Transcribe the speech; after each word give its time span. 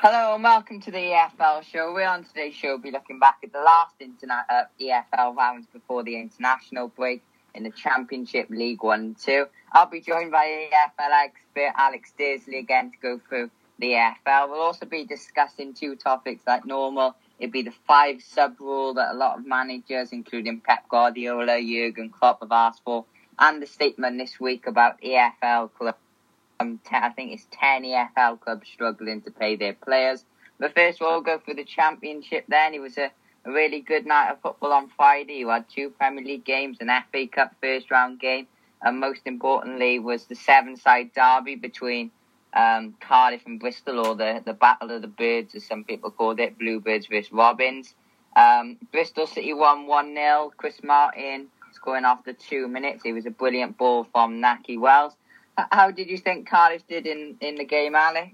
Hello 0.00 0.36
and 0.36 0.44
welcome 0.44 0.80
to 0.82 0.92
the 0.92 0.96
EFL 0.96 1.64
show. 1.64 1.92
We're 1.92 2.06
on 2.06 2.22
today's 2.22 2.54
show. 2.54 2.68
We'll 2.68 2.78
be 2.78 2.92
looking 2.92 3.18
back 3.18 3.38
at 3.42 3.52
the 3.52 3.58
last 3.58 3.98
interna- 3.98 4.44
uh, 4.48 4.62
EFL 4.80 5.34
rounds 5.34 5.66
before 5.72 6.04
the 6.04 6.14
international 6.14 6.86
break 6.86 7.20
in 7.52 7.64
the 7.64 7.72
Championship 7.72 8.48
League 8.48 8.84
One 8.84 9.00
and 9.00 9.18
Two. 9.18 9.46
I'll 9.72 9.90
be 9.90 10.00
joined 10.00 10.30
by 10.30 10.68
EFL 10.70 11.24
expert 11.24 11.72
Alex 11.76 12.12
Dearsley 12.16 12.60
again 12.60 12.92
to 12.92 12.96
go 13.02 13.20
through 13.28 13.50
the 13.80 13.94
EFL. 13.94 14.48
We'll 14.48 14.60
also 14.60 14.86
be 14.86 15.04
discussing 15.04 15.74
two 15.74 15.96
topics 15.96 16.44
like 16.46 16.64
normal. 16.64 17.16
It'd 17.40 17.50
be 17.50 17.62
the 17.62 17.74
five 17.88 18.22
sub 18.22 18.60
rule 18.60 18.94
that 18.94 19.10
a 19.10 19.16
lot 19.16 19.40
of 19.40 19.48
managers, 19.48 20.12
including 20.12 20.60
Pep 20.60 20.88
Guardiola, 20.88 21.60
Jurgen 21.60 22.10
Klopp, 22.10 22.38
have 22.38 22.52
asked 22.52 22.82
for, 22.84 23.04
and 23.36 23.60
the 23.60 23.66
statement 23.66 24.18
this 24.18 24.38
week 24.38 24.68
about 24.68 25.00
EFL 25.02 25.72
clubs 25.76 25.98
um, 26.60 26.80
ten, 26.84 27.02
I 27.02 27.10
think 27.10 27.32
it's 27.32 27.46
10 27.52 27.84
EFL 27.84 28.40
clubs 28.40 28.68
struggling 28.68 29.22
to 29.22 29.30
pay 29.30 29.56
their 29.56 29.74
players. 29.74 30.24
But 30.58 30.74
first, 30.74 31.00
we'll 31.00 31.20
go 31.20 31.38
through 31.38 31.54
the 31.54 31.64
championship 31.64 32.44
then. 32.48 32.74
It 32.74 32.80
was 32.80 32.98
a, 32.98 33.10
a 33.44 33.52
really 33.52 33.80
good 33.80 34.06
night 34.06 34.30
of 34.30 34.40
football 34.40 34.72
on 34.72 34.88
Friday. 34.96 35.34
You 35.34 35.48
had 35.48 35.66
two 35.68 35.90
Premier 35.90 36.24
League 36.24 36.44
games, 36.44 36.78
an 36.80 36.90
FA 37.12 37.26
Cup 37.28 37.54
first 37.62 37.90
round 37.90 38.18
game, 38.20 38.48
and 38.82 38.98
most 38.98 39.22
importantly 39.24 39.98
was 39.98 40.24
the 40.26 40.34
Severnside 40.34 41.12
derby 41.14 41.54
between 41.54 42.10
um, 42.54 42.94
Cardiff 43.00 43.42
and 43.46 43.60
Bristol, 43.60 44.04
or 44.04 44.16
the, 44.16 44.42
the 44.44 44.54
Battle 44.54 44.90
of 44.90 45.02
the 45.02 45.08
Birds, 45.08 45.54
as 45.54 45.64
some 45.64 45.84
people 45.84 46.10
called 46.10 46.40
it, 46.40 46.58
Bluebirds 46.58 47.06
versus 47.06 47.32
Robins. 47.32 47.94
Um, 48.36 48.78
Bristol 48.92 49.26
City 49.26 49.52
won 49.52 49.86
1 49.86 50.14
0. 50.14 50.52
Chris 50.56 50.80
Martin 50.82 51.48
scoring 51.72 52.04
after 52.04 52.32
two 52.32 52.66
minutes. 52.68 53.02
It 53.04 53.12
was 53.12 53.26
a 53.26 53.30
brilliant 53.30 53.78
ball 53.78 54.04
from 54.12 54.40
Nahki 54.40 54.78
Wells. 54.78 55.14
How 55.72 55.90
did 55.90 56.08
you 56.08 56.18
think 56.18 56.48
Cardiff 56.48 56.86
did 56.86 57.06
in, 57.06 57.36
in 57.40 57.56
the 57.56 57.64
game, 57.64 57.94
Alex? 57.94 58.32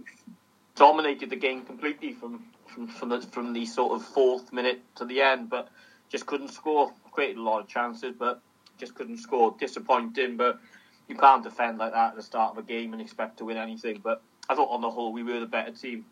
Dominated 0.75 1.31
the 1.31 1.37
game 1.37 1.65
completely 1.65 2.13
from 2.13 2.45
from 2.67 2.89
from 2.89 3.09
the, 3.09 3.21
from 3.21 3.53
the 3.53 3.65
sort 3.65 3.93
of 3.93 4.05
fourth 4.05 4.53
minute 4.53 4.83
to 4.97 5.05
the 5.05 5.23
end, 5.23 5.49
but 5.49 5.69
just 6.11 6.27
couldn't 6.27 6.49
score. 6.49 6.93
Created 7.13 7.39
a 7.39 7.43
lot 7.43 7.61
of 7.61 7.69
chances, 7.69 8.15
but 8.19 8.43
just 8.79 8.95
couldn't 8.95 9.19
score. 9.19 9.55
Disappointing, 9.59 10.37
but 10.37 10.59
you 11.09 11.15
can't 11.15 11.43
defend 11.43 11.79
like 11.79 11.93
that 11.93 12.11
at 12.11 12.17
the 12.17 12.23
start 12.23 12.53
of 12.53 12.59
a 12.59 12.67
game 12.67 12.93
and 12.93 13.01
expect 13.01 13.39
to 13.39 13.45
win 13.45 13.57
anything. 13.57 14.01
But 14.03 14.21
I 14.49 14.55
thought 14.55 14.71
on 14.71 14.81
the 14.81 14.91
whole 14.91 15.13
we 15.13 15.23
were 15.23 15.41
the 15.41 15.47
better 15.47 15.71
team. 15.71 16.05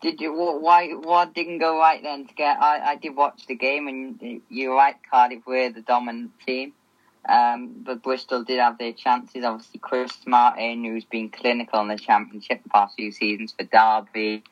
Did 0.00 0.20
you 0.20 0.32
why 0.34 0.88
what 0.92 1.34
didn't 1.34 1.58
go 1.58 1.78
right 1.78 2.02
then 2.02 2.26
to 2.26 2.34
get? 2.34 2.58
I, 2.60 2.92
I 2.92 2.96
did 2.96 3.14
watch 3.16 3.46
the 3.46 3.54
game 3.54 3.88
and 3.88 4.40
you're 4.48 4.74
right. 4.74 4.96
Cardiff 5.10 5.44
were 5.46 5.70
the 5.70 5.82
dominant 5.82 6.32
team. 6.46 6.72
Um, 7.28 7.82
but 7.84 8.02
Bristol 8.02 8.42
did 8.42 8.58
have 8.58 8.78
their 8.78 8.92
chances. 8.92 9.44
Obviously, 9.44 9.78
Chris 9.78 10.12
Martin, 10.26 10.84
who's 10.84 11.04
been 11.04 11.30
clinical 11.30 11.80
in 11.80 11.88
the 11.88 11.96
Championship 11.96 12.62
the 12.62 12.68
past 12.68 12.96
few 12.96 13.12
seasons 13.12 13.54
for 13.56 13.64
Derby, 13.64 14.42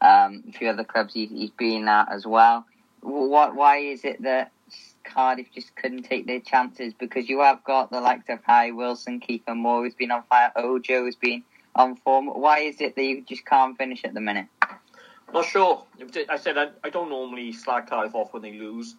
um, 0.00 0.44
a 0.48 0.52
few 0.52 0.68
other 0.68 0.84
clubs 0.84 1.14
he's, 1.14 1.30
he's 1.30 1.50
been 1.50 1.88
at 1.88 2.12
as 2.12 2.26
well. 2.26 2.66
What? 3.00 3.54
Why 3.54 3.78
is 3.78 4.04
it 4.04 4.22
that 4.22 4.52
Cardiff 5.04 5.46
just 5.54 5.74
couldn't 5.76 6.02
take 6.02 6.26
their 6.26 6.40
chances? 6.40 6.92
Because 6.92 7.28
you 7.28 7.40
have 7.40 7.64
got 7.64 7.90
the 7.90 8.00
likes 8.00 8.28
of 8.28 8.40
Harry 8.44 8.72
Wilson, 8.72 9.20
Kieffer 9.20 9.56
Moore, 9.56 9.84
who's 9.84 9.94
been 9.94 10.10
on 10.10 10.22
fire, 10.24 10.52
Ojo 10.56 11.06
has 11.06 11.16
been 11.16 11.44
on 11.74 11.96
form. 11.96 12.26
Why 12.26 12.60
is 12.60 12.80
it 12.80 12.94
that 12.96 13.02
you 13.02 13.22
just 13.22 13.46
can't 13.46 13.78
finish 13.78 14.04
at 14.04 14.12
the 14.12 14.20
minute? 14.20 14.48
Not 15.32 15.44
sure. 15.44 15.84
I 16.28 16.36
said 16.36 16.58
I, 16.58 16.68
I 16.84 16.90
don't 16.90 17.10
normally 17.10 17.52
slag 17.52 17.86
Cardiff 17.86 18.14
off 18.14 18.32
when 18.32 18.42
they 18.42 18.52
lose. 18.52 18.96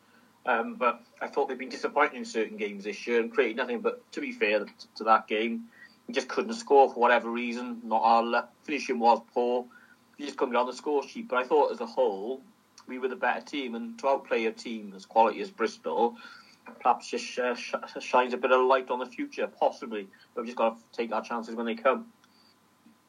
Um, 0.49 0.73
but 0.73 1.03
I 1.21 1.27
thought 1.27 1.47
they'd 1.47 1.59
been 1.59 1.69
disappointing 1.69 2.17
in 2.17 2.25
certain 2.25 2.57
games 2.57 2.83
this 2.83 3.05
year 3.05 3.19
and 3.19 3.31
created 3.31 3.57
nothing. 3.57 3.81
But 3.81 4.11
to 4.13 4.21
be 4.21 4.31
fair 4.31 4.65
to 4.95 5.03
that 5.03 5.27
game, 5.27 5.65
just 6.09 6.27
couldn't 6.27 6.53
score 6.53 6.91
for 6.91 6.99
whatever 6.99 7.29
reason. 7.29 7.81
Not 7.83 8.01
our 8.01 8.23
luck. 8.23 8.51
Finishing 8.63 8.97
was 8.97 9.21
poor. 9.31 9.65
Just 10.19 10.37
couldn't 10.37 10.53
get 10.53 10.59
on 10.59 10.65
the 10.65 10.73
score 10.73 11.07
sheet. 11.07 11.27
But 11.27 11.37
I 11.37 11.43
thought 11.43 11.71
as 11.71 11.81
a 11.81 11.85
whole, 11.85 12.41
we 12.87 12.97
were 12.97 13.09
the 13.09 13.15
better 13.15 13.41
team. 13.41 13.75
And 13.75 13.99
to 13.99 14.07
outplay 14.07 14.45
a 14.47 14.51
team 14.51 14.93
as 14.95 15.05
quality 15.05 15.39
as 15.41 15.51
Bristol, 15.51 16.15
perhaps 16.81 17.11
just 17.11 17.37
uh, 17.37 17.53
sh- 17.53 17.75
shines 17.99 18.33
a 18.33 18.37
bit 18.37 18.51
of 18.51 18.65
light 18.65 18.89
on 18.89 18.97
the 18.97 19.05
future, 19.05 19.45
possibly. 19.45 20.07
But 20.33 20.41
we've 20.41 20.47
just 20.47 20.57
got 20.57 20.77
to 20.77 20.97
take 20.97 21.11
our 21.11 21.21
chances 21.21 21.53
when 21.53 21.67
they 21.67 21.75
come. 21.75 22.07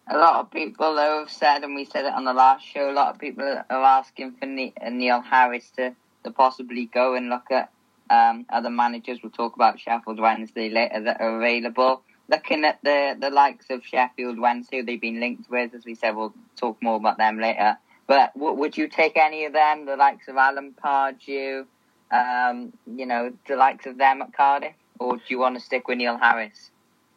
A 0.08 0.18
lot 0.18 0.40
of 0.40 0.50
people, 0.50 0.94
though, 0.94 1.20
have 1.20 1.30
said, 1.30 1.62
and 1.62 1.74
we 1.74 1.86
said 1.86 2.04
it 2.04 2.12
on 2.12 2.24
the 2.24 2.34
last 2.34 2.66
show, 2.66 2.90
a 2.90 2.92
lot 2.92 3.14
of 3.14 3.18
people 3.18 3.44
are 3.70 3.82
asking 3.82 4.32
for 4.32 4.44
Neil 4.44 5.22
Harris 5.22 5.70
to 5.76 5.94
to 6.24 6.30
possibly 6.30 6.86
go 6.86 7.14
and 7.14 7.28
look 7.28 7.50
at 7.50 7.70
um, 8.10 8.44
other 8.50 8.70
managers. 8.70 9.20
We'll 9.22 9.30
talk 9.30 9.54
about 9.54 9.80
Sheffield 9.80 10.20
Wednesday 10.20 10.68
later 10.68 11.00
that 11.04 11.20
are 11.20 11.36
available. 11.36 12.02
Looking 12.28 12.64
at 12.64 12.78
the, 12.82 13.16
the 13.18 13.30
likes 13.30 13.70
of 13.70 13.84
Sheffield 13.84 14.38
Wednesday, 14.38 14.82
they've 14.82 15.00
been 15.00 15.20
linked 15.20 15.50
with, 15.50 15.74
as 15.74 15.84
we 15.84 15.94
said, 15.94 16.14
we'll 16.14 16.34
talk 16.56 16.80
more 16.82 16.96
about 16.96 17.18
them 17.18 17.38
later. 17.38 17.76
But 18.06 18.34
w- 18.34 18.54
would 18.54 18.76
you 18.76 18.88
take 18.88 19.16
any 19.16 19.44
of 19.46 19.52
them, 19.52 19.86
the 19.86 19.96
likes 19.96 20.28
of 20.28 20.36
Alan 20.36 20.74
Pardew, 20.82 21.66
um, 22.10 22.72
you 22.86 23.06
know, 23.06 23.32
the 23.48 23.56
likes 23.56 23.86
of 23.86 23.98
them 23.98 24.22
at 24.22 24.32
Cardiff? 24.32 24.74
Or 24.98 25.16
do 25.16 25.22
you 25.28 25.38
want 25.38 25.56
to 25.56 25.60
stick 25.60 25.88
with 25.88 25.98
Neil 25.98 26.18
Harris? 26.18 26.70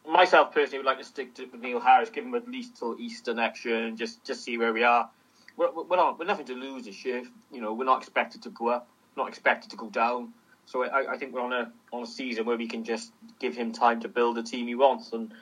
Myself 0.06 0.52
personally 0.52 0.78
would 0.78 0.86
like 0.86 0.98
to 0.98 1.04
stick 1.04 1.34
to 1.34 1.48
Neil 1.58 1.80
Harris, 1.80 2.10
give 2.10 2.24
him 2.24 2.34
at 2.34 2.48
least 2.48 2.76
till 2.76 2.96
Easter 2.98 3.34
next 3.34 3.64
year 3.64 3.86
and 3.86 3.96
just, 3.96 4.24
just 4.24 4.42
see 4.42 4.58
where 4.58 4.72
we 4.72 4.82
are. 4.82 5.08
We're, 5.56 5.70
we're, 5.72 5.96
not, 5.96 6.18
we're 6.18 6.24
nothing 6.24 6.46
to 6.46 6.54
lose 6.54 6.84
this 6.84 7.04
year. 7.04 7.22
You 7.52 7.60
know, 7.60 7.72
we're 7.72 7.84
not 7.84 7.98
expected 7.98 8.42
to 8.42 8.50
go 8.50 8.68
up 8.68 8.88
not 9.16 9.28
expected 9.28 9.70
to 9.70 9.76
go 9.76 9.88
down. 9.88 10.32
So 10.66 10.84
I, 10.84 11.12
I 11.12 11.18
think 11.18 11.34
we're 11.34 11.42
on 11.42 11.52
a 11.52 11.70
on 11.92 12.02
a 12.02 12.06
season 12.06 12.46
where 12.46 12.56
we 12.56 12.66
can 12.66 12.84
just 12.84 13.12
give 13.38 13.54
him 13.54 13.72
time 13.72 14.00
to 14.00 14.08
build 14.08 14.36
the 14.36 14.42
team 14.42 14.66
he 14.66 14.74
wants. 14.74 15.12
And 15.12 15.32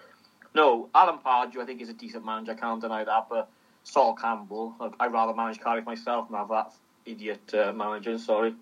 no, 0.54 0.88
Alan 0.94 1.18
Pardew 1.18 1.58
I 1.58 1.66
think 1.66 1.80
is 1.80 1.88
a 1.88 1.94
decent 1.94 2.24
manager. 2.24 2.52
I 2.52 2.54
can't 2.56 2.80
deny 2.80 3.04
that. 3.04 3.26
But 3.30 3.48
Sol 3.84 4.14
Campbell, 4.14 4.74
I'd 4.98 5.12
rather 5.12 5.34
manage 5.34 5.60
Cardiff 5.60 5.86
myself 5.86 6.28
than 6.28 6.38
have 6.38 6.48
that 6.48 6.72
idiot 7.04 7.54
uh, 7.54 7.72
manager. 7.72 8.18
Sorry. 8.18 8.54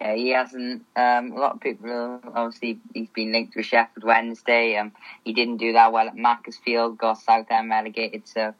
Yeah, 0.00 0.14
he 0.14 0.30
hasn't. 0.30 0.84
Um, 0.94 1.32
a 1.32 1.40
lot 1.40 1.54
of 1.54 1.60
people 1.60 2.20
obviously 2.34 2.80
he's 2.92 3.08
been 3.08 3.32
linked 3.32 3.56
with 3.56 3.66
Sheffield 3.66 4.04
Wednesday. 4.04 4.76
Um, 4.76 4.92
he 5.24 5.32
didn't 5.32 5.56
do 5.56 5.72
that 5.72 5.92
well 5.92 6.08
at 6.08 6.16
Macclesfield. 6.16 6.98
Got 6.98 7.18
Southend 7.18 7.70
relegated, 7.70 8.28
so 8.28 8.52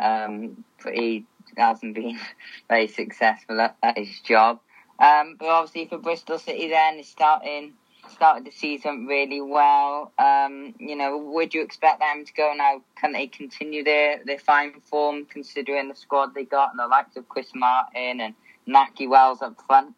um, 0.00 0.64
he 0.92 1.24
hasn't 1.56 1.94
been 1.94 2.18
very 2.68 2.88
successful 2.88 3.60
at, 3.60 3.76
at 3.82 3.96
his 3.96 4.20
job. 4.20 4.60
Um, 5.02 5.36
but 5.38 5.48
obviously 5.48 5.86
for 5.88 5.98
Bristol 5.98 6.38
City, 6.38 6.68
then 6.68 6.98
it's 6.98 7.08
starting 7.08 7.74
started 8.10 8.44
the 8.44 8.50
season 8.50 9.06
really 9.06 9.40
well. 9.40 10.12
Um, 10.18 10.74
you 10.78 10.96
know, 10.96 11.18
would 11.18 11.54
you 11.54 11.62
expect 11.62 12.00
them 12.00 12.24
to 12.24 12.32
go 12.32 12.52
now? 12.56 12.82
Can 13.00 13.12
they 13.12 13.26
continue 13.26 13.84
their, 13.84 14.20
their 14.24 14.38
fine 14.38 14.80
form 14.80 15.24
considering 15.26 15.88
the 15.88 15.94
squad 15.94 16.34
they 16.34 16.44
got 16.44 16.70
and 16.70 16.78
the 16.78 16.86
likes 16.86 17.16
of 17.16 17.28
Chris 17.28 17.50
Martin 17.54 18.20
and 18.20 18.34
Nahki 18.68 19.08
Wells 19.08 19.42
up 19.42 19.60
front? 19.66 19.94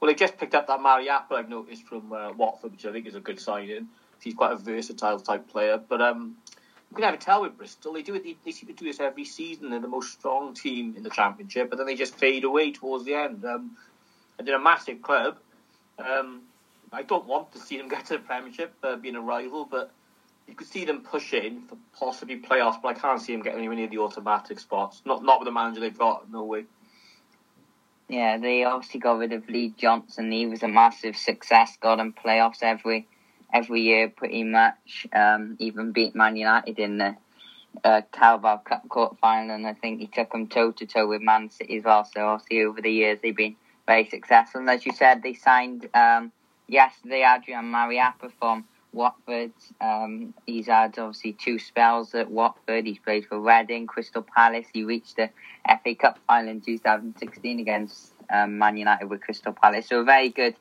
Well, 0.00 0.10
they 0.10 0.14
just 0.14 0.38
picked 0.38 0.54
up 0.54 0.66
that 0.66 0.80
Mariappa 0.80 1.32
I've 1.32 1.48
noticed 1.48 1.84
from 1.84 2.12
uh, 2.12 2.32
Watford, 2.32 2.72
which 2.72 2.86
I 2.86 2.92
think 2.92 3.06
is 3.06 3.14
a 3.14 3.20
good 3.20 3.40
signing. 3.40 3.88
He's 4.22 4.34
quite 4.34 4.52
a 4.52 4.56
versatile 4.56 5.20
type 5.20 5.48
player, 5.48 5.78
but 5.78 6.00
um, 6.00 6.36
you 6.90 6.96
can 6.96 7.02
never 7.02 7.16
tell 7.16 7.42
with 7.42 7.56
Bristol. 7.58 7.92
They 7.92 8.02
do 8.02 8.14
it. 8.14 8.24
They, 8.24 8.36
they, 8.44 8.52
seem 8.52 8.68
to 8.68 8.74
do 8.74 8.86
this 8.86 9.00
every 9.00 9.24
season. 9.24 9.70
They're 9.70 9.80
the 9.80 9.88
most 9.88 10.12
strong 10.12 10.54
team 10.54 10.94
in 10.96 11.02
the 11.02 11.10
championship, 11.10 11.68
but 11.68 11.76
then 11.76 11.86
they 11.86 11.94
just 11.94 12.14
fade 12.14 12.44
away 12.44 12.72
towards 12.72 13.04
the 13.04 13.14
end. 13.14 13.44
Um, 13.44 13.76
they're 14.42 14.56
a 14.56 14.62
massive 14.62 15.02
club. 15.02 15.38
Um, 15.98 16.42
I 16.92 17.02
don't 17.02 17.26
want 17.26 17.52
to 17.52 17.58
see 17.58 17.76
them 17.76 17.88
get 17.94 18.06
to 18.06 18.14
the 18.14 18.20
Premiership, 18.20 18.72
uh, 18.82 18.96
being 18.96 19.16
a 19.16 19.20
rival, 19.20 19.64
but 19.64 19.90
you 20.46 20.54
could 20.54 20.66
see 20.66 20.84
them 20.84 21.00
pushing 21.00 21.62
for 21.62 21.76
possibly 21.98 22.40
playoffs. 22.40 22.80
But 22.82 22.96
I 22.96 23.00
can't 23.00 23.20
see 23.20 23.32
them 23.32 23.42
getting 23.42 23.60
anywhere 23.60 23.76
near 23.76 23.88
the 23.88 23.98
automatic 23.98 24.60
spots. 24.60 25.02
Not 25.04 25.22
not 25.22 25.40
with 25.40 25.46
the 25.46 25.52
manager 25.52 25.80
they've 25.80 25.96
got. 25.96 26.30
No 26.30 26.44
way. 26.44 26.64
Yeah, 28.08 28.36
they 28.36 28.64
obviously 28.64 29.00
got 29.00 29.18
rid 29.18 29.32
of 29.32 29.48
Lee 29.48 29.72
Johnson. 29.76 30.30
He 30.30 30.46
was 30.46 30.62
a 30.62 30.68
massive 30.68 31.16
success. 31.16 31.78
Got 31.80 31.96
them 31.96 32.12
playoffs 32.12 32.62
every 32.62 33.08
every 33.52 33.80
year, 33.80 34.08
pretty 34.08 34.44
much. 34.44 35.06
Um, 35.12 35.56
even 35.58 35.92
beat 35.92 36.14
Man 36.14 36.36
United 36.36 36.78
in 36.78 36.98
the 36.98 37.16
uh, 37.82 38.02
Carabao 38.12 38.58
Cup 38.58 38.88
quarter 38.88 39.16
final, 39.20 39.54
and 39.54 39.66
I 39.66 39.72
think 39.72 40.00
he 40.00 40.06
took 40.06 40.32
them 40.32 40.48
toe 40.48 40.72
to 40.72 40.86
toe 40.86 41.06
with 41.06 41.22
Man 41.22 41.50
City 41.50 41.78
as 41.78 41.84
well. 41.84 42.04
So 42.04 42.26
obviously 42.26 42.62
over 42.62 42.82
the 42.82 42.90
years 42.90 43.18
they've 43.22 43.34
been 43.34 43.56
very 43.86 44.06
successful. 44.08 44.60
And 44.60 44.70
as 44.70 44.86
you 44.86 44.92
said, 44.92 45.22
they 45.22 45.34
signed 45.34 45.88
um, 45.94 46.32
yesterday 46.68 47.24
Adrian 47.24 47.66
Mariappa 47.66 48.30
from 48.38 48.64
Watford. 48.92 49.52
Um, 49.80 50.34
he's 50.46 50.66
had 50.66 50.98
obviously 50.98 51.32
two 51.32 51.58
spells 51.58 52.14
at 52.14 52.30
Watford. 52.30 52.86
He's 52.86 52.98
played 52.98 53.26
for 53.26 53.40
Reading, 53.40 53.86
Crystal 53.86 54.22
Palace. 54.22 54.66
He 54.72 54.84
reached 54.84 55.16
the 55.16 55.30
FA 55.66 55.94
Cup 55.94 56.18
final 56.26 56.50
in 56.50 56.60
2016 56.60 57.60
against 57.60 58.12
um, 58.32 58.58
Man 58.58 58.76
United 58.76 59.10
with 59.10 59.20
Crystal 59.20 59.52
Palace. 59.52 59.88
So 59.88 60.00
a 60.00 60.04
very 60.04 60.30
good 60.30 60.54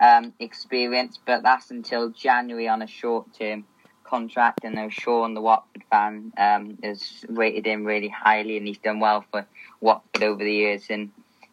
um, 0.00 0.32
experience, 0.38 1.18
but 1.24 1.42
that's 1.42 1.70
until 1.70 2.10
January 2.10 2.68
on 2.68 2.82
a 2.82 2.86
short 2.86 3.26
term 3.34 3.64
contract. 4.04 4.64
And 4.64 4.76
now 4.76 4.88
Sean, 4.88 5.34
the 5.34 5.40
Watford 5.40 5.84
fan, 5.90 6.32
um, 6.38 6.78
has 6.82 7.24
rated 7.28 7.66
him 7.66 7.84
really 7.84 8.08
highly, 8.08 8.56
and 8.56 8.66
he's 8.66 8.78
done 8.78 9.00
well 9.00 9.24
for 9.30 9.46
Watford 9.80 10.22
over 10.22 10.42
the 10.42 10.52
years. 10.52 10.84
And 10.90 11.10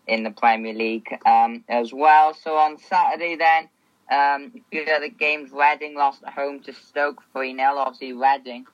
in 0.08 0.24
the 0.24 0.32
Premier 0.32 0.74
League 0.74 1.08
um, 1.26 1.64
as 1.68 1.94
well. 1.94 2.34
So 2.34 2.56
on 2.56 2.78
Saturday, 2.78 3.36
then, 3.36 3.70
um, 4.10 4.52
a 4.56 4.62
few 4.72 4.84
other 4.94 5.10
games. 5.10 5.52
Reading 5.52 5.96
lost 5.96 6.24
at 6.24 6.34
home 6.34 6.62
to 6.62 6.74
Stoke 6.74 7.22
3 7.34 7.56
0. 7.56 7.78
Obviously, 7.78 8.14
Reading 8.14 8.66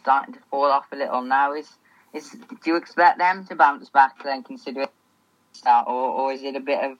starting 0.00 0.34
to 0.34 0.40
fall 0.50 0.66
off 0.66 0.86
a 0.92 0.96
little 0.96 1.22
now. 1.22 1.54
Is 1.54 1.68
is 2.12 2.30
do 2.30 2.56
you 2.66 2.76
expect 2.76 3.18
them 3.18 3.46
to 3.46 3.54
bounce 3.54 3.88
back 3.90 4.22
then, 4.24 4.42
considering 4.42 4.88
start, 5.52 5.86
or 5.88 6.10
or 6.10 6.32
is 6.32 6.42
it 6.42 6.56
a 6.56 6.60
bit 6.60 6.82
of 6.82 6.98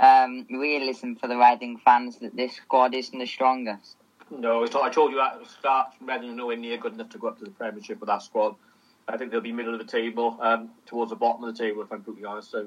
um, 0.00 0.46
realism 0.50 1.14
for 1.14 1.26
the 1.26 1.36
Reading 1.36 1.78
fans 1.78 2.18
that 2.18 2.36
this 2.36 2.56
squad 2.56 2.94
isn't 2.94 3.18
the 3.18 3.26
strongest? 3.26 3.96
No, 4.30 4.64
I 4.64 4.88
told 4.88 5.12
you 5.12 5.20
at 5.20 5.42
the 5.42 5.48
start, 5.48 5.88
Reading 6.00 6.30
are 6.30 6.34
nowhere 6.34 6.56
near 6.56 6.78
good 6.78 6.94
enough 6.94 7.10
to 7.10 7.18
go 7.18 7.28
up 7.28 7.38
to 7.38 7.44
the 7.44 7.50
Premiership 7.50 8.00
with 8.00 8.08
that 8.08 8.22
squad. 8.22 8.56
I 9.08 9.16
think 9.16 9.30
they'll 9.30 9.40
be 9.40 9.52
middle 9.52 9.74
of 9.74 9.80
the 9.80 9.86
table, 9.86 10.38
um, 10.40 10.70
towards 10.86 11.10
the 11.10 11.16
bottom 11.16 11.44
of 11.44 11.54
the 11.54 11.62
table, 11.62 11.82
if 11.82 11.92
I'm 11.92 12.00
brutally 12.00 12.24
honest. 12.24 12.50
So 12.50 12.66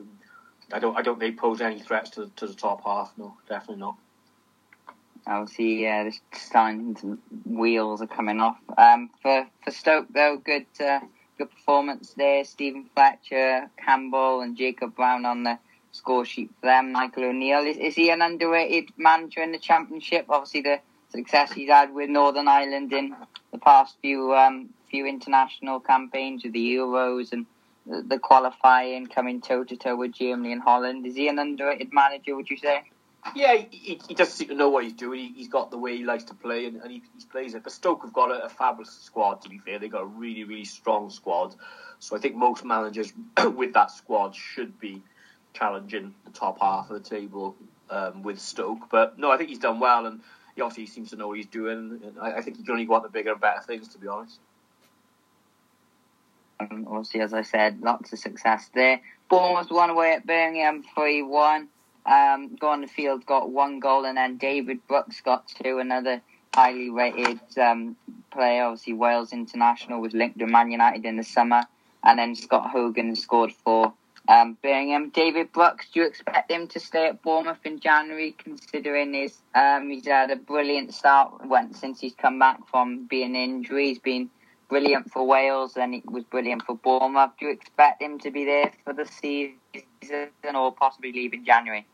I 0.71 0.79
don't, 0.79 0.97
I 0.97 1.01
don't 1.01 1.19
think 1.19 1.35
they 1.35 1.39
pose 1.39 1.61
any 1.61 1.79
threats 1.79 2.11
to, 2.11 2.31
to 2.37 2.47
the 2.47 2.53
top 2.53 2.83
half. 2.83 3.13
No, 3.17 3.35
definitely 3.47 3.81
not. 3.81 3.97
Obviously, 5.27 5.81
yeah, 5.81 6.03
the 6.03 6.13
signs 6.37 7.01
and 7.03 7.17
wheels 7.45 8.01
are 8.01 8.07
coming 8.07 8.39
off. 8.39 8.57
Um, 8.77 9.09
for 9.21 9.47
for 9.63 9.71
Stoke 9.71 10.07
though, 10.13 10.37
good 10.37 10.67
uh, 10.79 10.99
good 11.37 11.49
performance 11.49 12.13
there. 12.15 12.43
Steven 12.43 12.85
Fletcher, 12.93 13.69
Campbell, 13.83 14.41
and 14.41 14.55
Jacob 14.55 14.95
Brown 14.95 15.25
on 15.25 15.43
the 15.43 15.57
score 15.91 16.25
sheet 16.25 16.51
for 16.59 16.67
them. 16.67 16.91
Michael 16.91 17.25
O'Neill 17.25 17.65
is, 17.65 17.77
is 17.77 17.95
he 17.95 18.11
an 18.11 18.21
underrated 18.21 18.89
manager 18.97 19.41
in 19.41 19.51
the 19.51 19.57
Championship? 19.57 20.25
Obviously, 20.29 20.61
the 20.61 20.79
success 21.09 21.51
he's 21.53 21.69
had 21.69 21.93
with 21.93 22.09
Northern 22.09 22.47
Ireland 22.47 22.93
in 22.93 23.15
the 23.51 23.57
past 23.57 23.95
few 24.01 24.35
um, 24.35 24.69
few 24.89 25.07
international 25.07 25.79
campaigns 25.79 26.43
with 26.43 26.53
the 26.53 26.75
Euros 26.75 27.31
and 27.31 27.47
the, 27.85 28.19
qualifying, 28.19 29.07
coming 29.07 29.41
toe 29.41 29.63
to 29.63 29.77
toe 29.77 29.95
with 29.95 30.13
Germany 30.13 30.51
and 30.51 30.61
Holland. 30.61 31.05
Is 31.05 31.15
he 31.15 31.27
an 31.27 31.39
underrated 31.39 31.93
manager? 31.93 32.35
Would 32.35 32.49
you 32.49 32.57
say? 32.57 32.83
Yeah, 33.35 33.55
he, 33.69 33.99
he 34.07 34.13
doesn't 34.13 34.33
seem 34.33 34.49
to 34.49 34.55
know 34.55 34.69
what 34.69 34.83
he's 34.83 34.93
doing. 34.93 35.33
He, 35.33 35.41
has 35.41 35.47
got 35.47 35.71
the 35.71 35.77
way 35.77 35.97
he 35.97 36.03
likes 36.03 36.25
to 36.25 36.35
play, 36.35 36.65
and, 36.65 36.81
and 36.81 36.91
he, 36.91 37.01
he, 37.17 37.25
plays 37.25 37.55
it. 37.55 37.63
But 37.63 37.71
Stoke 37.71 38.03
have 38.03 38.13
got 38.13 38.29
a, 38.29 38.45
a, 38.45 38.49
fabulous 38.49 38.91
squad. 38.91 39.41
To 39.41 39.49
be 39.49 39.57
fair, 39.57 39.79
they've 39.79 39.91
got 39.91 40.03
a 40.03 40.07
really, 40.07 40.43
really 40.43 40.65
strong 40.65 41.09
squad. 41.09 41.55
So 41.99 42.15
I 42.15 42.19
think 42.19 42.35
most 42.35 42.63
managers 42.63 43.13
with 43.55 43.73
that 43.73 43.91
squad 43.91 44.35
should 44.35 44.79
be 44.79 45.01
challenging 45.53 46.13
the 46.25 46.31
top 46.31 46.59
half 46.59 46.89
of 46.89 47.01
the 47.01 47.09
table 47.09 47.55
um, 47.89 48.21
with 48.21 48.39
Stoke. 48.39 48.89
But 48.91 49.17
no, 49.17 49.31
I 49.31 49.37
think 49.37 49.49
he's 49.49 49.59
done 49.59 49.79
well, 49.79 50.05
and 50.05 50.21
he 50.55 50.61
obviously 50.61 50.85
seems 50.85 51.09
to 51.09 51.15
know 51.15 51.27
what 51.27 51.37
he's 51.37 51.47
doing. 51.47 52.01
And 52.03 52.19
I, 52.21 52.33
I 52.37 52.41
think 52.41 52.57
he 52.57 52.63
can 52.63 52.73
only 52.73 52.85
go 52.85 52.93
on 52.93 53.03
the 53.03 53.09
bigger 53.09 53.31
and 53.31 53.41
better 53.41 53.61
things, 53.61 53.87
to 53.89 53.97
be 53.97 54.07
honest. 54.07 54.39
Um, 56.59 56.87
obviously, 56.89 57.21
as 57.21 57.33
I 57.33 57.41
said, 57.41 57.81
lots 57.81 58.13
of 58.13 58.19
success 58.19 58.69
there. 58.73 59.01
Bournemouth 59.29 59.71
won 59.71 59.89
away 59.89 60.13
at 60.13 60.25
Birmingham 60.25 60.83
3 60.95 61.23
1. 61.23 61.67
Um, 62.05 62.55
go 62.55 62.69
on 62.69 62.81
the 62.81 62.87
field, 62.87 63.25
got 63.25 63.49
one 63.49 63.79
goal, 63.79 64.05
and 64.05 64.17
then 64.17 64.37
David 64.37 64.85
Brooks 64.87 65.21
got 65.21 65.47
two. 65.47 65.79
Another 65.79 66.21
highly 66.53 66.89
rated 66.89 67.39
um, 67.57 67.95
player, 68.31 68.63
obviously 68.63 68.93
Wales 68.93 69.33
international, 69.33 70.01
was 70.01 70.13
linked 70.13 70.39
to 70.39 70.45
Man 70.45 70.71
United 70.71 71.03
in 71.03 71.17
the 71.17 71.23
summer, 71.23 71.63
and 72.03 72.19
then 72.19 72.35
Scott 72.35 72.69
Hogan 72.69 73.15
scored 73.15 73.51
for 73.51 73.93
um, 74.27 74.57
Birmingham. 74.61 75.09
David 75.09 75.51
Brooks, 75.51 75.87
do 75.93 76.01
you 76.01 76.05
expect 76.05 76.51
him 76.51 76.67
to 76.67 76.79
stay 76.79 77.07
at 77.07 77.21
Bournemouth 77.21 77.65
in 77.65 77.79
January, 77.79 78.35
considering 78.37 79.13
his 79.13 79.35
um, 79.53 79.89
he's 79.89 80.05
had 80.05 80.31
a 80.31 80.35
brilliant 80.35 80.93
start 80.93 81.45
when, 81.47 81.73
since 81.73 81.99
he's 81.99 82.15
come 82.15 82.39
back 82.39 82.67
from 82.69 83.07
being 83.07 83.35
injured. 83.35 83.79
He's 83.79 83.99
been 83.99 84.29
brilliant 84.67 85.11
for 85.11 85.25
Wales 85.25 85.77
and 85.77 85.93
he 85.93 86.03
was 86.05 86.23
brilliant 86.23 86.63
for 86.63 86.75
Bournemouth. 86.75 87.31
Do 87.39 87.47
you 87.47 87.51
expect 87.51 88.01
him 88.01 88.19
to 88.19 88.31
be 88.31 88.45
there 88.45 88.71
for 88.83 88.93
the 88.93 89.05
season 89.05 90.29
or 90.55 90.73
possibly 90.73 91.11
leave 91.11 91.33
in 91.33 91.45
January? 91.45 91.85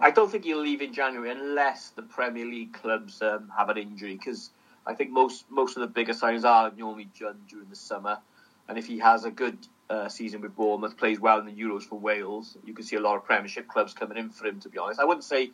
I 0.00 0.10
don't 0.10 0.30
think 0.30 0.44
he'll 0.44 0.60
leave 0.60 0.82
in 0.82 0.92
January 0.92 1.30
unless 1.30 1.90
the 1.90 2.02
Premier 2.02 2.44
League 2.44 2.72
clubs 2.72 3.22
um, 3.22 3.52
have 3.56 3.68
an 3.68 3.78
injury 3.78 4.14
because 4.14 4.50
I 4.86 4.94
think 4.94 5.10
most 5.10 5.44
most 5.50 5.76
of 5.76 5.80
the 5.82 5.86
bigger 5.86 6.12
signings 6.12 6.44
are 6.44 6.72
normally 6.76 7.08
done 7.18 7.40
during 7.48 7.68
the 7.68 7.76
summer. 7.76 8.18
And 8.68 8.78
if 8.78 8.86
he 8.86 8.98
has 8.98 9.24
a 9.24 9.30
good 9.30 9.58
uh, 9.90 10.08
season 10.08 10.40
with 10.40 10.56
Bournemouth, 10.56 10.96
plays 10.96 11.20
well 11.20 11.38
in 11.38 11.46
the 11.46 11.52
Euros 11.52 11.82
for 11.82 11.98
Wales, 11.98 12.56
you 12.64 12.74
can 12.74 12.84
see 12.84 12.96
a 12.96 13.00
lot 13.00 13.16
of 13.16 13.24
Premiership 13.24 13.68
clubs 13.68 13.92
coming 13.92 14.16
in 14.16 14.30
for 14.30 14.46
him. 14.46 14.60
To 14.60 14.68
be 14.68 14.78
honest, 14.78 14.98
I 14.98 15.04
wouldn't 15.04 15.24
say 15.24 15.50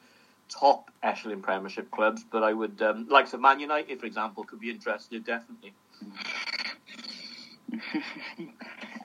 top 0.48 0.90
echelon 1.02 1.42
Premiership 1.42 1.90
clubs, 1.90 2.24
but 2.30 2.42
I 2.42 2.52
would 2.52 2.80
um, 2.80 3.06
like 3.08 3.26
some 3.26 3.42
Man 3.42 3.60
United, 3.60 4.00
for 4.00 4.06
example, 4.06 4.44
could 4.44 4.60
be 4.60 4.70
interested 4.70 5.24
definitely. 5.24 5.74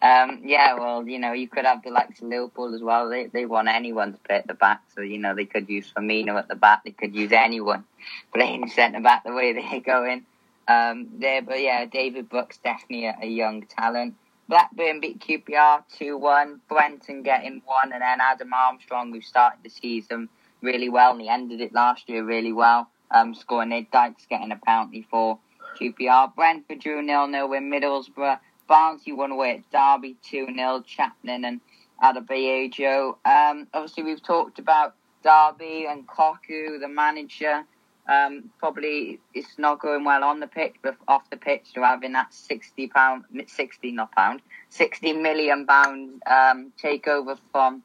um, 0.02 0.42
yeah, 0.44 0.76
well, 0.76 1.08
you 1.08 1.20
know, 1.20 1.34
you 1.34 1.48
could 1.48 1.66
have 1.66 1.84
the 1.84 1.90
likes 1.90 2.22
of 2.22 2.28
Liverpool 2.28 2.74
as 2.74 2.82
well. 2.82 3.10
They 3.10 3.28
they 3.28 3.46
want 3.46 3.68
anyone 3.68 4.14
to 4.14 4.20
play 4.20 4.38
at 4.38 4.48
the 4.48 4.54
back, 4.54 4.82
so 4.96 5.02
you 5.02 5.18
know 5.18 5.36
they 5.36 5.46
could 5.46 5.70
use 5.70 5.92
Firmino 5.96 6.38
at 6.38 6.48
the 6.48 6.56
back. 6.56 6.84
They 6.84 6.92
could 6.92 7.16
use 7.16 7.32
anyone 7.32 7.84
playing 8.34 8.70
centre 8.70 9.02
back 9.02 9.24
the 9.24 9.34
way 9.34 9.54
they're 9.54 9.82
going 9.82 10.26
um, 10.68 11.10
there. 11.20 11.42
But 11.42 11.62
yeah, 11.62 11.86
David 11.86 12.30
Brooks 12.30 12.58
definitely 12.58 13.08
a, 13.08 13.18
a 13.22 13.28
young 13.28 13.66
talent. 13.66 14.16
Blackburn 14.48 15.00
beat 15.00 15.20
QPR 15.20 15.84
two 15.98 16.18
one. 16.18 16.62
Brereton 16.70 17.24
getting 17.24 17.62
one, 17.66 17.92
and 17.92 18.02
then 18.02 18.20
Adam 18.22 18.54
Armstrong, 18.54 19.12
who 19.12 19.22
started 19.22 19.60
the 19.64 19.70
season 19.70 20.30
really 20.64 20.90
well 20.90 21.12
and 21.12 21.22
he 21.22 21.30
ended 21.30 21.62
it 21.62 21.74
last 21.74 22.10
year 22.10 22.24
really 22.24 22.54
well, 22.54 22.90
um, 23.12 23.36
scoring 23.36 23.72
eight 23.72 23.92
Dykes 23.92 24.26
getting 24.28 24.52
a 24.52 24.56
penalty 24.56 25.06
for 25.12 25.38
QPR. 25.80 26.34
Brentford 26.34 26.80
drew 26.80 27.02
nil 27.04 27.28
nil 27.28 27.50
with 27.50 27.62
Middlesbrough. 27.62 28.40
Barnsley 28.68 29.14
won 29.14 29.32
away 29.32 29.64
at 29.64 29.72
Derby 29.72 30.16
2 30.24 30.48
0. 30.56 30.84
Chapman 30.86 31.46
and 31.46 31.62
Adebayo. 32.02 33.16
Um, 33.26 33.68
obviously, 33.74 34.04
we've 34.04 34.24
talked 34.24 34.60
about 34.60 34.96
Derby 35.24 35.86
and 35.90 36.08
Cocu, 36.08 36.80
the 36.80 36.88
manager. 36.88 37.66
Um, 38.08 38.50
probably 38.60 39.20
it's 39.34 39.58
not 39.58 39.80
going 39.80 40.04
well 40.04 40.26
on 40.26 40.42
the 40.42 40.48
pitch, 40.48 40.76
but 40.82 40.98
off 41.08 41.30
the 41.30 41.38
pitch, 41.38 41.72
they're 41.74 41.86
having 41.86 42.12
that 42.14 42.34
sixty 42.34 42.88
pound, 42.88 43.24
sixty 43.48 43.94
not 43.94 44.12
pound, 44.12 44.42
sixty 44.70 45.14
million 45.14 45.66
pound 45.66 46.22
um, 46.26 46.74
takeover 46.82 47.38
from 47.54 47.82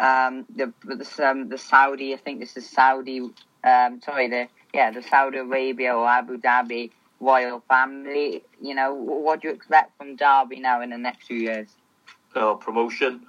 um, 0.00 0.44
the 0.54 0.72
the, 0.84 1.06
um, 1.24 1.48
the 1.48 1.58
Saudi. 1.58 2.14
I 2.14 2.16
think 2.16 2.40
this 2.40 2.56
is 2.56 2.68
Saudi. 2.68 3.20
Um, 3.62 4.00
sorry, 4.02 4.28
the 4.28 4.48
yeah, 4.74 4.90
the 4.90 5.02
Saudi 5.02 5.38
Arabia 5.38 5.94
or 5.94 6.08
Abu 6.08 6.38
Dhabi 6.38 6.90
royal 7.20 7.62
family. 7.68 8.42
You 8.60 8.74
know, 8.74 8.94
what 8.94 9.42
do 9.42 9.48
you 9.48 9.54
expect 9.54 9.96
from 9.98 10.16
Derby 10.16 10.58
now 10.60 10.82
in 10.82 10.90
the 10.90 10.98
next 10.98 11.26
few 11.26 11.38
years? 11.38 11.68
Uh, 12.34 12.54
promotion, 12.54 13.26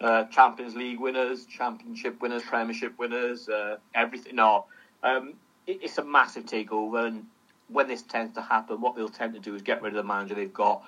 uh, 0.00 0.24
Champions 0.24 0.74
League 0.74 1.00
winners, 1.00 1.46
Championship 1.46 2.20
winners, 2.20 2.42
Premiership 2.42 2.98
winners, 2.98 3.48
uh, 3.48 3.76
everything. 3.94 4.36
No, 4.36 4.66
um, 5.02 5.34
it, 5.66 5.80
it's 5.82 5.98
a 5.98 6.04
massive 6.04 6.44
takeover, 6.46 7.06
and 7.06 7.26
when 7.68 7.86
this 7.88 8.02
tends 8.02 8.34
to 8.34 8.42
happen, 8.42 8.80
what 8.80 8.96
they'll 8.96 9.08
tend 9.08 9.34
to 9.34 9.40
do 9.40 9.54
is 9.54 9.62
get 9.62 9.82
rid 9.82 9.92
of 9.94 9.96
the 9.96 10.02
manager 10.02 10.34
they've 10.34 10.52
got, 10.52 10.82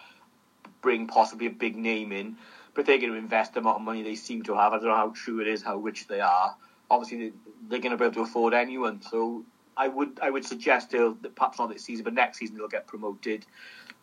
bring 0.81 1.07
possibly 1.07 1.47
a 1.47 1.51
big 1.51 1.77
name 1.77 2.13
in. 2.13 2.37
But 2.73 2.87
they're 2.87 2.99
going 2.99 3.11
to 3.11 3.19
invest 3.19 3.55
the 3.55 3.61
amount 3.61 3.77
of 3.77 3.83
money 3.83 4.03
they 4.03 4.15
seem 4.15 4.43
to 4.45 4.55
have. 4.55 4.73
I 4.73 4.77
don't 4.77 4.87
know 4.87 4.95
how 4.95 5.13
true 5.15 5.41
it 5.41 5.49
is, 5.49 5.61
how 5.61 5.77
rich 5.77 6.07
they 6.07 6.21
are. 6.21 6.57
Obviously, 6.89 7.33
they're 7.69 7.81
going 7.81 7.91
to 7.91 7.99
be 7.99 8.05
able 8.05 8.15
to 8.15 8.21
afford 8.23 8.55
anyone. 8.55 9.03
So 9.03 9.45
I 9.81 9.89
would 9.89 10.21
I 10.21 10.29
would 10.29 10.45
suggest 10.45 10.91
they'll 10.91 11.15
perhaps 11.15 11.59
not 11.59 11.71
this 11.73 11.83
season, 11.83 12.05
but 12.05 12.13
next 12.13 12.39
season 12.39 12.57
they'll 12.57 12.69
get 12.69 12.87
promoted. 12.87 13.47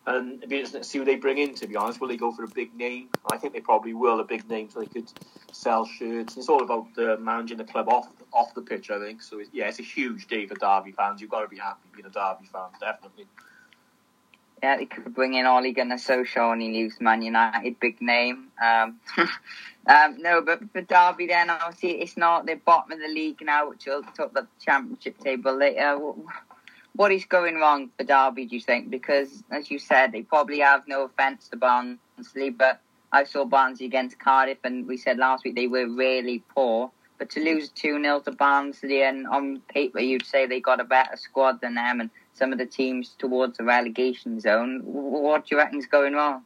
And 0.06 0.38
it'd 0.38 0.48
be 0.48 0.56
interesting 0.56 0.80
to 0.80 0.88
see 0.88 0.98
who 0.98 1.04
they 1.04 1.14
bring 1.16 1.38
in. 1.38 1.54
To 1.54 1.68
be 1.68 1.76
honest, 1.76 2.00
will 2.00 2.08
they 2.08 2.16
go 2.16 2.32
for 2.32 2.42
a 2.42 2.48
big 2.48 2.74
name? 2.74 3.10
I 3.30 3.36
think 3.36 3.52
they 3.52 3.60
probably 3.60 3.94
will 3.94 4.18
a 4.18 4.24
big 4.24 4.48
name, 4.48 4.70
so 4.70 4.80
they 4.80 4.86
could 4.86 5.12
sell 5.52 5.86
shirts. 5.86 6.36
It's 6.36 6.48
all 6.48 6.64
about 6.64 6.86
uh, 6.98 7.16
managing 7.20 7.58
the 7.58 7.64
club 7.64 7.88
off 7.88 8.08
off 8.32 8.54
the 8.54 8.62
pitch. 8.62 8.90
I 8.90 8.98
think 8.98 9.22
so. 9.22 9.40
Yeah, 9.52 9.68
it's 9.68 9.78
a 9.78 9.84
huge 9.84 10.26
day 10.26 10.46
for 10.46 10.56
Derby 10.56 10.90
fans. 10.90 11.20
You've 11.20 11.30
got 11.30 11.42
to 11.42 11.48
be 11.48 11.58
happy 11.58 11.88
being 11.94 12.06
a 12.06 12.10
Derby 12.10 12.46
fan, 12.52 12.70
definitely. 12.80 13.26
Yeah, 14.62 14.76
they 14.76 14.86
could 14.86 15.14
bring 15.14 15.34
in 15.34 15.46
Ole 15.46 15.72
Gunnar 15.72 15.96
Solskjaer 15.96 16.52
and 16.52 16.62
he 16.62 16.68
leaves 16.68 17.00
Man 17.00 17.22
United, 17.22 17.78
big 17.78 18.00
name. 18.00 18.48
Um, 18.62 18.98
um, 19.86 20.18
no, 20.18 20.42
but 20.42 20.60
for 20.72 20.82
Derby 20.82 21.26
then, 21.26 21.50
obviously 21.50 22.00
it's 22.00 22.16
not 22.16 22.46
the 22.46 22.54
bottom 22.54 22.92
of 22.92 22.98
the 22.98 23.08
league 23.08 23.40
now, 23.40 23.70
which 23.70 23.86
will 23.86 24.02
talk 24.02 24.30
about 24.30 24.48
the 24.58 24.64
championship 24.64 25.18
table 25.18 25.56
later. 25.56 25.98
What 26.96 27.12
is 27.12 27.24
going 27.24 27.56
wrong 27.56 27.90
for 27.96 28.04
Derby, 28.04 28.46
do 28.46 28.56
you 28.56 28.60
think? 28.60 28.90
Because, 28.90 29.44
as 29.50 29.70
you 29.70 29.78
said, 29.78 30.10
they 30.10 30.22
probably 30.22 30.58
have 30.58 30.88
no 30.88 31.04
offence 31.04 31.48
to 31.48 31.56
Barnsley, 31.56 32.50
but 32.50 32.80
I 33.12 33.24
saw 33.24 33.44
Barnsley 33.44 33.86
against 33.86 34.18
Cardiff 34.18 34.58
and 34.64 34.86
we 34.86 34.96
said 34.96 35.18
last 35.18 35.44
week 35.44 35.54
they 35.54 35.68
were 35.68 35.88
really 35.88 36.42
poor. 36.54 36.90
But 37.18 37.30
to 37.30 37.40
lose 37.40 37.70
2 37.70 38.00
0 38.00 38.20
to 38.20 38.30
Barnsley, 38.30 39.02
and 39.02 39.26
on 39.26 39.60
paper 39.68 39.98
you'd 39.98 40.24
say 40.24 40.46
they 40.46 40.60
got 40.60 40.80
a 40.80 40.84
better 40.84 41.16
squad 41.16 41.60
than 41.60 41.74
them, 41.74 42.00
and 42.00 42.10
some 42.38 42.52
of 42.52 42.58
the 42.58 42.66
teams 42.66 43.14
towards 43.18 43.58
the 43.58 43.64
relegation 43.64 44.40
zone. 44.40 44.80
What 44.84 45.46
do 45.46 45.54
you 45.54 45.58
reckon's 45.58 45.86
going 45.86 46.14
wrong? 46.14 46.42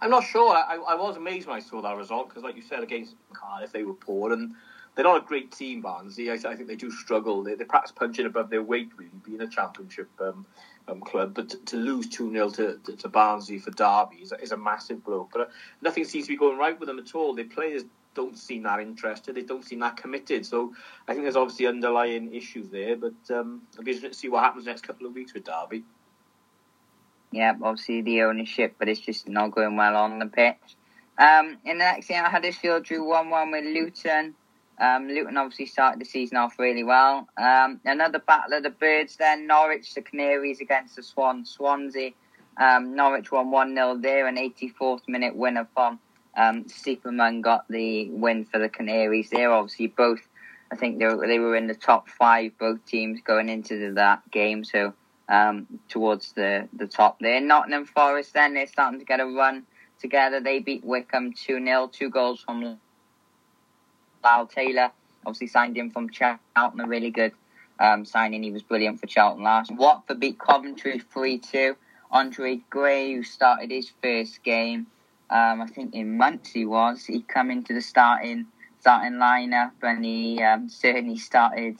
I'm 0.00 0.10
not 0.10 0.24
sure. 0.24 0.52
I, 0.52 0.76
I 0.76 0.94
was 0.96 1.16
amazed 1.16 1.46
when 1.46 1.56
I 1.56 1.60
saw 1.60 1.80
that 1.82 1.96
result 1.96 2.28
because, 2.28 2.42
like 2.42 2.56
you 2.56 2.62
said, 2.62 2.82
against 2.82 3.14
Cardiff 3.32 3.70
they 3.70 3.84
were 3.84 3.94
poor 3.94 4.32
and 4.32 4.52
they're 4.94 5.04
not 5.04 5.22
a 5.22 5.26
great 5.26 5.52
team, 5.52 5.80
Barnsley. 5.80 6.30
I, 6.30 6.34
I 6.34 6.56
think 6.56 6.66
they 6.66 6.76
do 6.76 6.90
struggle. 6.90 7.42
They, 7.42 7.54
they're 7.54 7.66
perhaps 7.66 7.92
punching 7.92 8.26
above 8.26 8.50
their 8.50 8.62
weight, 8.62 8.90
really, 8.96 9.12
being 9.24 9.40
a 9.40 9.48
championship 9.48 10.10
um, 10.20 10.44
um, 10.88 11.00
club. 11.00 11.34
But 11.34 11.50
to, 11.50 11.56
to 11.58 11.76
lose 11.76 12.08
2 12.08 12.32
0 12.32 12.50
to, 12.50 12.78
to, 12.84 12.96
to, 12.96 13.08
Barnsley 13.08 13.58
for 13.58 13.70
Derby 13.70 14.16
is, 14.16 14.34
is 14.42 14.52
a 14.52 14.56
massive 14.56 15.04
blow. 15.04 15.28
But 15.32 15.40
uh, 15.40 15.46
nothing 15.80 16.04
seems 16.04 16.26
to 16.26 16.32
be 16.32 16.36
going 16.36 16.58
right 16.58 16.78
with 16.78 16.88
them 16.88 16.98
at 16.98 17.14
all. 17.14 17.34
Their 17.34 17.46
players 17.46 17.84
don't 18.14 18.38
seem 18.38 18.62
that 18.64 18.80
interested. 18.80 19.34
They 19.34 19.42
don't 19.42 19.64
seem 19.64 19.80
that 19.80 19.96
committed. 19.96 20.44
So 20.46 20.74
I 21.08 21.12
think 21.12 21.24
there's 21.24 21.36
obviously 21.36 21.66
underlying 21.66 22.34
issues 22.34 22.68
there. 22.68 22.96
But 22.96 23.14
um, 23.34 23.62
I'll 23.78 23.84
be 23.84 23.98
to 23.98 24.14
see 24.14 24.28
what 24.28 24.44
happens 24.44 24.66
next 24.66 24.86
couple 24.86 25.06
of 25.06 25.14
weeks 25.14 25.34
with 25.34 25.44
Derby. 25.44 25.84
yeah, 27.32 27.54
obviously 27.62 28.02
the 28.02 28.22
ownership, 28.22 28.74
but 28.78 28.88
it's 28.88 29.00
just 29.00 29.28
not 29.28 29.52
going 29.52 29.76
well 29.76 29.96
on 29.96 30.18
the 30.18 30.26
pitch. 30.26 30.76
Um, 31.18 31.58
in 31.64 31.78
the 31.78 31.84
next 31.84 32.08
game, 32.08 32.24
Huddersfield 32.24 32.84
drew 32.84 33.04
1 33.06 33.30
1 33.30 33.50
with 33.50 33.64
Luton. 33.64 34.34
Um, 34.80 35.06
Luton 35.06 35.36
obviously 35.36 35.66
started 35.66 36.00
the 36.00 36.04
season 36.04 36.38
off 36.38 36.58
really 36.58 36.82
well. 36.82 37.28
Um, 37.36 37.80
another 37.84 38.18
battle 38.18 38.54
of 38.54 38.62
the 38.62 38.70
birds 38.70 39.16
then. 39.16 39.46
Norwich, 39.46 39.94
the 39.94 40.02
Canaries 40.02 40.60
against 40.60 40.96
the 40.96 41.02
Swans. 41.02 41.50
Swansea. 41.50 42.12
Um, 42.56 42.96
Norwich 42.96 43.30
won 43.30 43.50
1 43.50 43.74
0 43.74 43.98
there, 43.98 44.26
an 44.26 44.36
84th 44.36 45.02
minute 45.08 45.36
winner 45.36 45.68
from 45.74 46.00
um, 46.36 46.64
Stiepermann 46.64 47.42
got 47.42 47.66
the 47.68 48.08
win 48.10 48.44
for 48.44 48.58
the 48.58 48.68
Canaries. 48.68 49.30
They're 49.30 49.52
obviously 49.52 49.88
both, 49.88 50.20
I 50.70 50.76
think 50.76 50.98
they 50.98 51.06
were, 51.06 51.26
they 51.26 51.38
were 51.38 51.56
in 51.56 51.66
the 51.66 51.74
top 51.74 52.08
five, 52.08 52.52
both 52.58 52.84
teams 52.86 53.20
going 53.22 53.48
into 53.48 53.78
the, 53.78 53.94
that 53.94 54.30
game. 54.30 54.64
So 54.64 54.94
um, 55.28 55.66
towards 55.88 56.32
the, 56.32 56.68
the 56.72 56.86
top 56.86 57.18
there. 57.20 57.40
Nottingham 57.40 57.86
Forest 57.86 58.34
then, 58.34 58.54
they're 58.54 58.66
starting 58.66 58.98
to 58.98 59.06
get 59.06 59.20
a 59.20 59.26
run 59.26 59.64
together. 60.00 60.40
They 60.40 60.58
beat 60.58 60.84
Wycombe 60.84 61.32
2 61.32 61.64
0, 61.64 61.90
two 61.92 62.10
goals 62.10 62.40
from 62.40 62.78
Lyle 64.22 64.46
Taylor. 64.46 64.90
Obviously 65.24 65.46
signed 65.46 65.76
him 65.76 65.90
from 65.90 66.10
Charlton, 66.10 66.80
a 66.80 66.86
really 66.86 67.10
good 67.10 67.32
um, 67.78 68.04
signing. 68.04 68.42
He 68.42 68.50
was 68.50 68.62
brilliant 68.62 69.00
for 69.00 69.06
Charlton 69.06 69.44
last. 69.44 69.70
Watford 69.70 70.20
beat 70.20 70.38
Coventry 70.38 70.98
3 70.98 71.38
2. 71.38 71.76
Andre 72.10 72.60
Gray, 72.68 73.14
who 73.14 73.22
started 73.22 73.70
his 73.70 73.90
first 74.02 74.42
game, 74.42 74.86
um, 75.32 75.62
I 75.62 75.66
think 75.66 75.94
in 75.94 76.18
months 76.18 76.50
he 76.50 76.66
was, 76.66 77.04
he 77.06 77.22
come 77.22 77.50
into 77.50 77.72
the 77.72 77.80
starting 77.80 78.46
starting 78.80 79.12
lineup 79.12 79.70
and 79.82 80.04
he 80.04 80.42
um, 80.42 80.68
certainly 80.68 81.16
started 81.16 81.78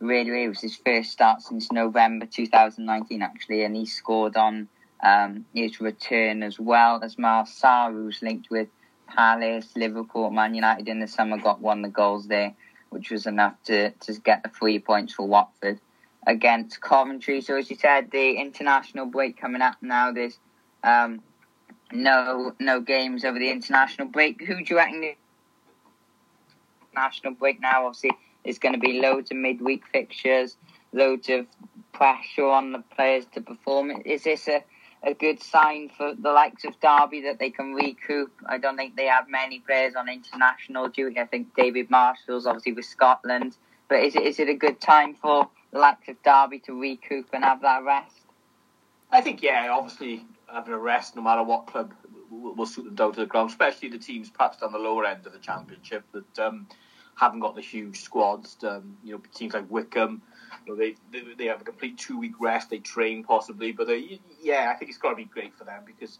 really, 0.00 0.44
it 0.44 0.48
was 0.48 0.60
his 0.60 0.76
first 0.76 1.12
start 1.12 1.40
since 1.40 1.72
November 1.72 2.26
2019 2.26 3.22
actually, 3.22 3.64
and 3.64 3.74
he 3.74 3.86
scored 3.86 4.36
on 4.36 4.68
um, 5.02 5.46
his 5.54 5.80
return 5.80 6.42
as 6.42 6.60
well 6.60 7.00
as 7.02 7.16
Mal 7.16 7.44
Sarr, 7.44 7.92
who's 7.92 8.20
linked 8.20 8.50
with 8.50 8.68
Palace, 9.06 9.68
Liverpool, 9.74 10.30
Man 10.30 10.54
United 10.54 10.88
in 10.88 11.00
the 11.00 11.06
summer, 11.06 11.38
got 11.38 11.60
one 11.60 11.78
of 11.78 11.84
the 11.84 11.94
goals 11.94 12.26
there, 12.26 12.54
which 12.90 13.10
was 13.10 13.26
enough 13.26 13.54
to, 13.64 13.90
to 13.90 14.12
get 14.20 14.42
the 14.42 14.50
three 14.50 14.78
points 14.78 15.14
for 15.14 15.26
Watford 15.26 15.80
against 16.26 16.80
Coventry. 16.80 17.40
So 17.40 17.56
as 17.56 17.70
you 17.70 17.76
said, 17.76 18.10
the 18.10 18.32
international 18.32 19.06
break 19.06 19.40
coming 19.40 19.62
up 19.62 19.76
now. 19.80 20.12
There's 20.12 20.38
um, 20.84 21.22
no 21.92 22.54
no 22.58 22.80
games 22.80 23.24
over 23.24 23.38
the 23.38 23.50
international 23.50 24.08
break. 24.08 24.42
Who 24.42 24.56
do 24.56 24.64
you 24.68 24.76
reckon 24.76 25.14
national 26.94 27.34
break 27.34 27.60
now? 27.60 27.86
Obviously, 27.86 28.10
there's 28.44 28.58
going 28.58 28.74
to 28.74 28.80
be 28.80 29.00
loads 29.00 29.30
of 29.30 29.36
midweek 29.36 29.84
fixtures, 29.92 30.56
loads 30.92 31.28
of 31.28 31.46
pressure 31.92 32.46
on 32.46 32.72
the 32.72 32.82
players 32.94 33.26
to 33.34 33.40
perform. 33.40 33.90
Is 34.04 34.24
this 34.24 34.48
a 34.48 34.64
a 35.04 35.14
good 35.14 35.42
sign 35.42 35.90
for 35.96 36.14
the 36.14 36.30
likes 36.30 36.64
of 36.64 36.78
Derby 36.80 37.22
that 37.22 37.38
they 37.38 37.50
can 37.50 37.74
recoup. 37.74 38.30
I 38.46 38.58
don't 38.58 38.76
think 38.76 38.96
they 38.96 39.06
have 39.06 39.28
many 39.28 39.58
players 39.58 39.94
on 39.96 40.08
international 40.08 40.88
duty. 40.88 41.18
I 41.18 41.26
think 41.26 41.54
David 41.56 41.90
Marshall's 41.90 42.46
obviously 42.46 42.72
with 42.72 42.84
Scotland. 42.84 43.56
But 43.88 44.04
is 44.04 44.14
it 44.14 44.22
is 44.22 44.38
it 44.38 44.48
a 44.48 44.54
good 44.54 44.80
time 44.80 45.14
for 45.14 45.48
the 45.72 45.78
likes 45.78 46.08
of 46.08 46.22
Derby 46.22 46.60
to 46.60 46.80
recoup 46.80 47.26
and 47.32 47.44
have 47.44 47.62
that 47.62 47.82
rest? 47.84 48.16
I 49.10 49.20
think 49.20 49.42
yeah, 49.42 49.68
obviously 49.70 50.24
having 50.52 50.74
a 50.74 50.78
rest 50.78 51.16
no 51.16 51.22
matter 51.22 51.42
what 51.42 51.66
club 51.66 51.94
will, 52.30 52.54
will 52.54 52.66
suit 52.66 52.84
them 52.84 52.94
down 52.94 53.12
to 53.12 53.20
the 53.20 53.26
ground, 53.26 53.50
especially 53.50 53.88
the 53.88 53.98
teams 53.98 54.30
perhaps 54.30 54.62
on 54.62 54.72
the 54.72 54.78
lower 54.78 55.04
end 55.06 55.26
of 55.26 55.32
the 55.32 55.38
championship 55.38 56.04
that 56.12 56.38
um, 56.38 56.66
haven't 57.14 57.40
got 57.40 57.54
the 57.54 57.60
huge 57.60 58.00
squads. 58.00 58.56
Um, 58.62 58.96
you 59.02 59.12
know, 59.12 59.22
teams 59.34 59.54
like 59.54 59.70
Wycombe, 59.70 60.22
you 60.66 60.72
know, 60.72 60.78
they, 60.78 60.94
they 61.10 61.22
they 61.36 61.46
have 61.46 61.60
a 61.60 61.64
complete 61.64 61.98
two 61.98 62.18
week 62.18 62.34
rest. 62.40 62.70
They 62.70 62.78
train 62.78 63.24
possibly, 63.24 63.72
but 63.72 63.86
they, 63.86 64.20
yeah, 64.40 64.70
I 64.74 64.78
think 64.78 64.90
it's 64.90 64.98
got 64.98 65.10
to 65.10 65.16
be 65.16 65.24
great 65.24 65.54
for 65.54 65.64
them 65.64 65.82
because 65.86 66.18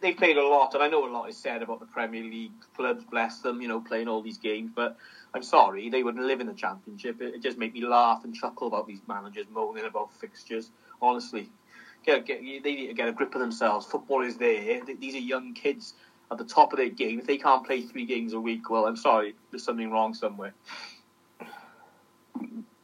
they've 0.00 0.16
played 0.16 0.36
a 0.36 0.46
lot, 0.46 0.74
and 0.74 0.82
I 0.82 0.88
know 0.88 1.06
a 1.06 1.10
lot 1.10 1.28
is 1.28 1.36
said 1.36 1.62
about 1.62 1.80
the 1.80 1.86
Premier 1.86 2.22
League 2.22 2.52
clubs. 2.76 3.04
Bless 3.04 3.40
them, 3.40 3.60
you 3.60 3.68
know, 3.68 3.80
playing 3.80 4.08
all 4.08 4.22
these 4.22 4.38
games. 4.38 4.70
But 4.74 4.96
I'm 5.34 5.42
sorry, 5.42 5.88
they 5.90 6.02
wouldn't 6.02 6.24
live 6.24 6.40
in 6.40 6.46
the 6.46 6.54
Championship. 6.54 7.20
It, 7.20 7.34
it 7.34 7.42
just 7.42 7.58
made 7.58 7.72
me 7.72 7.84
laugh 7.86 8.24
and 8.24 8.34
chuckle 8.34 8.66
about 8.66 8.86
these 8.86 9.00
managers 9.06 9.46
moaning 9.50 9.84
about 9.84 10.12
fixtures. 10.20 10.70
Honestly, 11.02 11.50
get, 12.04 12.26
get, 12.26 12.40
they 12.40 12.74
need 12.74 12.88
to 12.88 12.94
get 12.94 13.08
a 13.08 13.12
grip 13.12 13.34
of 13.34 13.40
themselves. 13.40 13.86
Football 13.86 14.22
is 14.22 14.36
there. 14.36 14.80
These 14.84 15.14
are 15.14 15.18
young 15.18 15.54
kids 15.54 15.94
at 16.30 16.38
the 16.38 16.44
top 16.44 16.72
of 16.72 16.78
their 16.78 16.88
game. 16.88 17.18
If 17.18 17.26
they 17.26 17.38
can't 17.38 17.66
play 17.66 17.82
three 17.82 18.06
games 18.06 18.32
a 18.32 18.40
week, 18.40 18.70
well, 18.70 18.86
I'm 18.86 18.96
sorry, 18.96 19.34
there's 19.50 19.64
something 19.64 19.90
wrong 19.90 20.14
somewhere. 20.14 20.54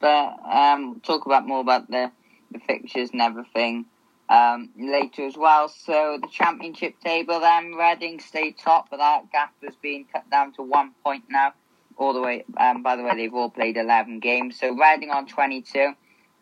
But 0.01 0.37
um, 0.45 1.01
talk 1.01 1.27
about 1.27 1.47
more 1.47 1.61
about 1.61 1.91
the, 1.91 2.11
the 2.53 2.59
fixtures 2.59 3.11
and 3.13 3.23
everything 3.23 3.87
um, 4.29 4.71
later 4.79 5.27
as 5.27 5.37
well. 5.37 5.69
So 5.69 6.19
the 6.21 6.29
championship 6.29 7.01
table 7.01 7.41
then, 7.41 7.75
Reading 7.75 8.21
stay 8.21 8.53
top, 8.53 8.89
but 8.91 8.99
that 8.99 9.31
gap 9.31 9.55
has 9.65 9.77
been 9.77 10.07
cut 10.13 10.29
down 10.31 10.53
to 10.55 10.63
one 10.63 10.93
point 11.05 11.25
now. 11.31 11.53
All 11.99 12.13
the 12.13 12.21
way. 12.21 12.45
Um, 12.59 12.83
by 12.83 12.97
the 12.97 13.03
way, 13.03 13.13
they've 13.17 13.33
all 13.33 13.49
played 13.49 13.79
11 13.79 14.21
games. 14.21 14.61
So 14.61 14.77
Reading 14.77 15.11
on 15.11 15.27
22, 15.27 15.93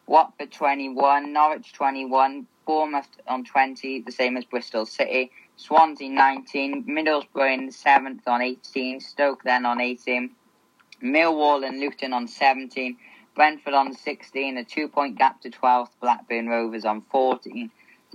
Watford 0.09 0.51
21, 0.51 1.33
Norwich 1.33 1.73
21, 1.73 2.49
Bournemouth 2.67 3.09
on 3.27 3.45
20, 3.45 4.03
the 4.03 4.13
same 4.13 4.37
as 4.37 4.45
Bristol 4.45 4.87
City. 4.87 5.31
Swansea 5.57 6.11
19, 6.11 6.85
Middlesbrough 6.85 7.55
in 7.55 7.69
7th 7.69 8.27
on 8.27 8.43
18, 8.43 9.01
Stoke 9.01 9.43
then 9.45 9.65
on 9.65 9.81
18, 9.81 10.31
Millwall 11.03 11.67
and 11.67 11.79
Luton 11.79 12.13
on 12.13 12.27
17, 12.27 12.97
Brentford 13.35 13.75
on 13.75 13.95
16, 13.95 14.59
a 14.59 14.65
two 14.65 14.89
point 14.89 15.17
gap 15.17 15.41
to 15.43 15.51
12th, 15.51 15.91
Blackburn 16.01 16.49
Rovers 16.49 16.85
on 16.85 17.03
14, 17.03 17.71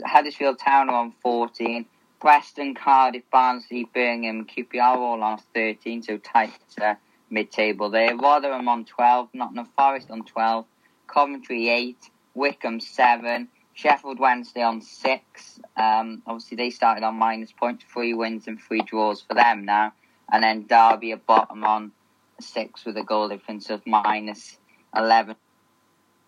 Huddersfield 0.06 0.60
Town 0.60 0.89
on 0.89 1.13
14, 1.22 1.86
Preston, 2.20 2.75
Cardiff, 2.75 3.24
Barnsley, 3.32 3.86
Birmingham, 3.94 4.46
QPR 4.46 4.98
all 4.98 5.24
on 5.24 5.39
13, 5.53 6.03
so 6.03 6.18
tight 6.18 6.51
uh, 6.82 6.96
mid 7.29 7.51
table 7.51 7.89
there. 7.89 8.15
Rotherham 8.15 8.68
on 8.68 8.86
12, 8.86 9.29
Nottingham 9.34 9.70
Forest 9.77 10.12
on 10.12 10.24
12, 10.24 10.65
Coventry 11.08 11.70
8, 11.70 11.98
Wycombe 12.34 12.82
7, 12.82 13.48
Sheffield 13.79 14.19
Wednesday 14.19 14.62
on 14.62 14.81
6. 14.81 15.59
Um, 15.77 16.21
obviously, 16.27 16.57
they 16.57 16.69
started 16.69 17.05
on 17.05 17.15
minus 17.15 17.53
points, 17.53 17.86
three 17.86 18.13
wins 18.13 18.45
and 18.45 18.59
three 18.59 18.81
draws 18.81 19.21
for 19.21 19.36
them 19.36 19.63
now. 19.63 19.93
And 20.29 20.43
then 20.43 20.67
Derby 20.67 21.13
at 21.13 21.25
bottom 21.25 21.63
on 21.63 21.93
6 22.41 22.86
with 22.86 22.98
a 22.98 23.03
goal 23.03 23.29
difference 23.29 23.69
of 23.69 23.81
minus 23.88 24.57
11 24.93 25.38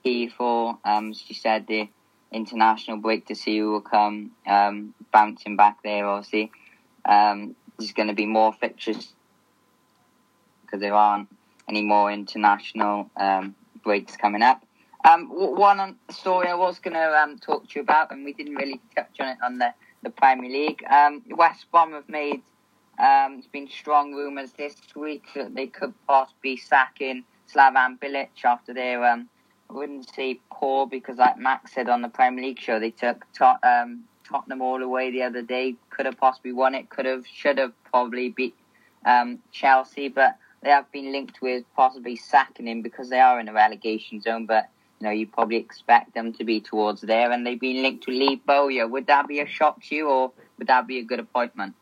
key 0.01 0.29
for, 0.29 0.77
um, 0.86 1.13
she 1.13 1.34
said, 1.34 1.67
the 1.67 1.89
international 2.31 2.98
break 2.98 3.27
to 3.27 3.36
see 3.36 3.58
who 3.58 3.72
will 3.72 3.81
come 3.81 4.31
um, 4.48 4.93
bouncing 5.12 5.58
back 5.58 5.84
there, 5.84 6.08
obviously. 6.08 6.51
Um, 7.03 7.58
there's 7.77 7.91
going 7.91 8.08
to 8.08 8.15
be 8.15 8.25
more 8.25 8.53
fixtures 8.53 9.13
because 10.62 10.79
there 10.79 10.93
aren't 10.93 11.27
any 11.67 11.81
more 11.81 12.10
international 12.10 13.10
um, 13.17 13.55
breaks 13.84 14.15
coming 14.15 14.41
up. 14.41 14.63
Um, 15.03 15.29
one 15.29 15.96
story 16.10 16.48
I 16.48 16.53
was 16.53 16.79
going 16.79 16.93
to 16.93 17.22
um, 17.22 17.38
talk 17.39 17.67
to 17.70 17.75
you 17.75 17.81
about, 17.81 18.12
and 18.12 18.24
we 18.24 18.34
didn't 18.34 18.55
really 18.55 18.79
touch 18.96 19.20
on 19.20 19.29
it 19.29 19.38
on 19.43 19.58
the, 19.58 19.74
the 20.03 20.12
Premier 20.12 20.50
League. 20.50 20.84
Um, 20.89 21.24
West 21.31 21.65
Brom 21.72 21.93
have 21.93 22.08
made, 22.08 22.41
um, 23.00 23.34
there's 23.34 23.48
been 23.48 23.67
strong 23.67 24.13
rumours 24.13 24.51
this 24.51 24.75
week 24.96 25.24
that 25.36 25.55
they 25.55 25.67
could 25.67 25.93
possibly 26.08 26.55
sack 26.55 26.98
in 27.00 27.24
Slaven 27.53 28.00
Bilic 28.00 28.29
after 28.46 28.72
um, 29.03 29.27
I 29.70 29.74
wouldn't 29.74 30.13
say 30.13 30.39
poor 30.51 30.86
because 30.86 31.17
like 31.17 31.38
Max 31.38 31.74
said 31.74 31.89
on 31.89 32.01
the 32.01 32.10
Premier 32.10 32.43
League 32.46 32.60
show 32.60 32.79
they 32.79 32.91
took 32.91 33.25
Tot- 33.34 33.63
um, 33.63 34.03
Tottenham 34.24 34.62
all 34.62 34.79
the 34.79 34.88
way 34.88 35.12
the 35.12 35.24
other 35.24 35.41
day. 35.41 35.75
Could 35.89 36.05
have 36.05 36.17
possibly 36.17 36.53
won 36.53 36.75
it. 36.75 36.89
Could 36.89 37.05
have, 37.05 37.25
should 37.25 37.58
have 37.58 37.74
probably 37.86 38.29
beat 38.29 38.55
um, 39.05 39.39
Chelsea, 39.51 40.10
but 40.10 40.38
they 40.62 40.70
have 40.70 40.91
been 40.91 41.12
linked 41.12 41.41
with 41.41 41.63
possibly 41.75 42.15
sacking 42.15 42.67
him 42.67 42.81
because 42.81 43.10
they 43.10 43.20
are 43.20 43.39
in 43.39 43.48
a 43.48 43.53
relegation 43.53 44.22
zone. 44.22 44.46
But 44.46 44.70
you 45.01 45.08
know, 45.08 45.12
you 45.12 45.25
probably 45.25 45.58
expect 45.58 46.13
them 46.13 46.31
to 46.34 46.43
be 46.43 46.62
towards 46.62 47.01
there, 47.01 47.31
and 47.31 47.46
they've 47.46 47.60
been 47.60 47.81
linked 47.81 48.03
to 48.05 48.12
Lee 48.12 48.36
Bowyer. 48.36 48.88
Would 48.88 49.08
that 49.08 49.27
be 49.27 49.39
a 49.39 49.48
shock 49.48 49.81
to 49.86 49.96
you, 49.96 50.08
or 50.08 50.31
would 50.60 50.67
that 50.67 50.86
be 50.86 51.00
a 51.00 51.03
good 51.03 51.20
appointment? 51.20 51.74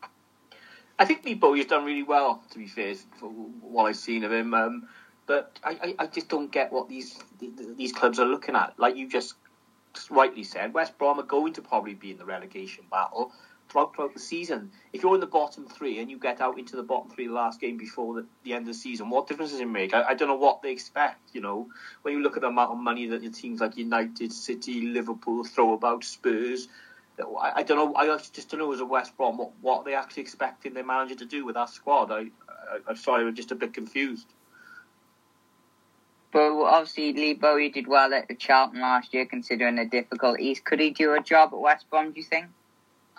I 0.98 1.04
think 1.04 1.24
Lee 1.24 1.34
Bowyer's 1.34 1.66
done 1.66 1.84
really 1.84 2.02
well, 2.02 2.42
to 2.50 2.58
be 2.58 2.66
fair, 2.66 2.94
for 3.18 3.28
what 3.28 3.84
I've 3.84 3.96
seen 3.96 4.24
of 4.24 4.32
him. 4.32 4.54
Um, 4.54 4.88
but 5.26 5.58
I, 5.62 5.94
I, 5.98 6.06
just 6.06 6.28
don't 6.28 6.50
get 6.50 6.72
what 6.72 6.88
these 6.88 7.20
these 7.76 7.92
clubs 7.92 8.18
are 8.18 8.26
looking 8.26 8.56
at. 8.56 8.78
Like 8.78 8.96
you 8.96 9.08
just 9.08 9.34
rightly 10.10 10.42
said, 10.42 10.72
West 10.72 10.96
Brom 10.98 11.20
are 11.20 11.24
going 11.24 11.52
to 11.52 11.62
probably 11.62 11.94
be 11.94 12.10
in 12.10 12.16
the 12.16 12.24
relegation 12.24 12.84
battle 12.90 13.32
throughout, 13.70 14.14
the 14.14 14.20
season. 14.20 14.70
If 14.92 15.02
you're 15.02 15.14
in 15.14 15.20
the 15.20 15.26
bottom 15.26 15.66
three 15.66 16.00
and 16.00 16.10
you 16.10 16.18
get 16.18 16.40
out 16.40 16.58
into 16.58 16.76
the 16.76 16.82
bottom 16.82 17.10
three 17.10 17.26
the 17.26 17.32
last 17.32 17.60
game 17.60 17.76
before 17.76 18.14
the, 18.14 18.26
the 18.44 18.52
end 18.52 18.62
of 18.62 18.68
the 18.68 18.74
season, 18.74 19.10
what 19.10 19.26
difference 19.26 19.52
does 19.52 19.60
it 19.60 19.68
make? 19.68 19.94
I, 19.94 20.02
I, 20.08 20.14
don't 20.14 20.28
know 20.28 20.36
what 20.36 20.62
they 20.62 20.72
expect. 20.72 21.20
You 21.32 21.40
know, 21.40 21.68
when 22.02 22.14
you 22.14 22.22
look 22.22 22.36
at 22.36 22.42
the 22.42 22.48
amount 22.48 22.72
of 22.72 22.78
money 22.78 23.06
that 23.08 23.22
your 23.22 23.32
teams 23.32 23.60
like 23.60 23.76
United, 23.76 24.32
City, 24.32 24.82
Liverpool 24.82 25.44
throw 25.44 25.74
about, 25.74 26.04
Spurs. 26.04 26.68
I, 27.18 27.52
I 27.56 27.62
don't 27.62 27.76
know. 27.76 27.94
I 27.94 28.06
just 28.16 28.50
don't 28.50 28.60
know 28.60 28.72
as 28.72 28.80
a 28.80 28.84
West 28.84 29.16
Brom 29.16 29.38
what, 29.38 29.52
what 29.60 29.84
they 29.84 29.94
actually 29.94 30.22
expecting 30.22 30.74
their 30.74 30.84
manager 30.84 31.14
to 31.16 31.26
do 31.26 31.44
with 31.44 31.54
that 31.54 31.68
squad. 31.68 32.10
I, 32.10 32.20
I, 32.48 32.78
I'm 32.88 32.96
sorry, 32.96 33.26
I'm 33.26 33.34
just 33.34 33.52
a 33.52 33.54
bit 33.54 33.74
confused. 33.74 34.26
But 36.32 36.52
obviously, 36.62 37.12
Lee 37.12 37.34
Bowyer 37.34 37.70
did 37.70 37.88
well 37.88 38.14
at 38.14 38.38
Charlton 38.38 38.80
last 38.80 39.12
year, 39.12 39.26
considering 39.26 39.76
the 39.76 39.84
difficulties. 39.84 40.60
Could 40.64 40.78
he 40.78 40.90
do 40.90 41.12
a 41.14 41.20
job 41.20 41.50
at 41.52 41.58
West 41.58 41.90
Brom? 41.90 42.12
Do 42.12 42.20
you 42.20 42.26
think? 42.26 42.46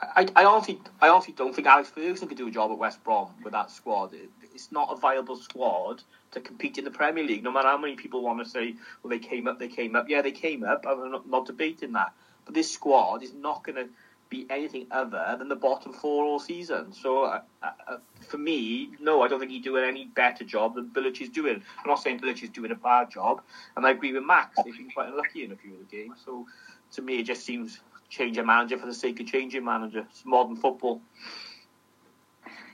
I, 0.01 0.27
I 0.35 0.45
honestly, 0.45 0.79
I 0.99 1.09
honestly 1.09 1.33
don't 1.37 1.55
think 1.55 1.67
Alex 1.67 1.89
Ferguson 1.89 2.27
could 2.27 2.37
do 2.37 2.47
a 2.47 2.51
job 2.51 2.71
at 2.71 2.77
West 2.77 3.03
Brom 3.03 3.29
with 3.43 3.53
that 3.53 3.69
squad. 3.69 4.13
It, 4.13 4.29
it's 4.53 4.71
not 4.71 4.89
a 4.91 4.95
viable 4.95 5.35
squad 5.35 6.01
to 6.31 6.41
compete 6.41 6.77
in 6.77 6.85
the 6.85 6.91
Premier 6.91 7.23
League. 7.23 7.43
No 7.43 7.51
matter 7.51 7.67
how 7.67 7.77
many 7.77 7.95
people 7.95 8.21
want 8.21 8.43
to 8.43 8.49
say, 8.49 8.75
"Well, 9.03 9.09
they 9.09 9.19
came 9.19 9.47
up, 9.47 9.59
they 9.59 9.67
came 9.67 9.95
up." 9.95 10.09
Yeah, 10.09 10.21
they 10.21 10.31
came 10.31 10.63
up. 10.63 10.85
I'm 10.87 11.11
not, 11.11 11.29
not 11.29 11.45
debating 11.45 11.93
that. 11.93 12.13
But 12.45 12.55
this 12.55 12.71
squad 12.71 13.21
is 13.23 13.33
not 13.33 13.63
going 13.63 13.75
to 13.75 13.89
be 14.29 14.47
anything 14.49 14.87
other 14.89 15.35
than 15.37 15.49
the 15.49 15.55
bottom 15.55 15.93
four 15.93 16.23
all 16.23 16.39
season. 16.39 16.93
So 16.93 17.25
uh, 17.25 17.41
uh, 17.61 17.97
for 18.27 18.37
me, 18.37 18.91
no, 18.99 19.21
I 19.21 19.27
don't 19.27 19.39
think 19.39 19.51
he's 19.51 19.63
doing 19.63 19.83
any 19.83 20.05
better 20.05 20.43
job 20.43 20.75
than 20.75 20.89
Bilic 20.89 21.21
is 21.21 21.29
doing. 21.29 21.61
I'm 21.79 21.87
not 21.87 22.01
saying 22.01 22.21
Bilic 22.21 22.41
is 22.41 22.49
doing 22.49 22.71
a 22.71 22.75
bad 22.75 23.11
job, 23.11 23.41
and 23.75 23.85
I 23.85 23.91
agree 23.91 24.13
with 24.13 24.23
Max. 24.23 24.55
They've 24.63 24.75
been 24.75 24.89
quite 24.89 25.09
unlucky 25.09 25.43
in 25.43 25.51
a 25.51 25.55
few 25.55 25.73
of 25.73 25.79
the 25.79 25.85
games. 25.95 26.17
So 26.25 26.47
to 26.93 27.01
me, 27.01 27.19
it 27.19 27.23
just 27.23 27.45
seems 27.45 27.79
changing 28.11 28.45
manager 28.45 28.77
for 28.77 28.85
the 28.85 28.93
sake 28.93 29.19
of 29.19 29.25
changing 29.25 29.65
manager. 29.65 30.05
It's 30.09 30.23
modern 30.25 30.55
football. 30.55 31.01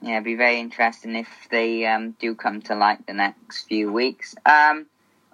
Yeah, 0.02 0.14
it'd 0.14 0.26
be 0.26 0.36
very 0.36 0.60
interesting 0.60 1.16
if 1.16 1.30
they 1.50 1.86
um, 1.86 2.12
do 2.20 2.36
come 2.36 2.62
to 2.64 2.76
light 2.76 3.06
the 3.08 3.14
next 3.14 3.64
few 3.68 3.92
weeks. 3.92 4.36
Um, 4.46 4.88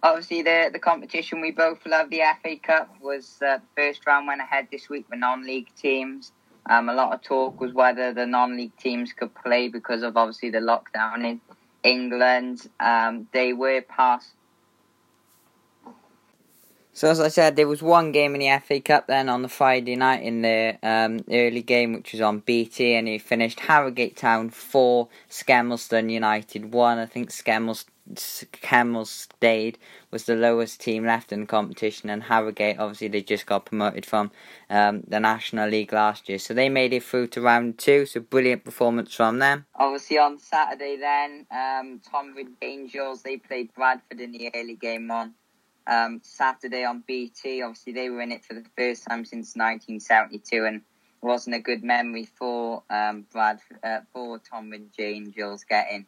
obviously 0.04 0.42
the 0.42 0.70
the 0.72 0.80
competition 0.80 1.42
we 1.42 1.52
both 1.52 1.86
love, 1.86 2.10
the 2.10 2.22
FA 2.42 2.58
Cup, 2.58 2.96
was 3.02 3.42
uh, 3.42 3.58
first 3.76 4.06
round 4.06 4.28
went 4.28 4.42
ahead 4.42 4.68
this 4.72 4.90
week 4.90 5.08
for 5.10 5.16
non-league 5.16 5.70
teams. 5.76 6.32
Um, 6.70 6.88
a 6.88 6.94
lot 6.94 7.14
of 7.14 7.22
talk 7.22 7.60
was 7.60 7.74
whether 7.74 8.14
the 8.14 8.26
non-league 8.26 8.78
teams 8.78 9.12
could 9.12 9.34
play 9.36 9.68
because 9.68 10.02
of 10.02 10.16
obviously 10.16 10.50
the 10.50 10.60
lockdown 10.60 11.26
in 11.26 11.42
England. 11.84 12.70
Um, 12.80 13.28
they 13.34 13.54
were 13.54 13.82
passed. 13.82 14.34
So 16.96 17.10
as 17.10 17.20
I 17.20 17.30
said, 17.30 17.56
there 17.56 17.68
was 17.68 17.82
one 17.82 18.12
game 18.12 18.36
in 18.36 18.42
the 18.42 18.60
FA 18.64 18.80
Cup 18.80 19.08
then 19.08 19.28
on 19.28 19.42
the 19.42 19.50
Friday 19.50 19.96
night 19.96 20.22
in 20.22 20.44
the 20.44 20.78
um, 20.84 21.22
early 21.32 21.64
game, 21.64 21.94
which 21.94 22.12
was 22.12 22.22
on 22.22 22.42
BT, 22.42 22.94
and 22.94 23.08
he 23.08 23.18
finished 23.18 23.62
Harrogate 23.62 24.16
Town 24.16 24.52
four, 24.52 25.08
Skelmersdale 25.28 26.12
United 26.12 26.72
one. 26.72 27.00
I 27.00 27.08
think 27.08 27.32
Skemmelston 27.32 29.08
Stade 29.08 29.80
was 30.12 30.26
the 30.26 30.36
lowest 30.36 30.82
team 30.82 31.04
left 31.04 31.32
in 31.32 31.42
the 31.42 31.46
competition, 31.48 32.12
and 32.12 32.22
Harrogate 32.22 32.78
obviously 32.78 33.08
they 33.08 33.24
just 33.24 33.48
got 33.48 33.66
promoted 33.66 34.06
from 34.06 34.30
um, 34.70 35.02
the 35.08 35.20
National 35.20 35.68
League 35.68 35.94
last 35.94 36.30
year, 36.30 36.38
so 36.38 36.54
they 36.54 36.70
made 36.70 36.94
it 36.94 37.02
through 37.02 37.26
to 37.28 37.42
round 37.42 37.80
two. 37.80 38.06
So 38.06 38.20
brilliant 38.20 38.66
performance 38.66 39.16
from 39.16 39.40
them. 39.40 39.66
Obviously 39.74 40.20
on 40.20 40.38
Saturday 40.38 40.98
then, 40.98 41.48
um, 41.50 42.02
Tonbridge 42.12 42.54
Angels 42.62 43.24
they 43.24 43.38
played 43.38 43.74
Bradford 43.74 44.22
in 44.22 44.32
the 44.32 44.52
early 44.54 44.76
game 44.76 45.10
on 45.10 45.34
um, 45.88 46.22
Saturday 46.24 46.84
on 46.84 47.04
BT. 47.06 47.62
Obviously 47.62 47.94
they 47.94 48.10
were 48.10 48.22
in 48.22 48.32
it 48.32 48.46
for 48.46 48.54
the 48.54 48.66
first 48.78 49.06
time 49.08 49.26
since 49.26 49.56
1972, 49.56 50.66
and 50.66 50.82
wasn't 51.22 51.56
a 51.56 51.60
good 51.60 51.84
memory 51.84 52.26
for 52.26 52.84
um, 52.90 53.26
Bradford 53.32 53.80
uh, 53.84 54.00
for 54.12 54.40
Jane, 54.98 55.26
Angels 55.28 55.64
getting 55.64 56.06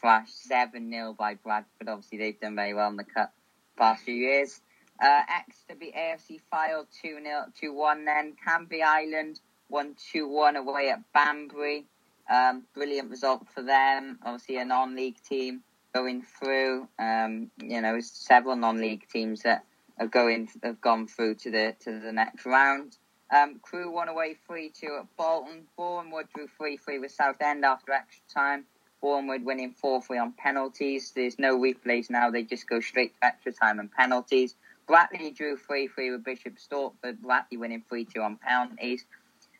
thrashed 0.00 0.44
7 0.44 0.90
0 0.90 1.14
by 1.18 1.34
Bradford. 1.34 1.88
Obviously, 1.88 2.18
they've 2.18 2.40
done 2.40 2.56
very 2.56 2.74
well 2.74 2.90
in 2.90 2.96
the 2.96 3.04
cup 3.04 3.32
past 3.76 4.04
few 4.04 4.14
years. 4.14 4.60
Uh, 5.00 5.22
Exeter 5.28 5.78
beat 5.78 5.94
AFC 5.94 6.40
Fylde 6.52 6.86
2 7.02 7.20
0 7.22 7.44
2 7.60 7.72
1 7.72 8.04
then. 8.04 8.34
Canvey 8.46 8.82
Island 8.82 9.40
1 9.68 9.96
2 10.12 10.28
1 10.28 10.56
away 10.56 10.90
at 10.90 11.00
Banbury. 11.12 11.86
Um, 12.30 12.64
brilliant 12.74 13.10
result 13.10 13.46
for 13.54 13.62
them. 13.62 14.18
Obviously, 14.22 14.58
a 14.58 14.64
non 14.64 14.94
league 14.94 15.20
team 15.22 15.62
going 15.94 16.22
through. 16.22 16.88
Um, 16.98 17.50
you 17.58 17.80
know, 17.80 17.98
several 18.00 18.56
non 18.56 18.80
league 18.80 19.06
teams 19.08 19.42
that 19.42 19.64
are 19.98 20.06
going 20.06 20.48
have 20.62 20.80
gone 20.80 21.06
through 21.06 21.36
to 21.36 21.50
the 21.50 21.74
to 21.80 21.98
the 21.98 22.12
next 22.12 22.46
round. 22.46 22.96
Um, 23.34 23.60
Crewe 23.60 23.90
won 23.90 24.08
away 24.08 24.36
3 24.46 24.70
2 24.70 24.98
at 25.00 25.16
Bolton. 25.16 25.66
Bournemouth 25.76 26.26
drew 26.34 26.48
3 26.56 26.76
3 26.76 26.98
with 26.98 27.12
Southend 27.12 27.64
after 27.64 27.92
extra 27.92 28.22
time. 28.32 28.64
Bournemouth 29.02 29.42
winning 29.42 29.72
4 29.72 30.02
3 30.02 30.18
on 30.18 30.32
penalties. 30.32 31.12
There's 31.14 31.38
no 31.38 31.58
replays 31.58 32.10
now, 32.10 32.30
they 32.30 32.42
just 32.42 32.68
go 32.68 32.80
straight 32.80 33.14
to 33.20 33.26
extra 33.26 33.52
time 33.52 33.78
and 33.78 33.92
penalties. 33.92 34.54
Brackley 34.86 35.30
drew 35.30 35.56
3 35.56 35.88
3 35.88 36.12
with 36.12 36.24
Bishop 36.24 36.54
Stortford, 36.56 37.18
Brackley 37.18 37.58
winning 37.58 37.84
3 37.88 38.06
2 38.06 38.20
on 38.22 38.36
penalties. 38.36 39.04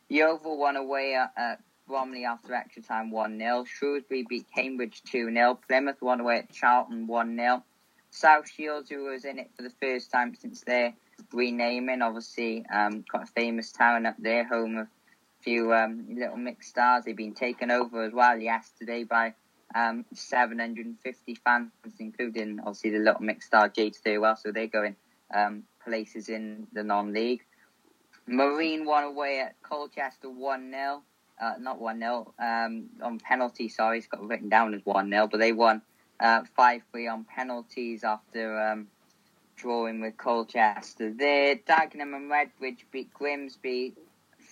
Yeovil 0.09 0.57
won 0.57 0.75
away 0.75 1.13
at, 1.13 1.31
at 1.37 1.59
Bromley 1.89 2.23
after 2.23 2.53
extra 2.53 2.83
time 2.83 3.09
1 3.09 3.37
0. 3.39 3.65
Shrewsbury 3.65 4.23
beat 4.29 4.45
Cambridge 4.55 5.01
2 5.11 5.33
0. 5.33 5.59
Plymouth 5.67 6.01
won 6.01 6.21
away 6.21 6.37
at 6.37 6.51
Charlton 6.51 7.07
1 7.07 7.35
0. 7.35 7.63
South 8.11 8.49
Shields, 8.49 8.89
who 8.89 9.05
was 9.05 9.25
in 9.25 9.39
it 9.39 9.49
for 9.57 9.63
the 9.63 9.73
first 9.81 10.11
time 10.11 10.35
since 10.35 10.61
their 10.61 10.93
renaming, 11.33 12.01
obviously, 12.01 12.65
um, 12.71 13.03
quite 13.09 13.23
a 13.23 13.31
famous 13.31 13.71
town 13.71 14.05
up 14.05 14.15
there, 14.19 14.45
home 14.45 14.77
of 14.77 14.87
a 14.87 15.43
few 15.43 15.73
um, 15.73 16.05
Little 16.09 16.37
Mix 16.37 16.67
stars. 16.67 17.05
They've 17.05 17.15
been 17.15 17.33
taken 17.33 17.71
over 17.71 18.03
as 18.03 18.13
well 18.13 18.37
yesterday 18.37 19.03
by 19.03 19.33
um, 19.75 20.05
750 20.13 21.35
fans, 21.43 21.71
including 21.99 22.59
obviously 22.59 22.91
the 22.91 22.99
Little 22.99 23.21
Mix 23.21 23.47
star 23.47 23.67
Jade 23.67 23.95
Thirlwall. 24.05 24.37
So 24.37 24.51
they're 24.51 24.67
going 24.67 24.95
um, 25.33 25.63
places 25.83 26.29
in 26.29 26.67
the 26.71 26.83
non-league. 26.83 27.43
Marine 28.27 28.85
won 28.85 29.03
away 29.05 29.39
at 29.39 29.59
Colchester 29.63 30.29
1 30.29 30.71
0. 30.71 31.03
Uh, 31.39 31.53
not 31.59 31.79
1 31.79 31.99
0, 31.99 32.33
um, 32.37 32.89
on 33.01 33.17
penalty, 33.19 33.69
sorry, 33.69 33.99
it's 33.99 34.07
got 34.07 34.21
written 34.27 34.49
down 34.49 34.73
as 34.73 34.81
1 34.83 35.09
0, 35.09 35.27
but 35.27 35.39
they 35.39 35.53
won 35.53 35.81
uh, 36.19 36.43
5 36.55 36.81
3 36.91 37.07
on 37.07 37.23
penalties 37.23 38.03
after 38.03 38.59
um, 38.59 38.87
drawing 39.55 40.01
with 40.01 40.17
Colchester. 40.17 41.11
There, 41.11 41.55
Dagenham 41.55 42.15
and 42.15 42.31
Redbridge 42.31 42.83
beat 42.91 43.13
Grimsby 43.13 43.93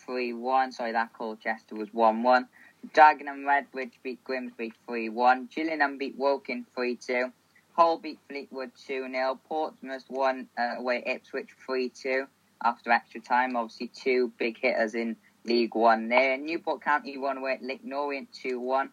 3 0.06 0.34
1. 0.34 0.72
Sorry, 0.72 0.92
that 0.92 1.14
Colchester 1.14 1.76
was 1.76 1.94
1 1.94 2.24
1. 2.24 2.48
Dagenham 2.94 3.28
and 3.28 3.46
Redbridge 3.46 3.94
beat 4.04 4.24
Grimsby 4.24 4.74
3 4.88 5.10
1. 5.10 5.50
Gillingham 5.54 5.98
beat 5.98 6.18
Woking 6.18 6.66
3 6.76 6.96
2. 6.96 7.32
Hull 7.74 7.98
beat 7.98 8.20
Fleetwood 8.28 8.72
2 8.86 9.08
0. 9.12 9.40
Portsmouth 9.48 10.06
won 10.10 10.48
uh, 10.58 10.76
away 10.78 11.04
Ipswich 11.06 11.50
3 11.66 11.90
2 11.90 12.26
after 12.64 12.92
extra 12.92 13.22
time. 13.22 13.56
Obviously, 13.56 13.88
two 13.88 14.32
big 14.38 14.58
hitters 14.60 14.96
in 14.96 15.16
League 15.48 15.76
One 15.76 16.10
there. 16.10 16.38
Newport 16.38 16.82
County 16.82 17.18
won 17.18 17.38
away 17.38 17.54
at 17.54 17.64
Leyton 17.64 17.94
Orient 17.94 18.30
2 18.34 18.60
1. 18.60 18.90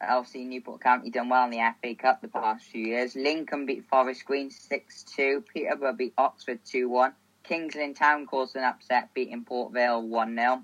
Obviously, 0.00 0.44
Newport 0.44 0.82
County 0.82 1.10
done 1.10 1.30
well 1.30 1.44
in 1.44 1.50
the 1.50 1.74
FA 1.80 1.94
Cup 1.94 2.20
the 2.20 2.28
past 2.28 2.66
few 2.66 2.86
years. 2.86 3.16
Lincoln 3.16 3.64
beat 3.64 3.84
Forest 3.88 4.24
Green 4.26 4.50
6 4.50 5.02
2. 5.04 5.44
Peterborough 5.52 5.94
beat 5.94 6.12
Oxford 6.18 6.60
2 6.64 6.88
1. 6.88 7.12
Kings 7.44 7.74
Lynn 7.74 7.94
Town 7.94 8.26
caused 8.26 8.56
an 8.56 8.64
upset, 8.64 9.14
beating 9.14 9.44
Port 9.44 9.72
Vale 9.72 10.02
1 10.02 10.36
0. 10.36 10.62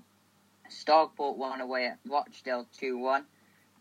Stockport 0.69 1.37
won 1.37 1.61
away 1.61 1.87
at 1.87 1.99
Rochdale 2.07 2.67
2 2.77 2.97
1. 2.97 3.25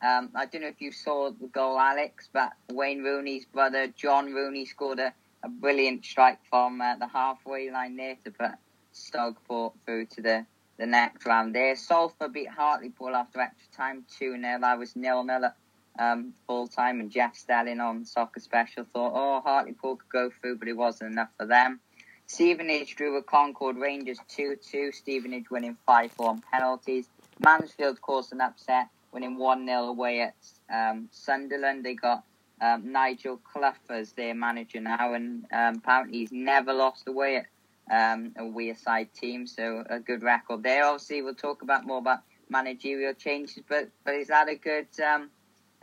Um, 0.03 0.31
I 0.35 0.47
don't 0.47 0.63
know 0.63 0.69
if 0.69 0.81
you 0.81 0.91
saw 0.91 1.31
the 1.31 1.47
goal, 1.47 1.79
Alex, 1.79 2.29
but 2.33 2.53
Wayne 2.71 3.03
Rooney's 3.03 3.45
brother, 3.45 3.87
John 3.89 4.33
Rooney, 4.33 4.67
scored 4.67 4.99
a, 4.99 5.13
a 5.45 5.49
brilliant 5.49 6.05
strike 6.05 6.39
from 6.51 6.81
uh, 6.81 6.97
the 6.97 7.07
halfway 7.07 7.71
line 7.71 7.97
there 7.97 8.17
to 8.25 8.31
put 8.31 8.51
Stockport 8.93 9.75
through 9.85 10.07
to 10.07 10.23
the, 10.23 10.47
the 10.83 10.87
next 10.89 11.25
round 11.25 11.55
there. 11.55 11.77
Salford 11.77 12.33
beat 12.33 12.49
Hartlepool 12.49 13.15
after 13.15 13.41
extra 13.41 13.73
time 13.73 14.05
2 14.19 14.37
0. 14.41 14.59
That 14.61 14.79
was 14.81 14.97
nil 14.97 15.23
nil 15.23 15.45
at 15.45 15.57
um, 15.97 16.35
full 16.49 16.67
time, 16.67 16.99
and 16.99 17.09
Jeff 17.09 17.37
Stelling 17.37 17.79
on 17.79 18.05
Soccer 18.05 18.41
Special 18.41 18.85
thought, 18.93 19.13
oh, 19.15 19.41
Hartlepool 19.43 19.97
could 19.97 20.09
go 20.09 20.31
through, 20.31 20.59
but 20.59 20.67
it 20.67 20.77
wasn't 20.77 21.13
enough 21.13 21.29
for 21.39 21.47
them. 21.47 21.79
Stevenage 22.27 22.97
drew 22.97 23.15
with 23.15 23.27
Concord 23.27 23.77
Rangers 23.77 24.19
2 24.31 24.57
2. 24.57 24.91
Stevenage 24.91 25.51
winning 25.53 25.77
5 25.87 26.11
4 26.11 26.29
on 26.29 26.43
penalties. 26.53 27.07
Mansfield 27.39 28.03
caused 28.03 28.33
an 28.33 28.41
upset, 28.41 28.89
winning 29.13 29.39
1 29.39 29.65
0 29.65 29.85
away 29.85 30.23
at 30.23 30.35
um, 30.75 31.09
Sunderland. 31.13 31.85
They 31.85 31.95
got 31.95 32.25
um, 32.61 32.91
Nigel 32.91 33.37
Clough 33.37 33.75
as 33.89 34.11
their 34.15 34.35
manager 34.35 34.81
now, 34.81 35.15
and 35.15 35.45
um, 35.53 35.77
apparently 35.77 36.19
he's 36.19 36.33
never 36.33 36.73
lost 36.73 37.07
away 37.07 37.37
at 37.37 37.47
um, 37.91 38.35
a 38.39 38.75
side 38.75 39.13
team, 39.15 39.47
so 39.47 39.85
a 39.89 39.99
good 39.99 40.23
record 40.23 40.63
there. 40.63 40.85
Obviously, 40.85 41.23
we'll 41.23 41.35
talk 41.35 41.63
about 41.63 41.87
more 41.87 41.99
about 41.99 42.21
managerial 42.49 43.15
changes, 43.15 43.63
but 43.69 43.89
but 44.05 44.15
is 44.15 44.29
that 44.29 44.49
a 44.49 44.57
good 44.57 44.89
um, 45.05 45.31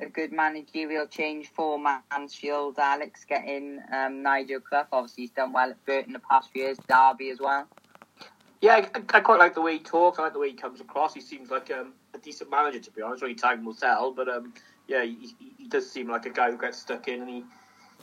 a 0.01 0.07
good 0.07 0.31
managerial 0.31 1.07
change 1.07 1.51
for 1.53 1.79
Mansfield. 2.11 2.77
Alex 2.79 3.25
getting 3.25 3.79
um, 3.93 4.23
Nigel 4.23 4.59
Clough. 4.59 4.87
Obviously, 4.91 5.23
he's 5.23 5.31
done 5.31 5.51
well 5.51 5.69
at 5.69 5.85
Burton 5.85 6.13
the 6.13 6.19
past 6.19 6.51
few 6.51 6.63
years. 6.63 6.77
Derby 6.87 7.29
as 7.29 7.39
well. 7.39 7.67
Yeah, 8.61 8.75
I, 8.75 9.17
I, 9.17 9.19
quite 9.21 9.39
like 9.39 9.55
the 9.55 9.61
way 9.61 9.73
he 9.73 9.79
talks. 9.79 10.19
I 10.19 10.23
like 10.23 10.33
the 10.33 10.39
way 10.39 10.49
he 10.49 10.55
comes 10.55 10.81
across. 10.81 11.13
He 11.13 11.21
seems 11.21 11.49
like 11.49 11.71
um, 11.71 11.93
a 12.13 12.17
decent 12.17 12.49
manager, 12.49 12.79
to 12.79 12.91
be 12.91 13.01
honest. 13.01 13.23
Only 13.23 13.35
time 13.35 13.63
will 13.63 13.73
tell. 13.73 14.11
But 14.11 14.27
um, 14.27 14.53
yeah, 14.87 15.03
he, 15.03 15.35
he, 15.57 15.67
does 15.67 15.89
seem 15.89 16.09
like 16.09 16.25
a 16.25 16.29
guy 16.29 16.51
who 16.51 16.57
gets 16.57 16.79
stuck 16.79 17.07
in 17.07 17.21
and 17.21 17.29
he, 17.29 17.43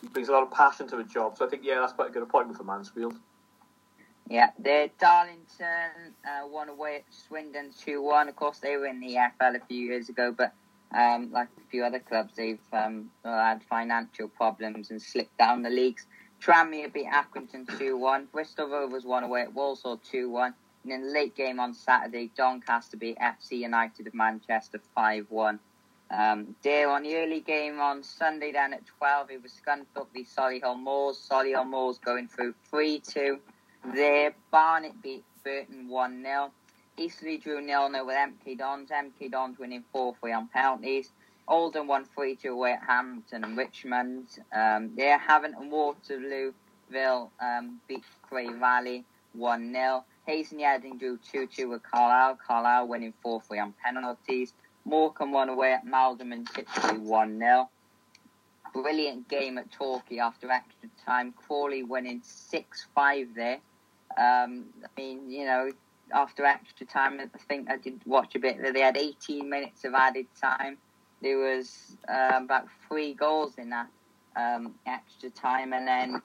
he 0.01 0.09
brings 0.09 0.29
a 0.29 0.33
lot 0.33 0.43
of 0.43 0.51
passion 0.51 0.87
to 0.89 0.97
the 0.97 1.05
job. 1.05 1.37
So 1.37 1.47
I 1.47 1.51
think, 1.51 1.63
yeah, 1.65 1.81
that's 1.81 1.93
quite 1.93 2.11
a 2.11 2.13
good 2.13 2.23
appointment 2.23 2.57
for 2.57 2.65
Mansfield. 2.65 3.15
Yeah, 4.29 4.51
the 4.59 4.91
Darlington 4.99 6.15
uh, 6.25 6.47
won 6.49 6.69
away 6.69 6.97
at 6.97 7.05
Swindon 7.15 7.71
2 7.85 8.03
1. 8.03 8.29
Of 8.29 8.37
course, 8.37 8.59
they 8.59 8.77
were 8.77 8.87
in 8.87 9.01
the 9.01 9.17
FL 9.39 9.57
a 9.57 9.61
few 9.69 9.87
years 9.87 10.09
ago, 10.09 10.35
but 10.37 10.53
um, 10.97 11.31
like 11.33 11.49
a 11.59 11.71
few 11.71 11.85
other 11.85 12.01
clubs, 12.01 12.35
they've 12.37 12.59
um, 12.73 13.11
had 13.25 13.63
financial 13.69 14.29
problems 14.29 14.91
and 14.91 15.01
slipped 15.01 15.37
down 15.39 15.63
the 15.63 15.71
leagues. 15.71 16.07
Tranmere 16.43 16.93
beat 16.93 17.07
Accrington 17.07 17.79
2 17.79 17.97
1. 17.97 18.29
Bristol 18.33 18.69
Rovers 18.69 19.05
won 19.05 19.23
away 19.23 19.43
at 19.43 19.55
Walsall 19.55 19.99
2 19.99 20.29
1. 20.29 20.55
And 20.85 20.93
in 20.93 21.03
the 21.03 21.13
late 21.13 21.37
game 21.37 21.61
on 21.61 21.73
Saturday, 21.73 22.31
Doncaster 22.37 22.97
beat 22.97 23.19
FC 23.19 23.59
United 23.59 24.07
of 24.07 24.15
Manchester 24.15 24.81
5 24.95 25.27
1. 25.29 25.61
Um, 26.09 26.55
there 26.63 26.89
on 26.91 27.03
the 27.03 27.17
early 27.17 27.41
game 27.41 27.81
on 27.81 28.03
Sunday, 28.03 28.53
then 28.53 28.73
at 28.73 28.87
12, 28.99 29.31
it 29.33 29.43
was 29.43 29.53
Scunthorpe 29.53 30.13
v 30.13 30.25
Solihull 30.25 30.79
Moors. 30.79 31.29
Solihull 31.31 31.67
Moors 31.69 31.99
going 31.99 32.29
through 32.29 32.55
3 32.71 33.01
2. 33.01 33.39
There, 33.95 34.35
Barnet 34.51 35.01
beat 35.01 35.25
Burton 35.45 35.89
1 35.89 36.23
0. 36.23 36.51
Eastleigh 36.97 37.39
drew 37.39 37.65
0 37.65 37.89
0 37.91 38.05
with 38.05 38.17
MK 38.17 38.59
Dons. 38.59 38.91
MK 38.91 39.31
Dons 39.31 39.59
winning 39.59 39.85
4 39.93 40.15
3 40.21 40.33
on 40.33 40.49
penalties. 40.49 41.13
Oldham 41.47 41.87
won 41.87 42.05
3 42.05 42.35
2 42.35 42.49
away 42.49 42.73
at 42.73 42.83
Hampton 42.83 43.45
and 43.45 43.57
Richmond. 43.57 44.27
Um, 44.53 44.91
there, 44.97 45.19
Havant 45.19 45.55
and 45.61 45.71
Waterlooville 45.73 47.31
um, 47.41 47.81
beat 47.87 48.03
Cray 48.23 48.53
Valley 48.53 49.05
1 49.35 49.73
0. 49.73 50.05
Hayes 50.27 50.53
and 50.53 50.99
drew 50.99 51.19
2 51.31 51.47
2 51.47 51.69
with 51.69 51.83
Carlisle. 51.85 52.39
Carlisle 52.45 52.89
winning 52.89 53.15
4 53.23 53.41
3 53.43 53.59
on 53.61 53.75
penalties. 53.85 54.53
Morecambe 54.85 55.33
won 55.33 55.49
away 55.49 55.73
at 55.73 55.87
Maldon 55.87 56.33
and 56.33 56.47
Tiptree 56.53 56.99
1 56.99 57.39
0. 57.39 57.71
Brilliant 58.73 59.29
game 59.29 59.59
at 59.59 59.71
Torquay 59.71 60.19
after 60.19 60.51
extra 60.51 60.89
time. 61.05 61.33
Crawley 61.33 61.85
winning 61.85 62.21
6 62.25 62.87
5 62.95 63.29
there. 63.37 63.61
Um, 64.17 64.67
I 64.85 65.01
mean, 65.01 65.31
you 65.31 65.45
know, 65.45 65.71
after 66.13 66.45
extra 66.45 66.87
time, 66.87 67.21
I 67.21 67.39
think 67.49 67.71
I 67.71 67.77
did 67.77 68.01
watch 68.07 68.35
a 68.35 68.39
bit. 68.39 68.59
They 68.73 68.81
had 68.81 68.97
18 68.97 69.49
minutes 69.49 69.85
of 69.85 69.95
added 69.95 70.27
time. 70.41 70.79
There 71.23 71.39
was 71.39 71.97
um, 72.09 72.45
about 72.45 72.67
three 72.89 73.15
goals 73.15 73.55
in 73.59 73.71
that 73.71 73.89
um, 74.37 74.75
extra 74.87 75.31
time, 75.31 75.73
and 75.73 75.87
then 75.89 76.21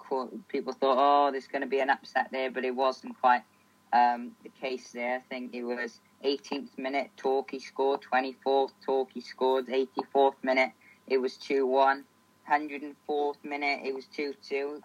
people 0.49 0.73
thought, 0.73 0.97
oh, 0.99 1.31
there's 1.31 1.47
going 1.47 1.61
to 1.61 1.67
be 1.67 1.79
an 1.79 1.89
upset 1.89 2.27
there, 2.31 2.51
but 2.51 2.65
it 2.65 2.75
wasn't 2.75 3.19
quite 3.19 3.43
um, 3.93 4.31
the 4.43 4.49
case 4.49 4.91
there. 4.91 5.17
I 5.17 5.21
think 5.29 5.53
it 5.53 5.63
was 5.63 5.99
18th 6.25 6.77
minute, 6.77 7.09
Torquay 7.17 7.59
scored, 7.59 8.01
24th, 8.01 8.71
Torquay 8.85 9.21
scored, 9.21 9.67
84th 9.67 10.35
minute, 10.43 10.71
it 11.07 11.17
was 11.17 11.37
2 11.37 11.65
1. 11.65 12.03
104th 12.49 13.35
minute, 13.43 13.79
it 13.85 13.95
was 13.95 14.05
2 14.07 14.33
2. 14.47 14.81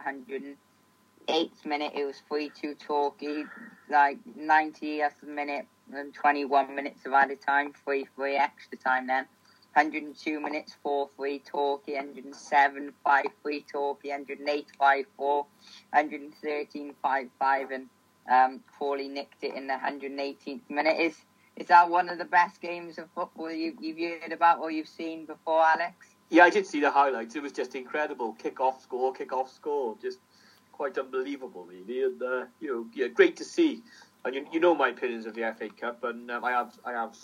108th 1.29 1.65
minute, 1.65 1.93
it 1.95 2.05
was 2.05 2.23
3 2.29 2.51
2 2.61 2.75
Torquay. 2.75 3.45
Like 3.89 4.19
90th 4.39 5.23
minute 5.23 5.67
and 5.95 6.13
21 6.13 6.75
minutes 6.75 7.07
of 7.07 7.13
added 7.13 7.41
time, 7.41 7.73
3 7.85 8.07
3 8.17 8.37
extra 8.37 8.79
time 8.79 9.07
then. 9.07 9.27
102 9.75 10.41
minutes, 10.41 10.75
4 10.83 11.11
3 11.17 11.39
Torquay, 11.41 11.95
107 11.95 12.93
5 13.05 13.25
3 13.43 13.65
Torquay, 13.71 14.09
108 14.09 14.67
5 14.79 15.05
4, 15.17 15.47
113 15.93 16.95
5 17.03 17.29
5, 17.39 17.71
and 17.71 17.87
um, 18.33 18.61
Crawley 18.77 19.09
nicked 19.09 19.45
it 19.45 19.55
in 19.55 19.67
the 19.67 19.75
118th 19.75 20.69
minute. 20.69 20.97
Is 20.99 21.17
is 21.57 21.69
that 21.69 21.89
one 21.89 22.09
of 22.11 22.19
the 22.19 22.25
best 22.25 22.61
games 22.61 22.99
of 22.99 23.09
football 23.15 23.51
you, 23.51 23.75
you've 23.81 24.21
heard 24.21 24.33
about 24.33 24.59
or 24.59 24.71
you've 24.71 24.89
seen 24.89 25.25
before, 25.25 25.63
Alex? 25.63 25.95
Yeah, 26.29 26.45
I 26.45 26.51
did 26.51 26.67
see 26.67 26.81
the 26.81 26.91
highlights. 26.91 27.35
It 27.35 27.43
was 27.43 27.53
just 27.53 27.75
incredible. 27.75 28.33
Kick 28.33 28.61
off 28.61 28.83
score, 28.83 29.13
kick 29.13 29.33
off 29.33 29.51
score. 29.51 29.97
Just 30.03 30.19
quite 30.77 30.99
unbelievable, 30.99 31.65
really. 31.65 32.05
And, 32.05 32.23
uh, 32.23 32.45
you 32.61 32.73
know, 32.73 32.87
yeah, 32.95 33.09
great 33.09 33.37
to 33.39 33.45
see. 33.45 33.83
And 34.25 34.35
you, 34.35 34.47
you 34.53 34.61
know 34.61 34.75
my 34.75 34.89
opinions 34.89 35.27
of 35.27 35.35
the 35.35 35.55
FA 35.57 35.69
Cup, 35.69 36.05
and 36.05 36.31
um, 36.31 36.45
I 36.45 36.51
have 36.51 36.73
I 36.85 36.93
have 36.93 37.17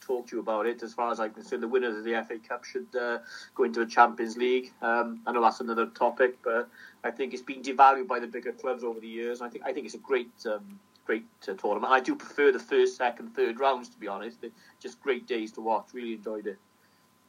talked 0.00 0.28
to 0.30 0.36
you 0.36 0.40
about 0.40 0.66
it. 0.66 0.82
As 0.82 0.92
far 0.92 1.10
as 1.10 1.18
I'm 1.18 1.32
concerned, 1.32 1.62
the 1.62 1.68
winners 1.68 1.96
of 1.96 2.04
the 2.04 2.22
FA 2.26 2.38
Cup 2.38 2.64
should 2.64 2.86
uh, 2.94 3.18
go 3.54 3.64
into 3.64 3.80
a 3.80 3.86
Champions 3.86 4.36
League. 4.36 4.70
Um, 4.82 5.20
I 5.26 5.32
know 5.32 5.40
that's 5.42 5.60
another 5.60 5.86
topic, 5.86 6.36
but 6.44 6.68
I 7.02 7.10
think 7.10 7.32
it's 7.32 7.42
been 7.42 7.62
devalued 7.62 8.06
by 8.06 8.20
the 8.20 8.26
bigger 8.26 8.52
clubs 8.52 8.84
over 8.84 9.00
the 9.00 9.08
years. 9.08 9.40
I 9.40 9.48
think 9.48 9.64
I 9.64 9.72
think 9.72 9.86
it's 9.86 9.94
a 9.94 9.98
great 9.98 10.30
um, 10.46 10.78
great 11.06 11.24
uh, 11.48 11.54
tournament. 11.54 11.92
I 11.92 12.00
do 12.00 12.14
prefer 12.14 12.52
the 12.52 12.58
first, 12.58 12.96
second, 12.96 13.34
third 13.34 13.58
rounds 13.58 13.88
to 13.88 13.98
be 13.98 14.06
honest. 14.06 14.42
They're 14.42 14.50
just 14.80 15.00
great 15.00 15.26
days 15.26 15.52
to 15.52 15.60
watch. 15.62 15.88
Really 15.94 16.14
enjoyed 16.14 16.46
it. 16.46 16.58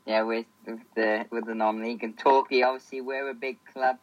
Yeah, 0.06 0.24
with, 0.24 0.46
with 0.66 0.80
the 0.96 1.26
with 1.32 1.46
the 1.46 1.56
non-league 1.56 2.04
and 2.04 2.18
Torquay, 2.18 2.64
obviously 2.64 3.00
we're 3.00 3.30
a 3.30 3.34
big 3.34 3.58
club 3.72 3.98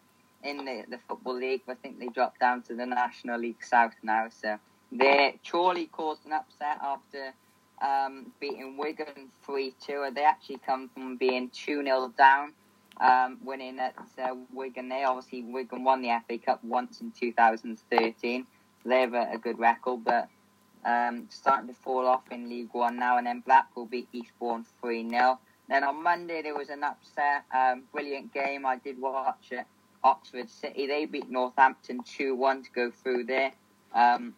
in 0.48 0.64
the, 0.64 0.84
the 0.88 0.98
football 1.08 1.37
league. 1.37 1.62
I 1.68 1.74
think 1.74 1.98
they 1.98 2.08
dropped 2.08 2.40
down 2.40 2.62
to 2.62 2.74
the 2.74 2.87
National 2.87 3.38
League 3.38 3.62
South 3.62 3.94
now. 4.02 4.28
So 4.30 4.58
they 4.90 5.38
Chorley 5.48 5.87
caused 5.87 6.24
an 6.26 6.32
upset 6.32 6.78
after 6.82 7.32
um, 7.82 8.32
beating 8.40 8.76
Wigan 8.76 9.30
3 9.44 9.74
2. 9.87 10.11
They 10.14 10.24
actually 10.24 10.58
come 10.66 10.88
from 10.88 11.16
being 11.16 11.50
2 11.50 11.82
0 11.84 12.12
down, 12.16 12.52
um, 13.00 13.38
winning 13.44 13.78
at 13.78 13.94
uh, 14.22 14.34
Wigan. 14.52 14.88
They 14.88 15.04
obviously, 15.04 15.42
Wigan 15.42 15.84
won 15.84 16.02
the 16.02 16.18
FA 16.26 16.38
Cup 16.38 16.64
once 16.64 17.00
in 17.00 17.12
2013. 17.12 18.46
So 18.82 18.88
they 18.88 19.00
have 19.00 19.14
a, 19.14 19.28
a 19.32 19.38
good 19.38 19.58
record, 19.58 20.04
but 20.04 20.28
um, 20.84 21.26
starting 21.28 21.68
to 21.68 21.74
fall 21.74 22.06
off 22.06 22.22
in 22.30 22.48
League 22.48 22.72
One 22.72 22.98
now. 22.98 23.18
And 23.18 23.26
then 23.26 23.40
Blackpool 23.40 23.87
beat 23.87 24.08
Eastbourne 24.12 24.64
3 24.80 25.08
0. 25.08 25.38
Then 25.68 25.84
on 25.84 26.02
Monday, 26.02 26.40
there 26.40 26.56
was 26.56 26.70
an 26.70 26.82
upset, 26.82 27.44
um, 27.54 27.82
brilliant 27.92 28.32
game. 28.32 28.64
I 28.64 28.76
did 28.76 28.98
watch 28.98 29.48
it. 29.50 29.66
Oxford 30.04 30.50
City, 30.50 30.87
they 30.87 31.06
beat 31.06 31.30
Northampton 31.30 32.00
2 32.04 32.34
1 32.34 32.62
to 32.64 32.70
go 32.70 32.90
through 32.90 33.24
there. 33.24 33.52
Um, 33.94 34.34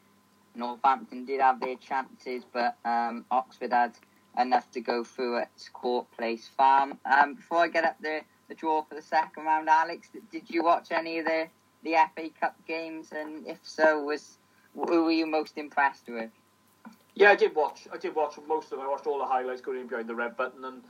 Northampton 0.55 1.25
did 1.25 1.41
have 1.41 1.61
their 1.61 1.77
chances, 1.77 2.45
but 2.53 2.77
um, 2.85 3.25
Oxford 3.31 3.73
had 3.73 3.95
enough 4.39 4.71
to 4.73 4.81
go 4.81 5.05
through 5.05 5.39
at 5.39 5.51
Court 5.73 6.07
Place 6.17 6.49
Farm. 6.57 6.99
Um, 7.05 7.35
before 7.35 7.59
I 7.59 7.69
get 7.69 7.85
up 7.85 7.97
the, 8.01 8.21
the 8.49 8.55
draw 8.55 8.83
for 8.83 8.95
the 8.95 9.03
second 9.03 9.45
round, 9.45 9.69
Alex, 9.69 10.09
did 10.33 10.49
you 10.49 10.65
watch 10.65 10.89
any 10.91 11.19
of 11.19 11.27
the, 11.27 11.49
the 11.85 11.97
FA 12.15 12.31
Cup 12.41 12.57
games? 12.67 13.13
And 13.13 13.47
if 13.47 13.59
so, 13.63 14.03
was 14.03 14.39
who 14.75 15.05
were 15.05 15.11
you 15.11 15.27
most 15.27 15.59
impressed 15.59 16.09
with? 16.09 16.31
Yeah, 17.15 17.31
I 17.31 17.37
did 17.37 17.55
watch. 17.55 17.89
I 17.93 17.97
did 17.97 18.15
watch 18.15 18.39
most 18.47 18.67
of 18.67 18.79
them. 18.79 18.81
I 18.81 18.89
watched 18.89 19.07
all 19.07 19.19
the 19.19 19.27
highlights 19.27 19.61
going 19.61 19.81
in 19.81 19.87
behind 19.89 20.09
the 20.09 20.15
red 20.15 20.37
button, 20.37 20.65
and 20.65 20.83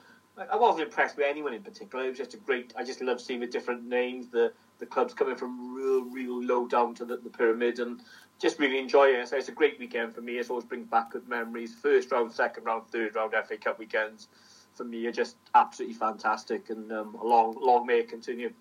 I 0.50 0.56
wasn't 0.56 0.84
impressed 0.84 1.16
with 1.16 1.26
anyone 1.28 1.52
in 1.52 1.62
particular. 1.62 2.04
It 2.04 2.10
was 2.10 2.18
just 2.18 2.34
a 2.34 2.38
great. 2.38 2.72
I 2.76 2.84
just 2.84 3.00
love 3.02 3.20
seeing 3.20 3.40
the 3.40 3.46
different 3.46 3.84
names, 3.84 4.28
the 4.28 4.52
the 4.78 4.86
clubs 4.86 5.12
coming 5.12 5.36
from 5.36 5.74
real, 5.74 6.04
real 6.04 6.42
low 6.42 6.66
down 6.66 6.94
to 6.94 7.04
the, 7.04 7.18
the 7.18 7.28
pyramid, 7.28 7.78
and 7.78 8.00
just 8.40 8.58
really 8.58 8.78
enjoy 8.78 9.08
it. 9.08 9.28
So 9.28 9.36
it's 9.36 9.48
a 9.48 9.52
great 9.52 9.78
weekend 9.78 10.14
for 10.14 10.22
me. 10.22 10.38
It 10.38 10.48
always 10.48 10.64
brings 10.64 10.86
back 10.86 11.12
good 11.12 11.28
memories. 11.28 11.74
First 11.74 12.10
round, 12.10 12.32
second 12.32 12.64
round, 12.64 12.88
third 12.88 13.14
round 13.14 13.34
FA 13.46 13.56
Cup 13.58 13.78
weekends 13.78 14.28
for 14.74 14.84
me 14.84 15.06
are 15.06 15.12
just 15.12 15.36
absolutely 15.54 15.94
fantastic, 15.94 16.70
and 16.70 16.90
um, 16.92 17.16
long, 17.22 17.56
long 17.60 17.86
may 17.86 18.00
it 18.00 18.08
continue. 18.08 18.52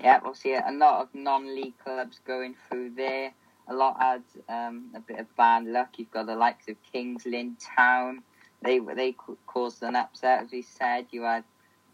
Yeah, 0.00 0.18
we'll 0.24 0.34
see 0.34 0.54
a 0.54 0.72
lot 0.72 1.02
of 1.02 1.08
non-league 1.14 1.78
clubs 1.84 2.20
going 2.26 2.56
through 2.68 2.94
there. 2.96 3.32
A 3.68 3.74
lot 3.74 4.00
had 4.00 4.22
um, 4.48 4.86
a 4.96 5.00
bit 5.00 5.20
of 5.20 5.36
bad 5.36 5.66
luck. 5.66 5.90
You've 5.98 6.10
got 6.10 6.26
the 6.26 6.34
likes 6.34 6.68
of 6.68 6.76
Kings 6.90 7.24
Lynn 7.26 7.56
Town. 7.76 8.22
They 8.62 8.78
they 8.78 9.14
caused 9.46 9.82
an 9.82 9.96
upset, 9.96 10.44
as 10.44 10.52
we 10.52 10.62
said. 10.62 11.06
You 11.10 11.22
had 11.22 11.44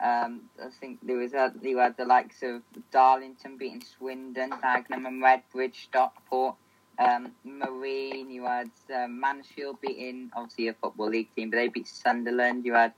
um, 0.01 0.43
I 0.63 0.69
think 0.81 0.99
there 1.03 1.17
was 1.17 1.33
a, 1.33 1.53
you 1.63 1.79
had 1.79 1.97
the 1.97 2.05
likes 2.05 2.43
of 2.43 2.63
Darlington 2.93 3.57
beating 3.57 3.83
Swindon, 3.83 4.51
Dagenham 4.51 5.07
and 5.07 5.23
Redbridge, 5.23 5.85
Stockport, 5.85 6.57
um, 6.99 7.33
Marine. 7.45 8.31
You 8.31 8.45
had 8.45 8.71
um, 8.95 9.21
Mansfield 9.21 9.81
beating 9.81 10.31
obviously 10.35 10.69
a 10.69 10.75
football 10.75 11.09
league 11.09 11.35
team, 11.35 11.51
but 11.51 11.57
they 11.57 11.69
beat 11.69 11.89
Sunderland. 11.89 12.65
You 12.67 12.75
had 12.75 12.93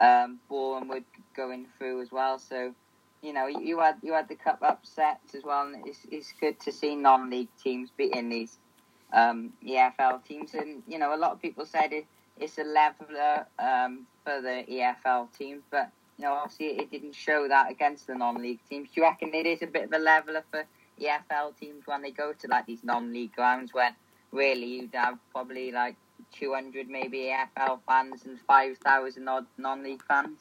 um, 0.00 0.38
Bournemouth 0.48 1.04
going 1.34 1.66
through 1.78 2.02
as 2.02 2.12
well. 2.12 2.38
So 2.38 2.74
you 3.22 3.32
know 3.32 3.46
you 3.46 3.80
had 3.80 3.96
you 4.02 4.12
had 4.12 4.28
the 4.28 4.36
cup 4.36 4.62
upsets 4.62 5.34
as 5.34 5.42
well. 5.42 5.66
And 5.66 5.86
it's 5.86 6.06
it's 6.10 6.32
good 6.40 6.60
to 6.60 6.72
see 6.72 6.94
non-league 6.94 7.48
teams 7.62 7.90
beating 7.96 8.28
these 8.28 8.58
um, 9.12 9.52
EFL 9.66 10.24
teams, 10.24 10.54
and 10.54 10.82
you 10.86 10.98
know 10.98 11.14
a 11.14 11.18
lot 11.18 11.32
of 11.32 11.42
people 11.42 11.66
said 11.66 11.92
it, 11.92 12.06
it's 12.38 12.58
a 12.58 12.64
leveler 12.64 13.46
um, 13.58 14.06
for 14.24 14.40
the 14.40 14.64
EFL 14.70 15.28
teams, 15.36 15.62
but 15.70 15.90
you 16.18 16.24
know, 16.24 16.34
obviously 16.34 16.66
it 16.78 16.90
didn't 16.90 17.14
show 17.14 17.48
that 17.48 17.70
against 17.70 18.06
the 18.06 18.14
non-league 18.14 18.60
teams. 18.68 18.88
Do 18.94 19.00
you 19.00 19.02
reckon 19.02 19.34
it 19.34 19.46
is 19.46 19.62
a 19.62 19.66
bit 19.66 19.84
of 19.84 19.92
a 19.92 19.98
leveler 19.98 20.44
for 20.50 20.64
EFL 21.00 21.58
teams 21.58 21.86
when 21.86 22.02
they 22.02 22.10
go 22.10 22.32
to 22.32 22.48
like 22.48 22.66
these 22.66 22.84
non-league 22.84 23.34
grounds 23.34 23.74
when 23.74 23.92
really 24.32 24.66
you'd 24.66 24.94
have 24.94 25.18
probably 25.32 25.72
like 25.72 25.96
200 26.32 26.88
maybe 26.88 27.32
EFL 27.32 27.80
fans 27.86 28.24
and 28.26 28.38
5,000 28.46 29.28
odd 29.28 29.46
non-league 29.58 30.02
fans? 30.06 30.40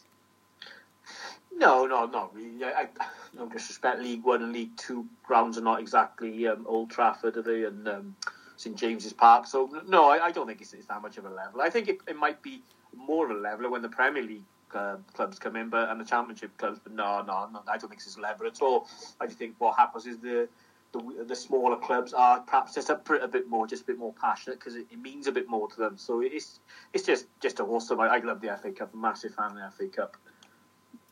No, 1.55 1.85
no, 1.85 2.05
not 2.05 2.33
really. 2.35 2.63
I, 2.63 2.81
I 2.81 2.87
no 3.35 3.47
disrespect. 3.47 3.99
League 3.99 4.23
One 4.23 4.41
and 4.41 4.53
League 4.53 4.75
Two 4.77 5.05
grounds 5.23 5.57
are 5.57 5.61
not 5.61 5.79
exactly 5.79 6.47
um, 6.47 6.65
Old 6.67 6.89
Trafford, 6.89 7.37
are 7.37 7.41
they? 7.41 7.65
And 7.65 7.87
um, 7.87 8.15
St 8.63 8.77
James's 8.77 9.13
Park. 9.13 9.45
So 9.45 9.69
no, 9.87 10.09
I, 10.09 10.25
I 10.25 10.31
don't 10.31 10.47
think 10.47 10.61
it's, 10.61 10.73
it's, 10.73 10.87
that 10.87 11.01
much 11.01 11.17
of 11.17 11.25
a 11.25 11.29
level. 11.29 11.61
I 11.61 11.69
think 11.69 11.89
it, 11.89 11.97
it 12.07 12.15
might 12.15 12.41
be 12.41 12.61
more 12.95 13.29
of 13.29 13.37
a 13.37 13.39
leveler 13.39 13.69
when 13.69 13.81
the 13.81 13.89
Premier 13.89 14.23
League 14.23 14.43
uh, 14.73 14.95
clubs 15.13 15.37
come 15.37 15.55
in, 15.55 15.69
but 15.69 15.89
and 15.89 15.99
the 15.99 16.05
Championship 16.05 16.57
clubs. 16.57 16.79
But 16.81 16.93
no, 16.93 17.21
no, 17.21 17.49
no, 17.51 17.61
I 17.67 17.77
don't 17.77 17.89
think 17.89 18.01
it's 18.01 18.17
level 18.17 18.47
at 18.47 18.61
all. 18.61 18.87
I 19.19 19.25
just 19.27 19.37
think 19.37 19.55
what 19.59 19.77
happens 19.77 20.05
is 20.05 20.17
the 20.19 20.47
the, 20.93 21.25
the 21.27 21.35
smaller 21.35 21.75
clubs 21.75 22.13
are 22.13 22.39
perhaps 22.41 22.75
just 22.75 22.89
a, 22.89 22.99
a 23.21 23.27
bit 23.27 23.49
more, 23.49 23.65
just 23.67 23.83
a 23.83 23.85
bit 23.85 23.97
more 23.97 24.13
passionate 24.13 24.59
because 24.59 24.75
it, 24.75 24.85
it, 24.91 24.99
means 24.99 25.25
a 25.25 25.31
bit 25.31 25.49
more 25.49 25.67
to 25.67 25.75
them. 25.75 25.97
So 25.97 26.21
it's 26.21 26.59
it's 26.93 27.05
just 27.05 27.25
just 27.41 27.59
awesome. 27.59 27.99
I, 27.99 28.07
I 28.07 28.17
love 28.19 28.41
the 28.41 28.57
FA 28.61 28.71
Cup. 28.71 28.91
I'm 28.93 28.99
a 28.99 29.01
massive 29.01 29.35
fan 29.35 29.51
of 29.51 29.57
the 29.57 29.71
FA 29.77 29.87
Cup. 29.89 30.17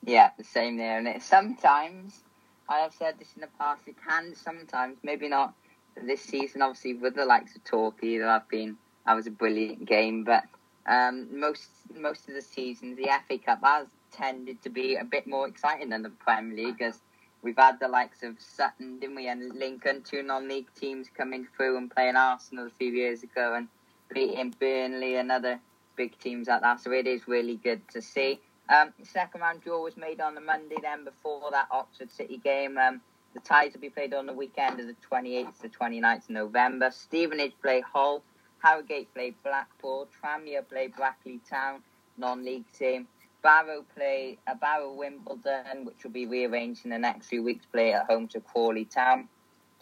Yeah, 0.03 0.29
the 0.37 0.43
same 0.43 0.77
there. 0.77 0.97
And 0.97 1.07
it, 1.07 1.21
sometimes 1.21 2.21
I 2.69 2.79
have 2.79 2.93
said 2.93 3.19
this 3.19 3.33
in 3.35 3.41
the 3.41 3.49
past. 3.59 3.81
It 3.87 3.95
can 4.07 4.33
sometimes, 4.35 4.97
maybe 5.03 5.27
not 5.27 5.53
this 6.01 6.21
season. 6.21 6.61
Obviously, 6.61 6.93
with 6.95 7.15
the 7.15 7.25
likes 7.25 7.55
of 7.55 7.63
Torquay, 7.63 8.19
that 8.19 8.27
I've 8.27 8.49
been 8.49 8.77
that 9.05 9.13
was 9.13 9.27
a 9.27 9.31
brilliant 9.31 9.85
game. 9.85 10.23
But 10.23 10.43
um, 10.85 11.39
most 11.39 11.69
most 11.95 12.27
of 12.27 12.35
the 12.35 12.41
seasons, 12.41 12.97
the 12.97 13.09
FA 13.27 13.37
Cup 13.37 13.59
has 13.63 13.87
tended 14.11 14.61
to 14.63 14.69
be 14.69 14.95
a 14.95 15.03
bit 15.03 15.27
more 15.27 15.47
exciting 15.47 15.89
than 15.89 16.03
the 16.03 16.09
Premier 16.09 16.65
League, 16.65 16.81
as 16.81 16.99
we've 17.41 17.57
had 17.57 17.79
the 17.79 17.87
likes 17.87 18.23
of 18.23 18.39
Sutton, 18.39 18.99
didn't 18.99 19.15
we, 19.15 19.27
and 19.27 19.55
Lincoln, 19.55 20.03
two 20.03 20.23
non-league 20.23 20.67
teams 20.79 21.07
coming 21.15 21.47
through 21.55 21.77
and 21.77 21.89
playing 21.89 22.15
Arsenal 22.15 22.67
a 22.67 22.71
few 22.71 22.91
years 22.91 23.23
ago, 23.23 23.55
and 23.55 23.67
beating 24.13 24.53
Burnley 24.59 25.15
and 25.15 25.31
other 25.31 25.59
big 25.95 26.17
teams 26.19 26.47
like 26.47 26.61
that. 26.61 26.81
So 26.81 26.91
it 26.91 27.07
is 27.07 27.27
really 27.27 27.57
good 27.57 27.81
to 27.89 28.01
see. 28.01 28.39
Um, 28.69 28.93
second 29.03 29.41
round 29.41 29.61
draw 29.61 29.83
was 29.83 29.97
made 29.97 30.21
on 30.21 30.35
the 30.35 30.41
Monday 30.41 30.77
then 30.81 31.03
before 31.03 31.49
that 31.51 31.67
Oxford 31.71 32.11
City 32.11 32.37
game. 32.37 32.77
Um, 32.77 33.01
the 33.33 33.39
ties 33.39 33.73
will 33.73 33.81
be 33.81 33.89
played 33.89 34.13
on 34.13 34.25
the 34.25 34.33
weekend 34.33 34.79
of 34.79 34.87
the 34.87 34.95
28th 35.09 35.59
to 35.61 35.69
29th 35.69 36.23
of 36.23 36.29
November. 36.29 36.91
Stevenage 36.91 37.53
play 37.61 37.81
Hull, 37.81 38.23
Harrogate 38.59 39.13
play 39.13 39.33
Blackpool, 39.43 40.07
Tranmere 40.21 40.67
play 40.67 40.87
Brackley 40.87 41.39
Town, 41.49 41.81
non-league 42.17 42.65
team. 42.77 43.07
Barrow 43.41 43.83
play 43.95 44.37
uh, 44.47 44.53
Barrow 44.55 44.93
Wimbledon, 44.93 45.85
which 45.85 46.03
will 46.03 46.11
be 46.11 46.27
rearranged 46.27 46.85
in 46.85 46.91
the 46.91 46.99
next 46.99 47.27
few 47.27 47.41
weeks. 47.41 47.65
Play 47.65 47.93
at 47.93 48.05
home 48.05 48.27
to 48.29 48.39
Crawley 48.39 48.85
Town. 48.85 49.27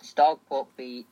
Stockport 0.01 0.67
be 0.77 1.05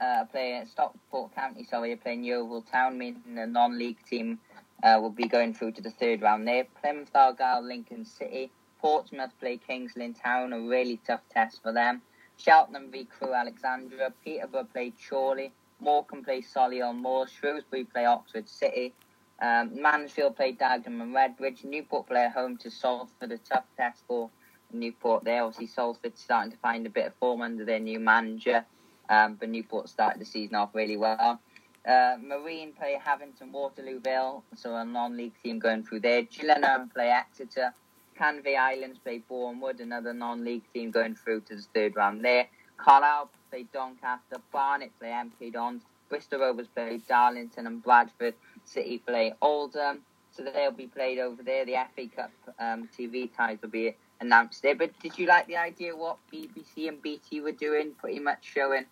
uh, 0.00 0.24
play 0.26 0.62
Stockport 0.70 1.34
County. 1.34 1.64
Sorry, 1.64 1.96
playing 1.96 2.22
Yeovil 2.22 2.62
Town, 2.62 2.98
meaning 2.98 3.34
the 3.34 3.46
non-league 3.46 4.04
team 4.04 4.38
uh, 4.82 4.98
will 5.00 5.10
be 5.10 5.26
going 5.26 5.54
through 5.54 5.72
to 5.72 5.82
the 5.82 5.90
third 5.90 6.22
round 6.22 6.46
there. 6.46 6.64
Plymouth 6.80 7.10
Argyle, 7.14 7.62
Lincoln 7.62 8.04
City. 8.04 8.50
Portsmouth 8.80 9.32
play 9.40 9.58
Kings 9.58 9.92
Lynn 9.96 10.14
Town, 10.14 10.52
a 10.52 10.60
really 10.60 11.00
tough 11.06 11.22
test 11.32 11.62
for 11.62 11.72
them. 11.72 12.02
Cheltenham 12.36 12.90
v 12.90 13.04
Crewe 13.04 13.34
Alexandra. 13.34 14.12
Peterborough 14.24 14.68
play 14.72 14.92
Chorley. 14.92 15.52
Morecambe 15.80 16.24
play 16.24 16.40
Solihull 16.42 16.96
Moors. 16.96 17.30
Shrewsbury 17.30 17.84
play 17.84 18.04
Oxford 18.04 18.48
City. 18.48 18.94
Um, 19.40 19.80
Mansfield 19.80 20.36
play 20.36 20.52
Dagenham 20.52 21.02
and 21.02 21.14
Redbridge. 21.14 21.64
Newport 21.64 22.06
play 22.06 22.24
at 22.24 22.32
home 22.32 22.56
to 22.58 22.70
Salford, 22.70 23.32
a 23.32 23.38
tough 23.38 23.64
test 23.76 24.02
for 24.06 24.30
Newport 24.72 25.24
there. 25.24 25.44
Obviously, 25.44 25.66
Salford 25.66 26.18
starting 26.18 26.52
to 26.52 26.58
find 26.58 26.86
a 26.86 26.90
bit 26.90 27.06
of 27.06 27.14
form 27.14 27.42
under 27.42 27.64
their 27.64 27.78
new 27.78 28.00
manager, 28.00 28.64
um, 29.08 29.34
but 29.34 29.48
Newport 29.48 29.88
started 29.88 30.20
the 30.20 30.24
season 30.24 30.56
off 30.56 30.74
really 30.74 30.96
well. 30.96 31.40
Uh, 31.86 32.16
Marine 32.20 32.72
play 32.72 32.98
Havant 33.02 33.40
and 33.40 33.54
Waterlooville, 33.54 34.42
so 34.56 34.74
a 34.74 34.84
non-league 34.84 35.32
team 35.42 35.58
going 35.58 35.84
through 35.84 36.00
there. 36.00 36.22
Gillingham 36.22 36.90
play 36.90 37.08
Exeter. 37.08 37.72
Canvey 38.18 38.56
Islands 38.56 38.98
play 38.98 39.18
Bournemouth, 39.18 39.80
another 39.80 40.12
non-league 40.12 40.64
team 40.72 40.90
going 40.90 41.14
through 41.14 41.42
to 41.42 41.56
the 41.56 41.62
third 41.74 41.96
round 41.96 42.24
there. 42.24 42.48
Carlisle 42.76 43.30
play 43.50 43.66
Doncaster. 43.72 44.36
Barnet 44.52 44.92
play 44.98 45.08
MK 45.08 45.52
Dons. 45.52 45.82
Bristol 46.08 46.40
Rovers 46.40 46.68
play 46.68 47.00
Darlington 47.08 47.66
and 47.66 47.82
Bradford 47.82 48.34
City 48.64 48.98
play 48.98 49.34
Oldham. 49.42 50.00
So 50.30 50.44
they'll 50.44 50.70
be 50.70 50.86
played 50.86 51.18
over 51.18 51.42
there. 51.42 51.64
The 51.64 51.76
FA 51.94 52.08
Cup 52.14 52.30
um, 52.58 52.88
TV 52.96 53.30
ties 53.34 53.58
will 53.60 53.70
be 53.70 53.94
announced 54.20 54.62
there. 54.62 54.74
But 54.74 54.98
did 55.00 55.18
you 55.18 55.26
like 55.26 55.46
the 55.46 55.56
idea 55.56 55.96
what 55.96 56.18
BBC 56.32 56.88
and 56.88 57.00
BT 57.02 57.40
were 57.40 57.52
doing? 57.52 57.92
Pretty 57.98 58.20
much 58.20 58.44
showing 58.44 58.84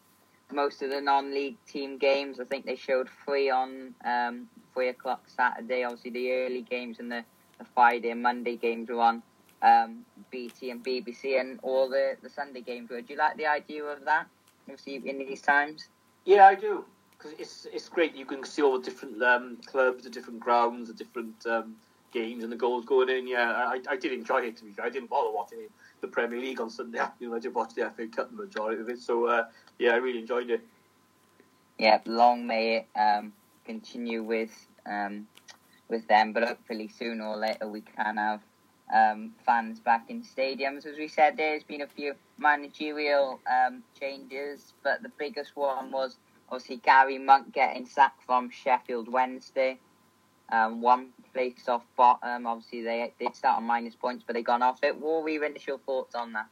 most 0.52 0.82
of 0.82 0.90
the 0.90 1.00
non-league 1.00 1.56
team 1.66 1.98
games. 1.98 2.38
I 2.40 2.44
think 2.44 2.66
they 2.66 2.76
showed 2.76 3.08
three 3.24 3.50
on 3.50 3.94
um, 4.04 4.48
three 4.74 4.88
o'clock 4.88 5.24
Saturday. 5.26 5.84
Obviously, 5.84 6.10
the 6.10 6.32
early 6.32 6.62
games 6.62 6.98
and 6.98 7.10
the, 7.10 7.16
the 7.16 7.35
Friday 7.74 8.10
and 8.10 8.22
Monday 8.22 8.56
games 8.56 8.88
were 8.88 9.00
on 9.00 9.22
um, 9.62 10.04
BT 10.30 10.70
and 10.70 10.84
BBC, 10.84 11.40
and 11.40 11.58
all 11.62 11.88
the, 11.88 12.16
the 12.22 12.28
Sunday 12.28 12.60
games 12.60 12.90
were. 12.90 13.00
Do 13.00 13.12
you 13.14 13.18
like 13.18 13.36
the 13.36 13.46
idea 13.46 13.84
of 13.84 14.04
that? 14.04 14.26
Obviously, 14.68 15.08
in 15.08 15.18
these 15.18 15.40
times. 15.40 15.88
Yeah, 16.24 16.46
I 16.46 16.54
do 16.54 16.84
because 17.16 17.32
it's 17.38 17.66
it's 17.72 17.88
great. 17.88 18.14
You 18.14 18.26
can 18.26 18.44
see 18.44 18.62
all 18.62 18.78
the 18.78 18.84
different 18.84 19.22
um, 19.22 19.58
clubs, 19.66 20.04
the 20.04 20.10
different 20.10 20.40
grounds, 20.40 20.88
the 20.88 20.94
different 20.94 21.46
um, 21.46 21.76
games, 22.12 22.42
and 22.42 22.52
the 22.52 22.56
goals 22.56 22.84
going 22.84 23.08
in. 23.08 23.26
Yeah, 23.26 23.52
I, 23.52 23.80
I 23.88 23.96
did 23.96 24.12
enjoy 24.12 24.42
it. 24.42 24.56
To 24.58 24.64
be 24.64 24.72
fair, 24.72 24.86
I 24.86 24.90
didn't 24.90 25.10
bother 25.10 25.32
watching 25.32 25.58
the 26.00 26.08
Premier 26.08 26.40
League 26.40 26.60
on 26.60 26.70
Sunday 26.70 26.98
afternoon. 27.06 27.34
I 27.34 27.38
did 27.38 27.54
watch 27.54 27.74
the 27.74 27.90
FA 27.96 28.06
Cup 28.08 28.30
the 28.30 28.42
majority 28.44 28.80
of 28.80 28.88
it. 28.88 28.98
So 28.98 29.26
uh, 29.26 29.44
yeah, 29.78 29.92
I 29.92 29.96
really 29.96 30.18
enjoyed 30.18 30.50
it. 30.50 30.60
Yeah, 31.78 32.00
long 32.06 32.46
may 32.46 32.76
it 32.76 32.86
um, 32.98 33.32
continue 33.66 34.22
with 34.22 34.50
um, 34.86 35.26
with 35.88 36.06
them, 36.08 36.32
but 36.32 36.42
hopefully 36.46 36.88
sooner 36.88 37.24
or 37.26 37.36
later 37.36 37.68
we 37.68 37.80
can 37.80 38.16
have 38.16 38.40
um, 38.94 39.32
fans 39.44 39.80
back 39.80 40.06
in 40.08 40.22
stadiums. 40.22 40.86
As 40.86 40.96
we 40.96 41.08
said, 41.08 41.36
there's 41.36 41.64
been 41.64 41.82
a 41.82 41.86
few 41.86 42.14
managerial 42.38 43.40
um, 43.50 43.82
changes, 43.98 44.74
but 44.82 45.02
the 45.02 45.10
biggest 45.18 45.56
one 45.56 45.90
was 45.90 46.16
obviously 46.48 46.76
Gary 46.76 47.18
Monk 47.18 47.52
getting 47.52 47.86
sacked 47.86 48.24
from 48.24 48.50
Sheffield 48.50 49.08
Wednesday. 49.08 49.78
Um, 50.50 50.80
one 50.80 51.08
place 51.34 51.68
off 51.68 51.82
bottom. 51.96 52.46
Obviously, 52.46 52.82
they 52.82 53.12
did 53.18 53.34
start 53.34 53.56
on 53.56 53.64
minus 53.64 53.96
points, 53.96 54.22
but 54.24 54.34
they 54.34 54.42
gone 54.42 54.62
off 54.62 54.78
it. 54.84 54.96
What 54.96 55.24
were 55.24 55.28
your 55.28 55.44
initial 55.44 55.80
thoughts 55.84 56.14
on 56.14 56.34
that? 56.34 56.46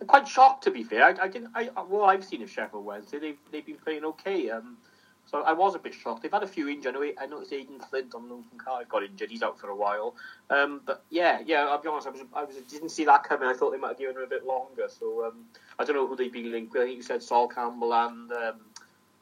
I'm 0.00 0.06
quite 0.06 0.28
shocked, 0.28 0.64
to 0.64 0.70
be 0.70 0.84
fair. 0.84 1.04
I, 1.04 1.24
I 1.24 1.28
didn't. 1.28 1.50
I, 1.54 1.70
well, 1.88 2.04
I've 2.04 2.24
seen 2.24 2.42
of 2.42 2.50
Sheffield 2.50 2.84
Wednesday. 2.84 3.18
They've 3.18 3.38
they've 3.50 3.66
been 3.66 3.76
playing 3.76 4.04
okay. 4.04 4.50
Um, 4.50 4.76
so 5.26 5.42
I 5.42 5.52
was 5.52 5.74
a 5.74 5.78
bit 5.78 5.94
shocked. 5.94 6.22
They've 6.22 6.32
had 6.32 6.42
a 6.42 6.48
few 6.48 6.68
injuries. 6.68 7.14
I 7.18 7.24
I 7.24 7.26
noticed 7.26 7.52
Aden 7.52 7.80
Flint 7.80 8.14
on 8.14 8.28
from 8.28 8.58
Cardiff 8.58 8.88
got 8.88 9.02
injured. 9.02 9.30
He's 9.30 9.42
out 9.42 9.58
for 9.58 9.68
a 9.68 9.76
while. 9.76 10.14
Um, 10.50 10.82
but 10.84 11.04
yeah, 11.10 11.40
yeah. 11.46 11.66
I'll 11.66 11.80
be 11.80 11.88
honest. 11.88 12.06
I 12.06 12.10
was 12.10 12.20
I 12.34 12.44
was 12.44 12.56
didn't 12.70 12.90
see 12.90 13.04
that 13.06 13.24
coming. 13.24 13.48
I 13.48 13.54
thought 13.54 13.70
they 13.70 13.78
might 13.78 13.88
have 13.88 13.98
given 13.98 14.16
him 14.16 14.22
a 14.22 14.26
bit 14.26 14.44
longer. 14.44 14.88
So 14.88 15.24
um, 15.26 15.44
I 15.78 15.84
don't 15.84 15.96
know 15.96 16.06
who 16.06 16.16
they'd 16.16 16.32
be 16.32 16.44
linked 16.44 16.74
with. 16.74 16.82
I 16.82 16.86
think 16.86 16.96
you 16.98 17.02
said 17.02 17.22
Sol 17.22 17.48
Campbell 17.48 17.94
and 17.94 18.30
um, 18.32 18.60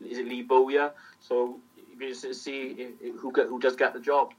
is 0.04 0.18
it 0.18 0.26
Lee 0.26 0.42
Bowyer? 0.42 0.92
So 1.20 1.60
you 1.76 2.08
just 2.08 2.42
see 2.42 2.88
who 3.18 3.32
get, 3.32 3.46
who 3.46 3.60
does 3.60 3.76
get 3.76 3.92
the 3.92 4.00
job. 4.00 4.32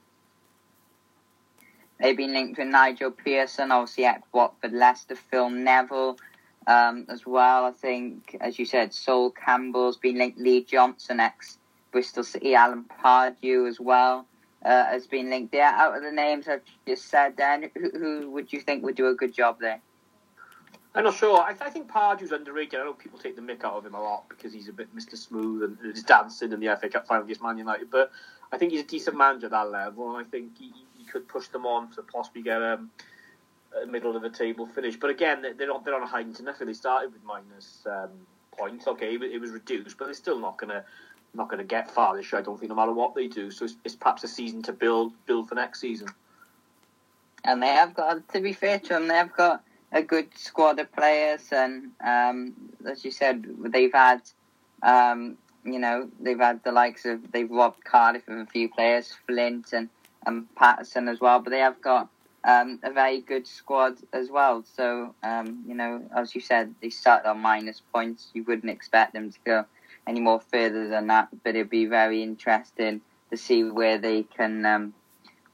They've 2.00 2.16
been 2.16 2.32
linked 2.32 2.58
with 2.58 2.68
Nigel 2.68 3.12
Pearson, 3.12 3.70
obviously 3.70 4.06
at 4.06 4.22
Watford, 4.32 4.72
Leicester, 4.72 5.14
Phil 5.14 5.50
Neville 5.50 6.18
um, 6.66 7.06
as 7.08 7.26
well. 7.26 7.64
I 7.64 7.72
think, 7.72 8.36
as 8.40 8.58
you 8.58 8.64
said, 8.64 8.92
Sol 8.94 9.30
Campbell's 9.30 9.96
been 9.96 10.18
linked. 10.18 10.38
Lee 10.38 10.64
Johnson, 10.64 11.20
ex 11.20 11.58
Bristol 11.90 12.24
City, 12.24 12.54
Alan 12.54 12.84
Pardew 12.84 13.68
as 13.68 13.78
well. 13.80 14.26
Uh, 14.64 14.84
has 14.84 15.08
been 15.08 15.28
linked 15.28 15.50
there. 15.50 15.64
Out 15.64 15.96
of 15.96 16.04
the 16.04 16.12
names 16.12 16.46
I've 16.46 16.62
just 16.86 17.06
said, 17.06 17.36
then 17.36 17.70
who, 17.74 17.90
who 17.90 18.30
would 18.30 18.52
you 18.52 18.60
think 18.60 18.84
would 18.84 18.94
do 18.94 19.08
a 19.08 19.14
good 19.14 19.34
job 19.34 19.58
there? 19.60 19.80
I'm 20.94 21.04
not 21.04 21.14
sure. 21.14 21.40
I, 21.40 21.50
I 21.60 21.70
think 21.70 21.90
Pardew's 21.90 22.32
underrated. 22.32 22.78
I 22.78 22.84
know 22.84 22.92
people 22.92 23.18
take 23.18 23.34
the 23.34 23.42
mick 23.42 23.64
out 23.64 23.74
of 23.74 23.86
him 23.86 23.94
a 23.94 24.00
lot 24.00 24.28
because 24.28 24.52
he's 24.52 24.68
a 24.68 24.72
bit 24.72 24.94
Mr. 24.94 25.16
Smooth 25.16 25.62
and, 25.62 25.78
and 25.78 25.94
he's 25.94 26.04
dancing 26.04 26.52
in 26.52 26.60
the 26.60 26.76
FA 26.80 26.88
Cup 26.88 27.06
final 27.06 27.24
against 27.24 27.42
Man 27.42 27.58
United. 27.58 27.90
But 27.90 28.12
I 28.52 28.58
think 28.58 28.72
he's 28.72 28.82
a 28.82 28.86
decent 28.86 29.16
manager 29.16 29.46
at 29.46 29.52
that 29.52 29.70
level, 29.70 30.14
and 30.14 30.26
I 30.26 30.28
think 30.28 30.58
he, 30.58 30.70
he 30.96 31.04
could 31.04 31.26
push 31.26 31.48
them 31.48 31.64
on 31.64 31.90
to 31.92 32.02
possibly 32.02 32.42
get 32.42 32.62
um, 32.62 32.90
middle 33.86 34.16
of 34.16 34.22
the 34.22 34.30
table 34.30 34.66
finish. 34.66 34.96
But 34.96 35.10
again, 35.10 35.42
they're 35.42 35.66
not 35.66 35.84
they're 35.84 35.94
on 35.94 36.02
a 36.02 36.06
heightened 36.06 36.38
enough. 36.40 36.58
They 36.58 36.72
started 36.72 37.12
with 37.12 37.22
minus 37.24 37.86
um, 37.86 38.10
points. 38.56 38.86
Okay, 38.86 39.14
it 39.14 39.40
was 39.40 39.50
reduced, 39.50 39.98
but 39.98 40.06
they're 40.06 40.14
still 40.14 40.38
not 40.38 40.58
gonna 40.58 40.84
not 41.34 41.48
gonna 41.48 41.64
get 41.64 41.90
far 41.90 42.16
this 42.16 42.30
year. 42.32 42.40
I 42.40 42.42
don't 42.42 42.58
think, 42.58 42.70
no 42.70 42.76
matter 42.76 42.92
what 42.92 43.14
they 43.14 43.26
do. 43.26 43.50
So 43.50 43.64
it's, 43.64 43.76
it's 43.84 43.96
perhaps 43.96 44.24
a 44.24 44.28
season 44.28 44.62
to 44.62 44.72
build 44.72 45.12
build 45.26 45.48
for 45.48 45.54
next 45.54 45.80
season. 45.80 46.08
And 47.44 47.62
they 47.62 47.68
have 47.68 47.94
got 47.94 48.28
to 48.32 48.40
be 48.40 48.52
fair 48.52 48.78
to 48.78 48.88
them. 48.88 49.08
They 49.08 49.16
have 49.16 49.32
got 49.32 49.64
a 49.90 50.02
good 50.02 50.28
squad 50.36 50.78
of 50.78 50.92
players, 50.92 51.48
and 51.52 51.90
um, 52.04 52.54
as 52.88 53.04
you 53.04 53.10
said, 53.10 53.44
they've 53.58 53.92
had, 53.92 54.22
um, 54.82 55.36
you 55.64 55.78
know, 55.78 56.08
they've 56.20 56.38
had 56.38 56.62
the 56.64 56.72
likes 56.72 57.04
of 57.04 57.32
they've 57.32 57.50
robbed 57.50 57.84
Cardiff 57.84 58.26
of 58.28 58.38
a 58.38 58.46
few 58.46 58.68
players, 58.68 59.14
Flint 59.26 59.72
and, 59.72 59.88
and 60.24 60.54
Paterson 60.54 61.08
as 61.08 61.20
well, 61.20 61.40
but 61.40 61.50
they 61.50 61.58
have 61.58 61.80
got 61.82 62.08
um, 62.44 62.80
a 62.82 62.92
very 62.92 63.20
good 63.20 63.46
squad 63.46 63.98
as 64.12 64.30
well. 64.30 64.64
So, 64.76 65.14
um, 65.22 65.64
you 65.66 65.74
know, 65.74 66.02
as 66.16 66.34
you 66.34 66.40
said, 66.40 66.74
they 66.80 66.90
started 66.90 67.28
on 67.28 67.40
minus 67.40 67.80
points. 67.92 68.30
You 68.34 68.44
wouldn't 68.44 68.70
expect 68.70 69.12
them 69.12 69.30
to 69.30 69.38
go 69.44 69.64
any 70.06 70.20
more 70.20 70.40
further 70.40 70.88
than 70.88 71.06
that, 71.08 71.28
but 71.44 71.54
it'd 71.54 71.70
be 71.70 71.86
very 71.86 72.22
interesting 72.22 73.00
to 73.30 73.36
see 73.36 73.62
where 73.64 73.98
they 73.98 74.24
can 74.24 74.66
um, 74.66 74.94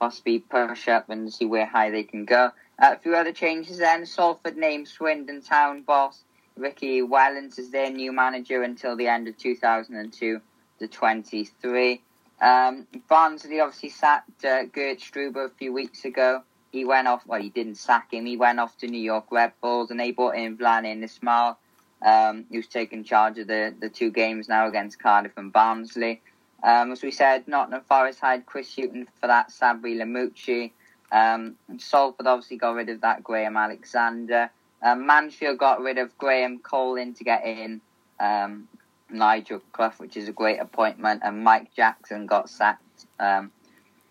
possibly 0.01 0.39
push 0.39 0.89
up 0.89 1.11
and 1.11 1.33
see 1.33 1.45
where 1.45 1.67
high 1.67 1.91
they 1.91 2.05
can 2.05 2.25
go. 2.25 2.51
Uh, 2.79 2.95
a 2.95 2.99
few 2.99 3.15
other 3.15 3.33
changes 3.33 3.79
then. 3.79 4.07
Salford 4.07 4.57
named 4.57 4.89
Swindon 4.89 5.43
Town 5.43 5.83
boss 5.83 6.25
Richie 6.57 7.03
Wellens 7.03 7.59
as 7.59 7.71
their 7.71 7.91
new 7.91 8.13
manager 8.13 8.63
until 8.63 8.97
the 8.97 9.09
end 9.09 9.29
of 9.29 9.37
2002 9.37 10.41
to 10.81 10.89
23. 10.89 12.03
Um, 12.41 12.87
Barnsley 13.09 13.61
obviously 13.61 13.89
sacked 13.89 14.45
uh, 14.45 14.65
Gert 14.65 14.99
Struber 14.99 15.47
a 15.47 15.51
few 15.51 15.73
weeks 15.73 16.05
ago. 16.05 16.43
He 16.73 16.85
went 16.85 17.09
off, 17.09 17.27
well, 17.27 17.41
he 17.41 17.49
didn't 17.49 17.77
sack 17.77 18.13
him. 18.13 18.27
He 18.27 18.37
went 18.37 18.61
off 18.61 18.77
to 18.79 18.87
New 18.87 19.01
York 19.01 19.27
Red 19.31 19.53
Bulls 19.61 19.91
and 19.91 19.99
they 19.99 20.11
brought 20.11 20.37
in 20.37 20.59
Vladan 20.59 21.03
Ismail, 21.03 21.59
um, 22.03 22.45
who's 22.51 22.67
taken 22.67 23.05
charge 23.05 23.39
of 23.39 23.47
the, 23.47 23.75
the 23.81 23.89
two 23.89 24.11
games 24.11 24.49
now 24.49 24.69
against 24.69 25.01
Cardiff 25.01 25.33
and 25.37 25.53
Barnsley. 25.53 26.21
Um, 26.63 26.93
as 26.93 27.03
we 27.03 27.11
said, 27.11 27.47
Nottingham 27.47 27.83
Forest 27.89 28.21
hired 28.21 28.47
Chris 28.47 28.75
Hughton 28.75 29.07
for 29.21 29.29
that, 29.29 29.51
Sabri 29.51 29.97
Lamouchi. 29.97 30.73
Um, 31.11 31.57
Salford 31.79 32.27
obviously 32.27 32.57
got 32.57 32.75
rid 32.75 32.89
of 32.89 33.01
that 33.01 33.23
Graham 33.23 33.57
Alexander. 33.57 34.51
Um, 34.83 35.07
Mansfield 35.07 35.59
got 35.59 35.81
rid 35.81 35.99
of 35.99 36.17
Graham 36.19 36.59
Coughlan 36.59 37.17
to 37.17 37.25
get 37.25 37.45
in 37.45 37.81
um, 38.21 38.69
Nigel 39.11 39.61
Clough, 39.73 39.95
which 39.99 40.17
is 40.17 40.29
a 40.29 40.33
great 40.33 40.61
appointment, 40.61 41.23
and 41.25 41.43
Mike 41.43 41.75
Jackson 41.75 42.27
got 42.27 42.51
sacked 42.51 43.07
um, 43.19 43.51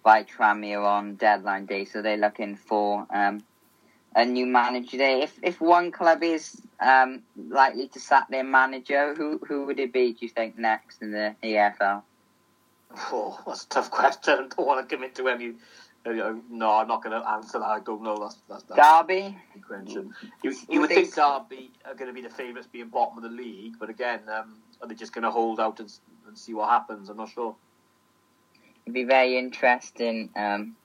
by 0.08 0.24
Tranmere 0.24 0.86
on 0.86 1.16
deadline 1.16 1.66
day. 1.66 1.84
So 1.84 2.02
they're 2.02 2.16
looking 2.16 2.56
for 2.56 3.06
um, 3.14 3.44
a 4.16 4.24
new 4.24 4.46
manager 4.46 4.96
there. 4.96 5.18
If 5.18 5.38
if 5.44 5.60
one 5.60 5.92
club 5.92 6.24
is 6.24 6.62
um, 6.80 7.24
likely 7.36 7.90
to 7.90 8.00
sack 8.00 8.30
their 8.30 8.46
manager, 8.46 9.14
who 9.16 9.38
who 9.46 9.66
would 9.66 9.82
it 9.82 9.92
be? 9.92 10.14
Do 10.14 10.20
you 10.22 10.30
think 10.30 10.58
next 10.58 11.02
in 11.02 11.12
the 11.12 11.36
EFL? 11.44 12.04
Oh, 13.12 13.38
that's 13.46 13.66
a 13.66 13.68
tough 13.68 13.92
question. 14.00 14.34
I 14.34 14.38
don't 14.48 14.66
want 14.66 14.88
to 14.88 14.96
commit 14.96 15.14
to 15.16 15.28
any. 15.28 15.56
No, 16.06 16.72
I'm 16.72 16.88
not 16.88 17.04
going 17.04 17.22
to 17.22 17.30
answer 17.30 17.60
that. 17.60 17.66
I 17.66 17.82
don't 17.82 18.02
know. 18.02 18.18
That's, 18.18 18.38
that's, 18.48 18.64
that's 18.64 18.80
Derby. 18.80 19.38
Question. 19.68 20.14
You, 20.42 20.56
you 20.70 20.80
would 20.80 20.90
think 20.90 21.14
Derby 21.14 21.72
are 21.84 21.96
going 21.96 22.08
to 22.08 22.14
be 22.14 22.22
the 22.22 22.34
favourites, 22.34 22.70
being 22.72 22.88
bottom 22.88 23.18
of 23.18 23.24
the 23.30 23.36
league, 23.44 23.74
but 23.78 23.90
again, 23.90 24.22
um, 24.30 24.56
are 24.82 24.88
they 24.88 24.96
just 24.96 25.12
going 25.12 25.24
to 25.24 25.32
hold 25.32 25.60
out 25.60 25.82
and, 25.82 25.92
and 26.26 26.38
see 26.38 26.54
what 26.54 26.70
happens? 26.70 27.10
I'm 27.10 27.18
not 27.18 27.28
sure. 27.28 27.58
Be 28.92 29.04
very 29.04 29.38
interesting. 29.38 30.30
Um, 30.36 30.76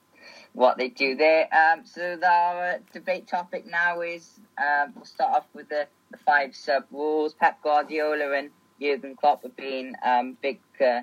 what 0.53 0.77
they 0.77 0.89
do 0.89 1.15
there. 1.15 1.47
Um, 1.53 1.85
so 1.85 2.13
uh, 2.19 2.77
debate 2.93 3.27
topic 3.27 3.65
now 3.65 4.01
is 4.01 4.39
um, 4.57 4.93
we'll 4.95 5.05
start 5.05 5.33
off 5.33 5.45
with 5.53 5.69
the, 5.69 5.87
the 6.11 6.17
five 6.17 6.55
sub 6.55 6.85
rules. 6.91 7.33
Pep 7.33 7.61
Guardiola 7.63 8.31
and 8.37 8.51
Jurgen 8.79 9.15
Klopp 9.15 9.43
have 9.43 9.55
been 9.55 9.95
um, 10.05 10.37
big 10.41 10.59
uh, 10.79 11.01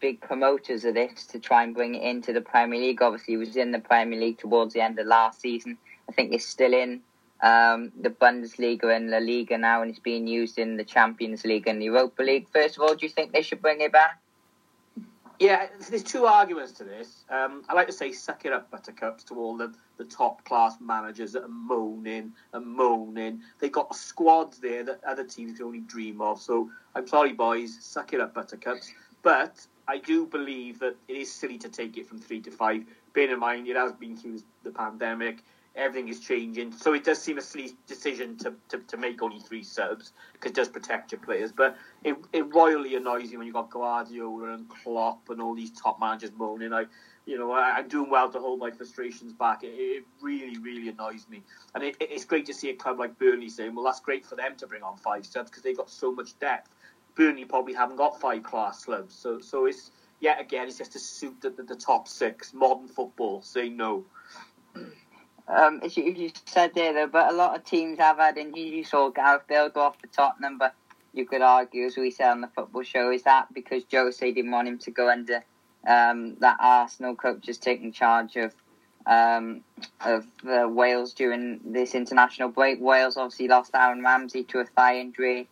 big 0.00 0.20
promoters 0.20 0.84
of 0.84 0.94
this 0.94 1.26
to 1.26 1.38
try 1.38 1.62
and 1.62 1.74
bring 1.74 1.94
it 1.94 2.02
into 2.02 2.32
the 2.32 2.40
Premier 2.40 2.80
League. 2.80 3.02
Obviously, 3.02 3.34
he 3.34 3.38
was 3.38 3.56
in 3.56 3.70
the 3.70 3.78
Premier 3.78 4.18
League 4.18 4.38
towards 4.38 4.74
the 4.74 4.80
end 4.80 4.98
of 4.98 5.06
last 5.06 5.40
season. 5.40 5.76
I 6.08 6.12
think 6.12 6.32
he's 6.32 6.46
still 6.46 6.72
in 6.72 7.00
um, 7.42 7.92
the 8.00 8.10
Bundesliga 8.10 8.94
and 8.94 9.10
La 9.10 9.18
Liga 9.18 9.58
now, 9.58 9.82
and 9.82 9.90
it's 9.90 10.00
being 10.00 10.26
used 10.26 10.58
in 10.58 10.76
the 10.76 10.84
Champions 10.84 11.44
League 11.44 11.66
and 11.66 11.82
Europa 11.82 12.22
League. 12.22 12.48
First 12.52 12.76
of 12.76 12.82
all, 12.82 12.94
do 12.94 13.06
you 13.06 13.10
think 13.10 13.32
they 13.32 13.42
should 13.42 13.62
bring 13.62 13.80
it 13.80 13.92
back? 13.92 14.20
Yeah, 15.40 15.68
there's 15.88 16.02
two 16.02 16.26
arguments 16.26 16.72
to 16.72 16.84
this. 16.84 17.24
Um, 17.30 17.64
I 17.66 17.72
like 17.72 17.86
to 17.86 17.94
say, 17.94 18.12
suck 18.12 18.44
it 18.44 18.52
up, 18.52 18.70
Buttercups, 18.70 19.24
to 19.24 19.34
all 19.36 19.56
the, 19.56 19.72
the 19.96 20.04
top 20.04 20.44
class 20.44 20.76
managers 20.82 21.32
that 21.32 21.44
are 21.44 21.48
moaning 21.48 22.34
and 22.52 22.66
moaning. 22.66 23.40
They've 23.58 23.72
got 23.72 23.96
squads 23.96 24.58
there 24.58 24.84
that 24.84 25.00
other 25.02 25.24
teams 25.24 25.56
can 25.56 25.64
only 25.64 25.80
dream 25.80 26.20
of. 26.20 26.42
So 26.42 26.70
I'm 26.94 27.08
sorry, 27.08 27.32
boys, 27.32 27.74
suck 27.80 28.12
it 28.12 28.20
up, 28.20 28.34
Buttercups. 28.34 28.92
But 29.22 29.66
I 29.88 29.96
do 29.96 30.26
believe 30.26 30.78
that 30.80 30.96
it 31.08 31.16
is 31.16 31.32
silly 31.32 31.56
to 31.58 31.70
take 31.70 31.96
it 31.96 32.06
from 32.06 32.18
three 32.18 32.42
to 32.42 32.50
five. 32.50 32.84
Bear 33.14 33.32
in 33.32 33.40
mind, 33.40 33.66
it 33.66 33.76
has 33.76 33.92
been 33.92 34.18
through 34.18 34.40
the 34.62 34.70
pandemic 34.70 35.42
everything 35.76 36.08
is 36.08 36.20
changing. 36.20 36.72
So 36.72 36.94
it 36.94 37.04
does 37.04 37.20
seem 37.20 37.38
a 37.38 37.42
silly 37.42 37.72
decision 37.86 38.36
to, 38.38 38.54
to, 38.68 38.78
to 38.78 38.96
make 38.96 39.22
only 39.22 39.40
three 39.40 39.62
subs 39.62 40.12
because 40.32 40.50
it 40.50 40.54
does 40.54 40.68
protect 40.68 41.12
your 41.12 41.20
players. 41.20 41.52
But 41.52 41.76
it, 42.04 42.16
it 42.32 42.52
royally 42.54 42.96
annoys 42.96 43.30
you 43.30 43.38
when 43.38 43.46
you've 43.46 43.54
got 43.54 43.70
Guardiola 43.70 44.54
and 44.54 44.68
Klopp 44.68 45.30
and 45.30 45.40
all 45.40 45.54
these 45.54 45.70
top 45.70 46.00
managers 46.00 46.32
moaning. 46.36 46.72
I, 46.72 46.86
you 47.26 47.38
know, 47.38 47.52
I, 47.52 47.78
am 47.78 47.88
doing 47.88 48.10
well 48.10 48.30
to 48.30 48.38
hold 48.38 48.58
my 48.58 48.70
frustrations 48.70 49.32
back. 49.32 49.62
It, 49.62 49.68
it 49.68 50.04
really, 50.20 50.58
really 50.58 50.88
annoys 50.88 51.26
me. 51.28 51.42
And 51.74 51.84
it, 51.84 51.96
it's 52.00 52.24
great 52.24 52.46
to 52.46 52.54
see 52.54 52.70
a 52.70 52.74
club 52.74 52.98
like 52.98 53.18
Burnley 53.18 53.48
saying, 53.48 53.74
well, 53.74 53.84
that's 53.84 54.00
great 54.00 54.26
for 54.26 54.36
them 54.36 54.56
to 54.56 54.66
bring 54.66 54.82
on 54.82 54.96
five 54.96 55.24
subs 55.24 55.50
because 55.50 55.62
they've 55.62 55.76
got 55.76 55.90
so 55.90 56.12
much 56.12 56.38
depth. 56.40 56.74
Burnley 57.14 57.44
probably 57.44 57.74
haven't 57.74 57.96
got 57.96 58.20
five 58.20 58.42
class 58.42 58.84
clubs. 58.84 59.14
So, 59.14 59.40
so 59.40 59.66
it's, 59.66 59.92
yet 60.20 60.40
again, 60.40 60.68
it's 60.68 60.78
just 60.78 60.96
a 60.96 60.98
suit 60.98 61.40
the, 61.40 61.50
the, 61.50 61.62
the 61.62 61.76
top 61.76 62.08
six. 62.08 62.52
Modern 62.52 62.88
football, 62.88 63.42
say 63.42 63.68
no. 63.68 64.04
Um, 65.50 65.80
as 65.82 65.96
you, 65.96 66.04
you, 66.04 66.30
said 66.46 66.74
there, 66.74 66.92
though, 66.92 67.06
but 67.08 67.32
a 67.32 67.36
lot 67.36 67.56
of 67.56 67.64
teams 67.64 67.98
have 67.98 68.18
had 68.18 68.38
injuries. 68.38 68.72
You 68.72 68.84
saw 68.84 69.10
Gareth 69.10 69.48
Bale 69.48 69.68
go 69.68 69.80
off 69.80 70.00
for 70.00 70.06
Tottenham, 70.06 70.58
but 70.58 70.74
you 71.12 71.26
could 71.26 71.42
argue, 71.42 71.86
as 71.86 71.96
we 71.96 72.10
said 72.10 72.30
on 72.30 72.40
the 72.40 72.48
football 72.48 72.82
show, 72.82 73.10
is 73.10 73.24
that 73.24 73.52
because 73.52 73.82
Jose 73.90 74.32
didn't 74.32 74.52
want 74.52 74.68
him 74.68 74.78
to 74.78 74.90
go 74.90 75.10
under 75.10 75.42
um, 75.86 76.36
that 76.40 76.56
Arsenal 76.60 77.14
coach 77.14 77.48
is 77.48 77.58
taking 77.58 77.92
charge 77.92 78.36
of 78.36 78.54
um, 79.06 79.62
of 80.04 80.26
uh, 80.46 80.68
Wales 80.68 81.14
during 81.14 81.60
this 81.64 81.94
international 81.94 82.50
break. 82.50 82.80
Wales 82.80 83.16
obviously 83.16 83.48
lost 83.48 83.70
Aaron 83.74 84.02
Ramsey 84.02 84.44
to 84.44 84.58
a 84.58 84.64
thigh 84.64 84.98
injury, 84.98 85.48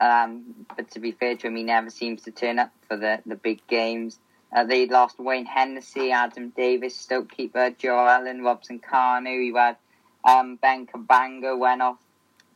um, 0.00 0.66
but 0.76 0.90
to 0.92 1.00
be 1.00 1.12
fair 1.12 1.34
to 1.36 1.46
him, 1.46 1.56
he 1.56 1.62
never 1.62 1.90
seems 1.90 2.22
to 2.22 2.30
turn 2.30 2.58
up 2.58 2.70
for 2.88 2.96
the, 2.96 3.20
the 3.24 3.36
big 3.36 3.66
games. 3.66 4.18
Uh, 4.52 4.64
they 4.64 4.86
lost 4.86 5.18
Wayne 5.18 5.46
Hennessy, 5.46 6.10
Adam 6.10 6.50
Davies, 6.50 6.96
Stoke 6.96 7.30
keeper 7.30 7.70
Joe 7.70 8.06
Allen, 8.06 8.42
Robson 8.42 8.80
Kanu. 8.80 9.44
You 9.46 9.56
had 9.56 9.76
um, 10.24 10.56
Ben 10.56 10.86
Cabango 10.86 11.56
went 11.56 11.82
off 11.82 11.98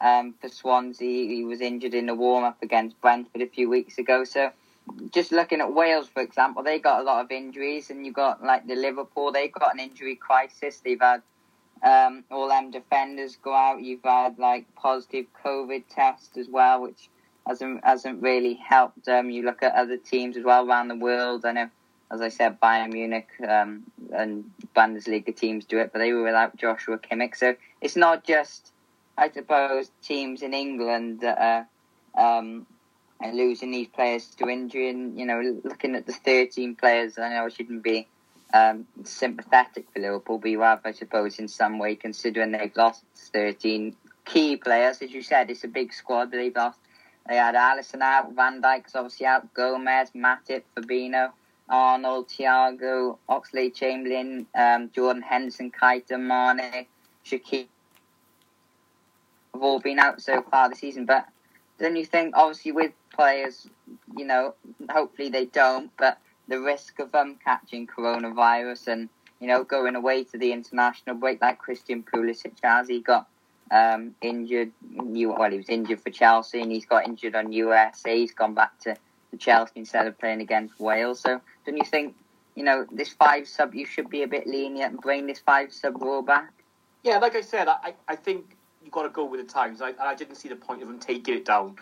um, 0.00 0.34
for 0.40 0.48
Swansea. 0.48 1.28
He 1.28 1.44
was 1.44 1.60
injured 1.60 1.94
in 1.94 2.06
the 2.06 2.14
warm 2.14 2.44
up 2.44 2.62
against 2.62 3.00
Brentford 3.00 3.42
a 3.42 3.46
few 3.46 3.70
weeks 3.70 3.98
ago. 3.98 4.24
So, 4.24 4.50
just 5.12 5.30
looking 5.30 5.60
at 5.60 5.72
Wales, 5.72 6.08
for 6.08 6.20
example, 6.20 6.62
they 6.62 6.78
got 6.78 7.00
a 7.00 7.04
lot 7.04 7.24
of 7.24 7.30
injuries, 7.30 7.90
and 7.90 8.04
you 8.04 8.12
got 8.12 8.42
like 8.42 8.66
the 8.66 8.74
Liverpool, 8.74 9.30
they've 9.30 9.52
got 9.52 9.72
an 9.72 9.80
injury 9.80 10.16
crisis. 10.16 10.80
They've 10.84 11.00
had 11.00 11.22
um, 11.84 12.24
all 12.30 12.48
them 12.48 12.72
defenders 12.72 13.36
go 13.36 13.54
out. 13.54 13.82
You've 13.82 14.02
had 14.02 14.38
like 14.38 14.66
positive 14.74 15.26
COVID 15.44 15.84
tests 15.88 16.36
as 16.36 16.48
well, 16.48 16.82
which 16.82 17.08
hasn't 17.46 17.84
hasn't 17.84 18.20
really 18.20 18.54
helped. 18.54 19.06
Um, 19.08 19.30
you 19.30 19.44
look 19.44 19.62
at 19.62 19.74
other 19.74 19.96
teams 19.96 20.36
as 20.36 20.44
well 20.44 20.68
around 20.68 20.88
the 20.88 20.96
world. 20.96 21.44
I 21.44 21.52
know 21.52 21.70
as 22.14 22.20
I 22.20 22.28
said, 22.28 22.60
Bayern 22.60 22.92
Munich 22.92 23.28
um, 23.46 23.82
and 24.12 24.50
Bundesliga 24.74 25.34
teams 25.36 25.64
do 25.64 25.78
it, 25.78 25.90
but 25.92 25.98
they 25.98 26.12
were 26.12 26.22
without 26.22 26.56
Joshua 26.56 26.98
Kimmich. 26.98 27.36
So 27.36 27.56
it's 27.80 27.96
not 27.96 28.24
just, 28.24 28.72
I 29.18 29.30
suppose, 29.30 29.90
teams 30.02 30.42
in 30.42 30.54
England 30.54 31.20
that 31.20 31.38
are 31.38 31.66
um, 32.16 32.66
losing 33.32 33.72
these 33.72 33.88
players 33.88 34.26
to 34.36 34.48
injury. 34.48 34.90
And, 34.90 35.18
you 35.18 35.26
know, 35.26 35.60
looking 35.64 35.96
at 35.96 36.06
the 36.06 36.12
13 36.12 36.76
players, 36.76 37.18
I 37.18 37.30
know 37.30 37.46
I 37.46 37.48
shouldn't 37.48 37.82
be 37.82 38.06
um, 38.54 38.86
sympathetic 39.02 39.86
for 39.92 40.00
Liverpool, 40.00 40.38
but 40.38 40.50
you 40.50 40.60
have, 40.60 40.80
I 40.84 40.92
suppose, 40.92 41.38
in 41.38 41.48
some 41.48 41.78
way, 41.78 41.96
considering 41.96 42.52
they've 42.52 42.76
lost 42.76 43.04
13 43.32 43.96
key 44.24 44.56
players. 44.56 45.02
As 45.02 45.10
you 45.10 45.22
said, 45.22 45.50
it's 45.50 45.64
a 45.64 45.68
big 45.68 45.92
squad, 45.92 46.30
they've 46.30 46.54
lost. 46.54 46.78
They 47.28 47.36
had 47.36 47.54
Alisson 47.54 48.02
out, 48.02 48.32
Van 48.34 48.60
Dijk's 48.60 48.94
obviously 48.94 49.26
out, 49.26 49.52
Gomez, 49.54 50.10
Matip, 50.14 50.62
Fabinho. 50.76 51.32
Arnold, 51.68 52.28
Thiago, 52.28 53.18
Oxley, 53.28 53.70
Chamberlain, 53.70 54.46
um, 54.54 54.90
Jordan 54.94 55.22
Henderson, 55.22 55.70
Keita, 55.70 56.18
Mane, 56.20 56.86
Shaqiri 57.24 57.68
have 59.54 59.62
all 59.62 59.80
been 59.80 59.98
out 59.98 60.20
so 60.20 60.42
far 60.42 60.68
this 60.68 60.80
season. 60.80 61.06
But 61.06 61.26
then 61.78 61.96
you 61.96 62.04
think, 62.04 62.36
obviously, 62.36 62.72
with 62.72 62.92
players, 63.14 63.66
you 64.16 64.24
know, 64.24 64.54
hopefully 64.90 65.30
they 65.30 65.46
don't, 65.46 65.90
but 65.96 66.18
the 66.48 66.60
risk 66.60 66.98
of 66.98 67.12
them 67.12 67.38
catching 67.42 67.86
coronavirus 67.86 68.88
and, 68.88 69.08
you 69.40 69.48
know, 69.48 69.64
going 69.64 69.96
away 69.96 70.24
to 70.24 70.38
the 70.38 70.52
international 70.52 71.16
break 71.16 71.40
like 71.40 71.58
Christian 71.58 72.02
Pulisic 72.02 72.52
has, 72.62 72.88
he 72.88 73.00
got 73.00 73.26
um, 73.70 74.14
injured. 74.20 74.72
Well, 74.92 75.50
he 75.50 75.56
was 75.56 75.68
injured 75.68 76.00
for 76.00 76.10
Chelsea 76.10 76.60
and 76.60 76.70
he's 76.70 76.86
got 76.86 77.06
injured 77.06 77.34
on 77.34 77.52
USA. 77.52 78.16
He's 78.16 78.32
gone 78.32 78.54
back 78.54 78.78
to 78.80 78.96
Chelsea 79.38 79.72
instead 79.76 80.06
of 80.06 80.18
playing 80.18 80.40
against 80.40 80.78
Wales. 80.78 81.20
So 81.20 81.40
don't 81.64 81.76
you 81.76 81.84
think, 81.84 82.14
you 82.54 82.64
know, 82.64 82.86
this 82.92 83.10
five 83.10 83.48
sub, 83.48 83.74
you 83.74 83.86
should 83.86 84.08
be 84.08 84.22
a 84.22 84.28
bit 84.28 84.46
lenient 84.46 84.92
and 84.92 85.00
bring 85.00 85.26
this 85.26 85.40
five 85.40 85.72
sub 85.72 86.00
rule 86.00 86.22
back? 86.22 86.52
Yeah, 87.02 87.18
like 87.18 87.34
I 87.34 87.40
said, 87.40 87.68
I, 87.68 87.94
I 88.08 88.16
think 88.16 88.56
you've 88.82 88.92
got 88.92 89.02
to 89.02 89.08
go 89.08 89.24
with 89.24 89.40
the 89.40 89.52
times. 89.52 89.82
I, 89.82 89.92
I 90.00 90.14
didn't 90.14 90.36
see 90.36 90.48
the 90.48 90.56
point 90.56 90.82
of 90.82 90.88
them 90.88 90.98
taking 90.98 91.34
it 91.34 91.44
down 91.44 91.76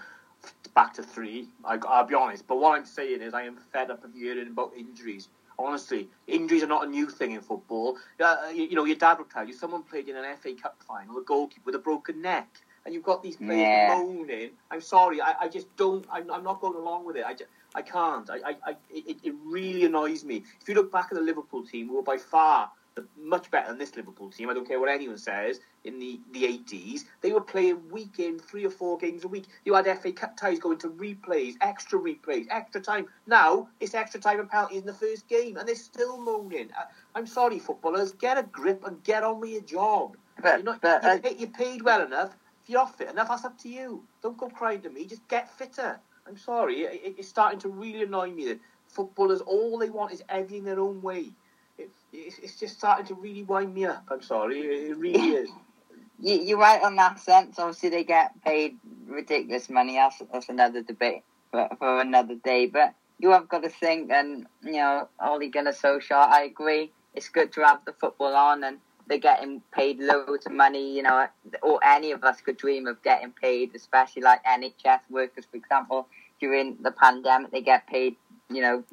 back 0.75 0.95
to 0.95 1.03
three. 1.03 1.49
I, 1.64 1.77
will 1.77 2.05
be 2.07 2.14
honest. 2.14 2.47
But 2.47 2.59
what 2.59 2.77
I'm 2.77 2.87
saying 2.87 3.23
is, 3.23 3.35
I 3.35 3.42
am 3.42 3.57
fed 3.73 3.90
up 3.90 4.05
of 4.05 4.14
hearing 4.14 4.49
about 4.49 4.73
injuries. 4.77 5.29
Honestly, 5.59 6.09
injuries 6.27 6.62
are 6.62 6.68
not 6.68 6.87
a 6.87 6.90
new 6.90 7.09
thing 7.09 7.33
in 7.33 7.40
football. 7.40 7.99
Uh, 8.18 8.37
you, 8.53 8.64
you, 8.64 8.75
know, 8.75 8.85
your 8.85 8.97
dad 8.97 9.18
will 9.18 9.27
tell 9.27 9.47
you 9.47 9.53
someone 9.53 9.83
played 9.83 10.09
in 10.09 10.16
an 10.16 10.25
FA 10.38 10.55
Cup 10.55 10.77
final, 10.88 11.18
a 11.18 11.23
goalkeeper 11.23 11.62
with 11.66 11.75
a 11.75 11.79
broken 11.79 12.21
neck 12.23 12.49
and 12.85 12.95
you've 12.95 13.05
got 13.05 13.23
these 13.23 13.37
players 13.37 13.61
yeah. 13.61 13.95
moaning. 13.97 14.51
I'm 14.71 14.81
sorry, 14.81 15.21
I, 15.21 15.35
I 15.42 15.49
just 15.49 15.75
don't. 15.77 16.05
I'm, 16.11 16.31
I'm, 16.31 16.42
not 16.42 16.61
going 16.61 16.75
along 16.75 17.05
with 17.05 17.16
it. 17.16 17.25
I, 17.25 17.33
just, 17.33 17.51
I 17.74 17.82
can't. 17.82 18.28
I, 18.30 18.36
I, 18.36 18.57
I 18.66 18.70
it, 18.90 19.18
it, 19.22 19.34
really 19.44 19.84
annoys 19.84 20.24
me. 20.24 20.44
If 20.61 20.68
you 20.68 20.74
look 20.74 20.92
back 20.92 21.09
at 21.11 21.14
the 21.14 21.24
Liverpool 21.24 21.64
team, 21.64 21.88
we 21.88 21.97
were 21.97 22.03
by 22.03 22.18
far 22.18 22.70
much 23.18 23.51
better 23.51 23.68
than 23.68 23.78
this 23.78 23.97
Liverpool 23.97 24.30
team. 24.30 24.51
I 24.51 24.55
don't 24.55 24.68
care 24.68 24.78
what 24.78 24.90
anyone 24.90 25.16
says. 25.16 25.61
In 25.84 25.99
the, 25.99 26.20
the 26.32 26.42
80s, 26.42 27.05
they 27.22 27.32
were 27.32 27.40
playing 27.40 27.88
week 27.90 28.18
in, 28.18 28.38
three 28.38 28.66
or 28.66 28.70
four 28.70 28.99
games 28.99 29.24
a 29.24 29.28
week. 29.28 29.47
You 29.64 29.74
had 29.74 29.86
FA 29.99 30.12
Cup 30.12 30.36
ties 30.36 30.59
going 30.59 30.78
to 30.78 30.90
replays, 30.90 31.55
extra 31.61 31.99
replays, 31.99 32.47
extra 32.51 32.80
time. 32.80 33.07
Now 33.26 33.68
it's 33.80 33.94
extra 33.94 34.20
time 34.20 34.40
and 34.40 34.49
penalties 34.49 34.80
in 34.80 34.86
the 34.86 34.92
first 34.92 35.26
game, 35.28 35.57
and 35.57 35.66
they're 35.66 35.74
still 35.74 36.20
moaning. 36.20 36.68
I, 37.14 37.18
am 37.18 37.26
sorry, 37.26 37.59
footballers, 37.59 38.12
get 38.12 38.38
a 38.38 38.42
grip 38.42 38.84
and 38.86 39.03
get 39.03 39.22
on 39.22 39.40
with 39.40 39.51
your 39.51 39.62
job. 39.62 40.16
But, 40.42 40.59
you're, 40.59 40.64
not, 40.64 40.80
but, 40.82 41.03
you're, 41.03 41.12
uh, 41.12 41.34
you're 41.38 41.49
paid 41.49 41.82
well 41.82 42.05
enough 42.05 42.36
if 42.62 42.70
you're 42.70 42.86
fit 42.86 43.11
enough, 43.11 43.28
that's 43.28 43.44
up 43.44 43.59
to 43.59 43.68
you. 43.68 44.05
Don't 44.22 44.36
go 44.36 44.49
crying 44.49 44.82
to 44.82 44.90
me. 44.90 45.07
Just 45.07 45.26
get 45.26 45.51
fitter. 45.59 45.99
I'm 46.33 46.39
sorry. 46.39 46.80
It, 46.80 47.16
it's 47.18 47.28
starting 47.28 47.61
to 47.61 47.68
really 47.68 48.05
annoy 48.05 48.30
me 48.30 48.47
that 48.47 48.59
footballers, 48.89 49.43
all 49.43 49.78
they 49.78 49.91
want 49.91 50.14
is 50.14 50.22
everything 50.30 50.64
their 50.64 50.80
own 50.80 51.03
way. 51.03 51.30
It, 51.76 51.91
it's, 52.11 52.39
it's 52.39 52.59
just 52.59 52.78
starting 52.78 53.05
to 53.07 53.14
really 53.14 53.43
wind 53.43 53.74
me 53.74 53.85
up. 53.85 54.05
I'm 54.11 54.22
sorry. 54.22 54.61
It, 54.61 54.97
really 54.97 55.20
is. 55.20 55.51
you, 56.20 56.37
you're 56.37 56.59
right 56.59 56.83
on 56.83 56.97
that 56.97 57.20
sense. 57.20 57.59
Obviously, 57.59 57.91
they 57.91 58.05
get 58.05 58.33
paid 58.43 58.78
ridiculous 59.07 59.68
money. 59.68 59.97
That's, 59.97 60.22
that's 60.33 60.49
another 60.49 60.83
debate 60.83 61.22
for, 61.51 61.68
for 61.78 62.01
another 62.01 62.37
day. 62.37 62.64
But 62.64 62.95
you 63.18 63.30
have 63.33 63.47
got 63.51 63.62
to 63.64 63.68
think, 63.68 64.11
and 64.11 64.47
you 64.64 64.72
know, 64.72 65.11
Ole 65.22 65.51
Gunnar 65.51 65.72
Solskjaer, 65.72 66.12
I 66.12 66.45
agree. 66.45 66.93
It's 67.12 67.28
good 67.28 67.53
to 67.53 67.61
have 67.61 67.85
the 67.85 67.93
football 67.93 68.35
on, 68.35 68.64
and 68.64 68.78
they're 69.07 69.18
getting 69.18 69.61
paid 69.70 69.99
loads 69.99 70.47
of 70.47 70.53
money. 70.53 70.97
You 70.97 71.03
know, 71.03 71.26
or 71.62 71.78
any 71.85 72.11
of 72.12 72.24
us 72.24 72.41
could 72.41 72.57
dream 72.57 72.87
of 72.87 73.03
getting 73.03 73.33
paid, 73.33 73.74
especially 73.74 74.22
like 74.22 74.43
NHS 74.45 75.01
workers, 75.11 75.45
for 75.51 75.59
example. 75.59 76.09
During 76.43 76.76
the 76.82 76.90
pandemic, 76.90 77.53
they 77.53 77.61
get 77.61 77.86
paid. 77.86 78.16
You 78.51 78.62
know, 78.62 78.84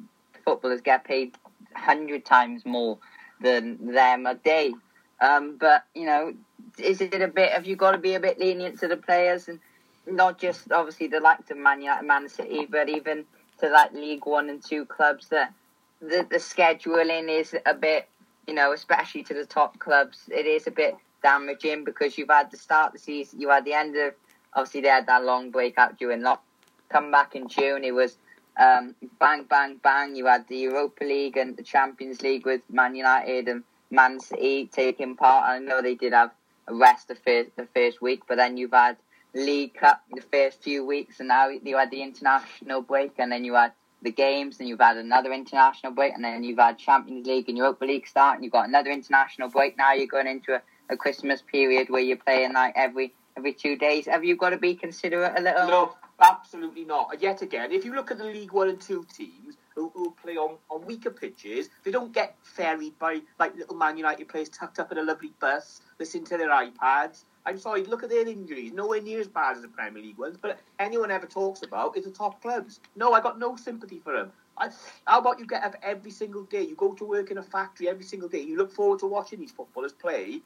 footballers 0.44 0.82
get 0.82 1.02
paid 1.02 1.36
hundred 1.74 2.24
times 2.24 2.64
more 2.64 2.96
than 3.40 3.92
them 3.92 4.24
a 4.24 4.36
day. 4.36 4.72
Um, 5.20 5.56
but 5.58 5.82
you 5.92 6.06
know, 6.06 6.32
is 6.78 7.00
it 7.00 7.20
a 7.20 7.26
bit? 7.26 7.50
Have 7.50 7.66
you 7.66 7.74
got 7.74 7.90
to 7.90 7.98
be 7.98 8.14
a 8.14 8.20
bit 8.20 8.38
lenient 8.38 8.78
to 8.78 8.86
the 8.86 8.96
players 8.96 9.48
and 9.48 9.58
not 10.06 10.38
just 10.38 10.70
obviously 10.70 11.08
the 11.08 11.18
likes 11.18 11.50
of 11.50 11.56
Man 11.56 11.82
United, 11.82 12.06
Man 12.06 12.28
City, 12.28 12.68
but 12.70 12.88
even 12.88 13.24
to 13.58 13.68
like 13.68 13.92
League 13.94 14.26
One 14.26 14.48
and 14.48 14.64
Two 14.64 14.84
clubs 14.84 15.26
that 15.30 15.52
the 16.00 16.24
the 16.30 16.36
scheduling 16.36 17.28
is 17.28 17.56
a 17.66 17.74
bit, 17.74 18.08
you 18.46 18.54
know, 18.54 18.72
especially 18.72 19.24
to 19.24 19.34
the 19.34 19.44
top 19.44 19.76
clubs, 19.80 20.30
it 20.32 20.46
is 20.46 20.68
a 20.68 20.70
bit 20.70 20.94
damaging 21.20 21.82
because 21.82 22.16
you've 22.16 22.30
had 22.30 22.52
the 22.52 22.56
start 22.56 22.88
of 22.88 22.92
the 22.92 22.98
season, 23.00 23.40
you 23.40 23.50
had 23.50 23.64
the 23.64 23.72
end 23.72 23.96
of 23.96 24.14
obviously 24.54 24.82
they 24.82 24.88
had 24.88 25.08
that 25.08 25.24
long 25.24 25.50
breakout 25.50 25.98
during 25.98 26.22
lock. 26.22 26.44
Come 26.90 27.10
back 27.10 27.36
in 27.36 27.48
June, 27.48 27.84
it 27.84 27.94
was 27.94 28.18
um, 28.60 28.94
bang, 29.18 29.44
bang, 29.44 29.80
bang. 29.82 30.16
You 30.16 30.26
had 30.26 30.46
the 30.48 30.56
Europa 30.56 31.04
League 31.04 31.36
and 31.36 31.56
the 31.56 31.62
Champions 31.62 32.20
League 32.20 32.44
with 32.44 32.62
Man 32.68 32.94
United 32.94 33.48
and 33.48 33.62
Man 33.90 34.18
City 34.20 34.66
taking 34.66 35.16
part. 35.16 35.48
I 35.48 35.58
know 35.58 35.80
they 35.80 35.94
did 35.94 36.12
have 36.12 36.32
a 36.66 36.74
rest 36.74 37.08
the 37.08 37.14
first, 37.14 37.50
the 37.56 37.66
first 37.74 38.02
week, 38.02 38.22
but 38.28 38.36
then 38.36 38.56
you've 38.56 38.72
had 38.72 38.96
League 39.34 39.74
Cup 39.74 40.02
the 40.12 40.22
first 40.32 40.62
few 40.62 40.84
weeks, 40.84 41.20
and 41.20 41.28
now 41.28 41.48
you 41.48 41.76
had 41.76 41.90
the 41.90 42.02
international 42.02 42.82
break, 42.82 43.12
and 43.18 43.30
then 43.30 43.44
you 43.44 43.54
had 43.54 43.72
the 44.02 44.10
games, 44.10 44.58
and 44.58 44.68
you've 44.68 44.80
had 44.80 44.96
another 44.96 45.32
international 45.32 45.92
break, 45.92 46.14
and 46.14 46.24
then 46.24 46.42
you've 46.42 46.58
had 46.58 46.78
Champions 46.78 47.26
League 47.26 47.48
and 47.48 47.56
Europa 47.56 47.84
League 47.84 48.08
start, 48.08 48.34
and 48.34 48.44
you've 48.44 48.52
got 48.52 48.68
another 48.68 48.90
international 48.90 49.48
break. 49.48 49.78
Now 49.78 49.92
you're 49.92 50.06
going 50.06 50.26
into 50.26 50.54
a, 50.54 50.62
a 50.90 50.96
Christmas 50.96 51.40
period 51.42 51.88
where 51.88 52.02
you're 52.02 52.16
playing 52.16 52.54
like 52.54 52.72
every 52.76 53.14
every 53.36 53.52
two 53.52 53.76
days. 53.76 54.06
Have 54.06 54.24
you 54.24 54.36
got 54.36 54.50
to 54.50 54.58
be 54.58 54.74
considerate 54.74 55.38
a 55.38 55.42
little? 55.42 55.68
No, 55.68 55.96
absolutely 56.20 56.84
not. 56.84 57.20
Yet 57.20 57.42
again, 57.42 57.72
if 57.72 57.84
you 57.84 57.94
look 57.94 58.10
at 58.10 58.18
the 58.18 58.24
League 58.24 58.52
One 58.52 58.68
and 58.68 58.80
Two 58.80 59.06
teams 59.14 59.56
who, 59.74 59.90
who 59.94 60.14
play 60.22 60.36
on, 60.36 60.56
on 60.70 60.84
weaker 60.86 61.10
pitches, 61.10 61.68
they 61.84 61.90
don't 61.90 62.12
get 62.12 62.36
ferried 62.42 62.98
by 62.98 63.20
like 63.38 63.56
little 63.56 63.76
Man 63.76 63.96
United 63.96 64.28
players 64.28 64.48
tucked 64.48 64.78
up 64.78 64.92
in 64.92 64.98
a 64.98 65.02
lovely 65.02 65.32
bus, 65.40 65.80
listening 65.98 66.24
to 66.26 66.36
their 66.36 66.50
iPads. 66.50 67.24
I'm 67.46 67.58
sorry, 67.58 67.84
look 67.84 68.02
at 68.02 68.10
their 68.10 68.26
injuries. 68.26 68.72
Nowhere 68.72 69.00
near 69.00 69.20
as 69.20 69.28
bad 69.28 69.56
as 69.56 69.62
the 69.62 69.68
Premier 69.68 70.02
League 70.02 70.18
ones, 70.18 70.36
but 70.40 70.60
anyone 70.78 71.10
ever 71.10 71.26
talks 71.26 71.62
about 71.62 71.96
is 71.96 72.04
the 72.04 72.10
top 72.10 72.42
clubs. 72.42 72.80
No, 72.96 73.12
I 73.12 73.20
got 73.20 73.38
no 73.38 73.56
sympathy 73.56 73.98
for 73.98 74.12
them. 74.12 74.32
I, 74.58 74.68
how 75.06 75.20
about 75.20 75.38
you 75.38 75.46
get 75.46 75.64
up 75.64 75.74
every 75.82 76.10
single 76.10 76.44
day? 76.44 76.62
You 76.62 76.74
go 76.74 76.92
to 76.92 77.04
work 77.04 77.30
in 77.30 77.38
a 77.38 77.42
factory 77.42 77.88
every 77.88 78.04
single 78.04 78.28
day. 78.28 78.42
You 78.42 78.58
look 78.58 78.72
forward 78.72 78.98
to 79.00 79.06
watching 79.06 79.40
these 79.40 79.52
footballers 79.52 79.92
play. 79.92 80.42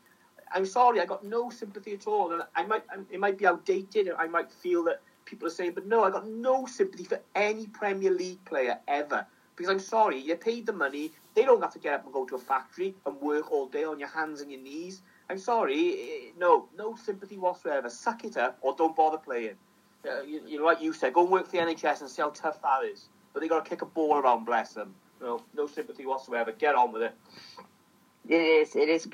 I'm 0.52 0.66
sorry, 0.66 1.00
I 1.00 1.04
got 1.04 1.24
no 1.24 1.50
sympathy 1.50 1.94
at 1.94 2.06
all, 2.06 2.32
and 2.32 2.42
I 2.54 2.64
might 2.64 2.84
it 3.10 3.18
might 3.18 3.38
be 3.38 3.46
outdated. 3.46 4.08
I 4.16 4.28
might 4.28 4.52
feel 4.52 4.84
that 4.84 5.00
people 5.24 5.46
are 5.48 5.50
saying, 5.50 5.72
but 5.74 5.86
no, 5.86 6.04
I 6.04 6.10
got 6.10 6.28
no 6.28 6.66
sympathy 6.66 7.04
for 7.04 7.20
any 7.34 7.66
Premier 7.66 8.10
League 8.10 8.44
player 8.44 8.78
ever 8.88 9.26
because 9.56 9.70
I'm 9.70 9.78
sorry, 9.78 10.18
you 10.18 10.36
paid 10.36 10.66
the 10.66 10.72
money. 10.72 11.12
They 11.34 11.44
don't 11.44 11.60
have 11.62 11.72
to 11.74 11.78
get 11.78 11.94
up 11.94 12.04
and 12.04 12.12
go 12.12 12.24
to 12.24 12.36
a 12.36 12.38
factory 12.38 12.94
and 13.06 13.20
work 13.20 13.50
all 13.52 13.66
day 13.66 13.84
on 13.84 13.98
your 13.98 14.08
hands 14.08 14.40
and 14.40 14.50
your 14.50 14.60
knees. 14.60 15.02
I'm 15.30 15.38
sorry, 15.38 15.94
eh, 15.94 16.30
no, 16.38 16.68
no 16.76 16.96
sympathy 16.96 17.38
whatsoever. 17.38 17.88
Suck 17.88 18.24
it 18.24 18.36
up 18.36 18.58
or 18.62 18.74
don't 18.76 18.96
bother 18.96 19.18
playing. 19.18 19.54
Uh, 20.08 20.22
you, 20.22 20.42
you 20.46 20.58
know, 20.58 20.64
like 20.64 20.82
you 20.82 20.92
said, 20.92 21.14
go 21.14 21.22
and 21.22 21.30
work 21.30 21.46
for 21.46 21.52
the 21.52 21.58
NHS 21.58 22.00
and 22.02 22.10
see 22.10 22.20
how 22.20 22.30
tough 22.30 22.60
that 22.62 22.84
is. 22.84 23.08
But 23.32 23.40
they 23.40 23.48
got 23.48 23.64
to 23.64 23.68
kick 23.68 23.82
a 23.82 23.86
ball 23.86 24.18
around, 24.18 24.44
bless 24.44 24.74
them. 24.74 24.94
No, 25.20 25.42
no 25.56 25.66
sympathy 25.66 26.04
whatsoever. 26.04 26.52
Get 26.52 26.74
on 26.74 26.92
with 26.92 27.02
it. 27.02 27.14
It 28.28 28.40
is, 28.40 28.76
it 28.76 28.88
is. 28.88 29.06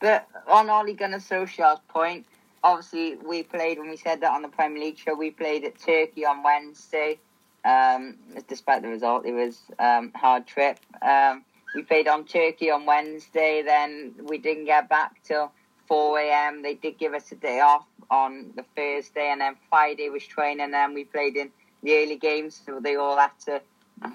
But 0.00 0.28
on 0.48 0.68
Ole 0.68 0.92
Gunnar 0.94 1.18
Solskjaer's 1.18 1.80
point, 1.88 2.26
obviously 2.64 3.16
we 3.16 3.42
played 3.42 3.78
when 3.78 3.90
we 3.90 3.96
said 3.96 4.22
that 4.22 4.32
on 4.32 4.42
the 4.42 4.48
Premier 4.48 4.82
League 4.82 4.98
show. 4.98 5.14
We 5.14 5.30
played 5.30 5.64
at 5.64 5.78
Turkey 5.78 6.24
on 6.24 6.42
Wednesday. 6.42 7.18
Um, 7.64 8.16
despite 8.48 8.82
the 8.82 8.88
result, 8.88 9.24
it 9.26 9.32
was 9.32 9.60
um, 9.78 10.12
hard 10.14 10.46
trip. 10.46 10.78
Um, 11.00 11.44
we 11.74 11.82
played 11.82 12.08
on 12.08 12.24
Turkey 12.24 12.70
on 12.70 12.86
Wednesday. 12.86 13.62
Then 13.64 14.14
we 14.22 14.38
didn't 14.38 14.64
get 14.64 14.88
back 14.88 15.22
till 15.22 15.52
4 15.86 16.18
a.m. 16.20 16.62
They 16.62 16.74
did 16.74 16.98
give 16.98 17.14
us 17.14 17.30
a 17.32 17.36
day 17.36 17.60
off 17.60 17.86
on 18.10 18.52
the 18.56 18.64
Thursday, 18.76 19.30
and 19.30 19.40
then 19.40 19.56
Friday 19.70 20.08
was 20.08 20.24
training. 20.24 20.60
And 20.60 20.74
then 20.74 20.94
we 20.94 21.04
played 21.04 21.36
in 21.36 21.50
the 21.82 21.96
early 21.96 22.16
games, 22.16 22.60
so 22.64 22.80
they 22.80 22.96
all 22.96 23.16
had 23.16 23.38
to 23.46 23.60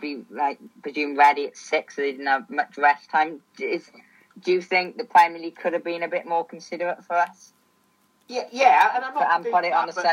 be 0.02 0.24
like 0.30 0.60
presume 0.82 1.18
ready 1.18 1.46
at 1.46 1.58
six, 1.58 1.96
so 1.96 2.02
they 2.02 2.12
didn't 2.12 2.28
have 2.28 2.50
much 2.50 2.78
rest 2.78 3.10
time. 3.10 3.42
Is, 3.60 3.90
do 4.44 4.52
you 4.52 4.62
think 4.62 4.98
the 4.98 5.06
Premier 5.06 5.42
League 5.42 5.56
could 5.56 5.74
have 5.74 5.84
been 5.84 6.04
a 6.04 6.08
bit 6.08 6.26
more 6.26 6.46
considerate 6.46 7.04
for 7.04 7.16
us? 7.16 7.54
Yeah, 8.30 8.48
yeah, 8.52 8.96
and 8.96 9.04
I'm 9.04 9.14
not 9.14 9.28
and 9.32 9.44
put 9.52 9.66
it 9.66 9.74
on 9.74 9.90
a 9.90 9.94
but, 9.94 10.06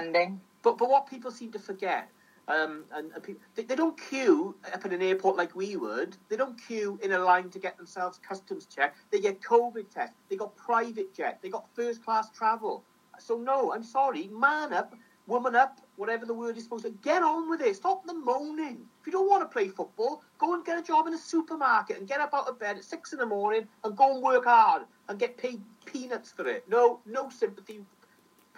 But 0.62 0.78
but 0.78 0.88
what 0.88 1.06
people 1.06 1.30
seem 1.30 1.52
to 1.52 1.58
forget 1.58 2.08
um, 2.48 2.84
and, 2.94 3.12
and 3.12 3.22
people, 3.22 3.42
they, 3.54 3.64
they, 3.64 3.74
don't 3.74 4.00
queue 4.00 4.54
up 4.72 4.84
at 4.84 4.92
an 4.92 5.02
airport 5.02 5.36
like 5.36 5.54
we 5.56 5.76
would. 5.76 6.16
They 6.28 6.36
don't 6.36 6.56
queue 6.66 6.98
in 7.02 7.12
a 7.12 7.18
line 7.18 7.50
to 7.50 7.58
get 7.58 7.76
themselves 7.76 8.20
customs 8.26 8.66
checked. 8.66 8.98
They 9.10 9.20
get 9.20 9.40
COVID 9.40 9.90
tests. 9.90 10.14
They 10.28 10.36
got 10.36 10.56
private 10.56 11.12
jet. 11.12 11.40
They 11.42 11.48
got 11.48 11.66
first 11.74 12.04
class 12.04 12.30
travel. 12.30 12.84
So 13.18 13.36
no, 13.36 13.72
I'm 13.72 13.82
sorry. 13.82 14.28
Man 14.28 14.72
up, 14.72 14.94
woman 15.26 15.56
up, 15.56 15.80
whatever 15.96 16.24
the 16.24 16.34
word 16.34 16.56
is 16.56 16.62
supposed 16.62 16.84
to. 16.84 16.90
Get 17.02 17.22
on 17.22 17.50
with 17.50 17.62
it. 17.62 17.74
Stop 17.74 18.06
the 18.06 18.14
moaning. 18.14 18.78
If 19.00 19.06
you 19.06 19.12
don't 19.12 19.28
want 19.28 19.42
to 19.42 19.52
play 19.52 19.68
football, 19.68 20.22
go 20.38 20.54
and 20.54 20.64
get 20.64 20.78
a 20.78 20.82
job 20.82 21.08
in 21.08 21.14
a 21.14 21.18
supermarket 21.18 21.98
and 21.98 22.06
get 22.06 22.20
up 22.20 22.32
out 22.32 22.46
of 22.46 22.60
bed 22.60 22.76
at 22.76 22.84
six 22.84 23.12
in 23.12 23.18
the 23.18 23.26
morning 23.26 23.66
and 23.82 23.96
go 23.96 24.14
and 24.14 24.22
work 24.22 24.44
hard 24.44 24.82
and 25.08 25.18
get 25.18 25.36
paid 25.36 25.60
peanuts 25.84 26.30
for 26.30 26.46
it. 26.46 26.64
No, 26.68 27.00
no 27.06 27.28
sympathy. 27.28 27.80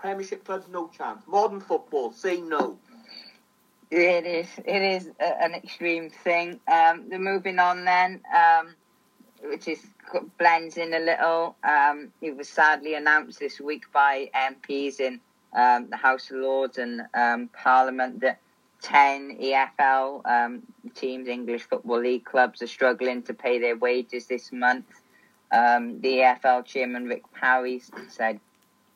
Premiership 0.01 0.44
clubs, 0.44 0.66
no 0.70 0.88
chance. 0.88 1.22
Modern 1.26 1.61
football, 1.61 2.12
say 2.12 2.40
no. 2.40 2.78
It 3.90 4.26
is. 4.26 4.49
It 4.64 4.82
is 4.82 5.11
a, 5.18 5.42
an 5.42 5.55
extreme 5.55 6.11
thing. 6.11 6.61
Um, 6.70 7.09
the 7.09 7.18
moving 7.18 7.59
on 7.59 7.84
then, 7.84 8.20
um, 8.34 8.74
which 9.42 9.66
is 9.66 9.84
blends 10.38 10.76
in 10.76 10.94
a 10.94 11.01
little. 11.01 11.57
Um, 11.64 12.12
it 12.20 12.36
was 12.36 12.49
sadly 12.49 12.94
announced 12.94 13.40
this 13.40 13.61
week 13.61 13.84
by 13.92 14.30
MPs 14.34 15.01
in 15.01 15.20
um, 15.55 15.88
the 15.90 15.96
House 15.96 16.30
of 16.30 16.36
Lords 16.36 16.78
and 16.78 17.03
um, 17.14 17.49
Parliament 17.49 18.20
that 18.20 18.40
ten 18.82 19.38
EFL 19.40 20.24
um, 20.26 20.62
teams, 20.94 21.28
English 21.28 21.62
Football 21.62 22.03
League 22.03 22.24
clubs, 22.24 22.62
are 22.62 22.68
struggling 22.68 23.22
to 23.22 23.34
pay 23.34 23.59
their 23.59 23.76
wages 23.76 24.26
this 24.26 24.53
month. 24.53 24.86
the 25.51 25.57
EFL 26.05 26.64
chairman 26.64 27.07
Rick 27.07 27.22
Parry 27.32 27.82
said 28.09 28.38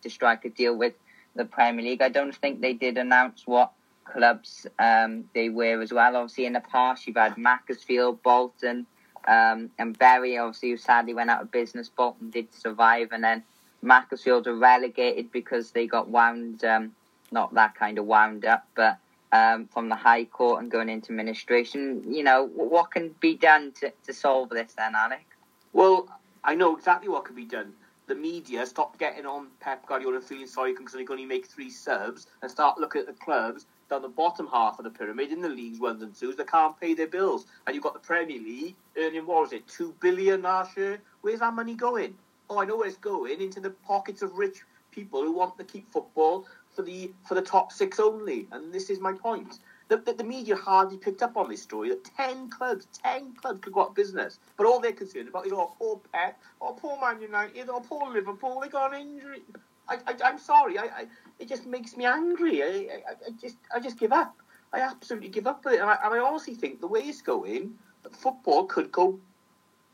to 0.03 0.11
strike 0.11 0.45
a 0.45 0.51
deal 0.51 0.77
with 0.77 0.95
the 1.35 1.45
Premier 1.45 1.85
League. 1.85 2.03
I 2.03 2.09
don't 2.09 2.35
think 2.35 2.61
they 2.61 2.75
did 2.75 2.99
announce 2.99 3.47
what 3.47 3.73
clubs 4.05 4.67
um, 4.79 5.25
they 5.35 5.49
were 5.49 5.81
as 5.81 5.93
well. 5.93 6.17
Obviously, 6.17 6.47
in 6.47 6.53
the 6.53 6.61
past, 6.61 7.07
you've 7.07 7.17
had 7.17 7.39
Macclesfield, 7.39 8.23
Bolton, 8.23 8.87
um, 9.27 9.71
and 9.79 9.99
Bury, 9.99 10.37
obviously, 10.39 10.71
who 10.71 10.77
sadly 10.77 11.15
went 11.15 11.31
out 11.31 11.43
of 11.43 11.51
business. 11.51 11.89
Bolton 11.89 12.31
did 12.31 12.53
survive, 12.53 13.09
and 13.13 13.23
then 13.23 13.43
Macclesfield 13.83 14.47
are 14.47 14.55
relegated 14.55 15.31
because 15.33 15.71
they 15.71 15.87
got 15.87 16.09
wound, 16.09 16.65
um, 16.65 16.95
not 17.31 17.55
that 17.55 17.75
kind 17.75 17.99
of 17.99 18.07
wound 18.07 18.45
up, 18.45 18.67
but 18.75 18.99
um, 19.33 19.67
from 19.67 19.89
the 19.89 19.97
High 19.97 20.25
Court 20.25 20.63
and 20.63 20.71
going 20.71 20.89
into 20.89 21.11
administration. 21.11 22.05
You 22.13 22.25
know, 22.25 22.49
what 22.55 22.91
can 22.91 23.15
be 23.21 23.37
done 23.37 23.73
to, 23.81 23.93
to 24.07 24.13
solve 24.13 24.51
this 24.51 24.75
then, 24.75 24.95
Alec? 24.95 25.27
Well, 25.73 26.09
I 26.45 26.55
know 26.55 26.77
exactly 26.77 27.09
what 27.09 27.25
can 27.25 27.37
be 27.37 27.45
done 27.45 27.73
the 28.07 28.15
media 28.15 28.67
stop 28.67 28.99
getting 28.99 29.27
on 29.27 29.49
Pep 29.61 29.87
Guardiola 29.87 30.21
feeling 30.21 30.47
sorry 30.47 30.73
because 30.73 30.93
they 30.93 31.05
can 31.05 31.13
only 31.13 31.27
make 31.27 31.47
three 31.47 31.71
subs 31.71 32.27
and 32.43 32.51
start 32.51 32.79
looking 32.79 33.01
at 33.01 33.07
the 33.07 33.13
clubs 33.15 33.67
down 33.89 34.03
the 34.03 34.09
bottom 34.09 34.49
half 34.49 34.79
of 34.79 34.85
the 34.85 34.91
pyramid 34.91 35.31
in 35.31 35.41
the 35.41 35.49
leagues 35.49 35.79
ones 35.79 36.03
and 36.03 36.15
twos 36.15 36.37
that 36.37 36.51
can't 36.51 36.79
pay 36.81 36.95
their 36.95 37.07
bills. 37.07 37.47
And 37.67 37.75
you've 37.75 37.85
got 37.85 37.95
the 37.95 38.01
Premier 38.01 38.39
League 38.39 38.75
earning 38.99 39.27
what 39.27 39.43
was 39.43 39.53
it, 39.53 39.67
two 39.69 39.95
billion 40.01 40.43
last 40.43 40.77
year? 40.77 41.01
Where's 41.21 41.41
that 41.41 41.55
money 41.55 41.75
going? 41.75 42.15
Oh, 42.51 42.61
I 42.61 42.65
know 42.65 42.77
where 42.77 42.89
it's 42.89 42.97
going 42.97 43.41
into 43.41 43.61
the 43.61 43.71
pockets 43.71 44.23
of 44.23 44.37
rich 44.37 44.63
people 44.91 45.23
who 45.23 45.33
want 45.33 45.57
to 45.59 45.65
keep 45.65 45.91
football 45.91 46.47
for 46.75 46.83
the 46.83 47.13
for 47.27 47.35
the 47.35 47.43
top 47.43 47.73
six 47.73 48.01
only. 48.01 48.47
And 48.53 48.73
this 48.73 48.91
is 48.91 49.01
my 49.01 49.13
point. 49.13 49.59
The, 49.93 49.99
the, 49.99 50.15
the, 50.15 50.25
media 50.25 50.57
hardly 50.57 50.97
picked 50.97 51.23
up 51.23 51.37
on 51.37 51.51
this 51.51 51.63
story 51.63 51.91
that 51.91 52.03
10 52.17 52.49
clubs, 52.49 52.87
10 53.03 53.35
clubs 53.35 53.61
could 53.61 53.75
go 53.75 53.83
out 53.83 53.89
of 53.91 53.95
business. 53.95 54.39
But 54.57 54.65
all 54.65 54.81
they're 54.81 54.93
concerned 54.93 55.29
about 55.29 55.45
is, 55.47 55.53
oh, 55.53 55.75
poor 55.79 56.01
Pep, 56.15 56.41
oh, 56.63 56.73
poor 56.73 56.99
Man 56.99 57.21
United, 57.21 57.69
oh, 57.69 57.81
poor 57.87 58.11
Liverpool, 58.11 58.59
they 58.63 58.71
got 58.71 58.95
an 58.95 59.03
injury. 59.03 59.43
I, 59.87 59.99
I, 60.07 60.31
am 60.31 60.39
sorry, 60.39 60.79
I, 60.79 60.85
I, 60.85 61.05
it 61.39 61.47
just 61.47 61.67
makes 61.67 61.95
me 61.95 62.07
angry. 62.07 62.63
I, 62.63 62.67
I, 62.67 63.13
I, 63.27 63.31
just 63.39 63.57
I 63.75 63.81
just 63.81 63.99
give 63.99 64.13
up. 64.13 64.35
I 64.73 64.81
absolutely 64.81 65.29
give 65.29 65.47
up 65.47 65.63
with 65.63 65.75
it. 65.75 65.81
And 65.81 65.91
I, 65.91 65.99
and 66.03 66.15
I 66.15 66.21
honestly 66.21 66.55
think 66.55 66.81
the 66.81 66.87
way 66.87 67.01
it's 67.01 67.21
going, 67.21 67.75
football 68.13 68.65
could 68.65 68.91
go 68.91 69.21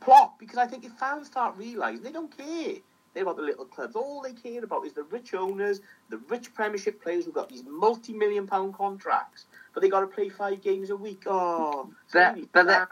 plop 0.01 0.39
because 0.39 0.59
I 0.59 0.69
think 0.69 0.85
if 0.85 0.93
fans 0.93 1.27
start 1.27 1.57
realising 1.57 2.05
they 2.05 2.13
don't 2.13 2.37
care. 2.37 2.77
They're 3.15 3.23
about 3.23 3.37
the 3.37 3.43
little 3.43 3.65
clubs. 3.65 3.97
All 3.97 4.23
they 4.23 4.33
care 4.33 4.63
about 4.63 4.87
is 4.87 4.93
the 4.93 5.03
rich 5.03 5.35
owners, 5.35 5.81
the 6.09 6.19
rich 6.29 6.55
Premiership 6.55 7.03
players 7.03 7.25
who've 7.25 7.35
got 7.35 7.49
these 7.49 7.65
multi-million 7.65 8.47
pound 8.47 8.75
contracts, 8.75 9.47
but 9.79 9.83
they 9.83 9.91
got 9.91 10.01
to 10.01 10.09
play 10.09 10.29
five 10.29 10.61
games 10.61 10.91
a 10.91 10.97
week. 10.97 11.23
Oh, 11.25 11.89
but 12.13 12.37
but, 12.53 12.67
the, 12.67 12.89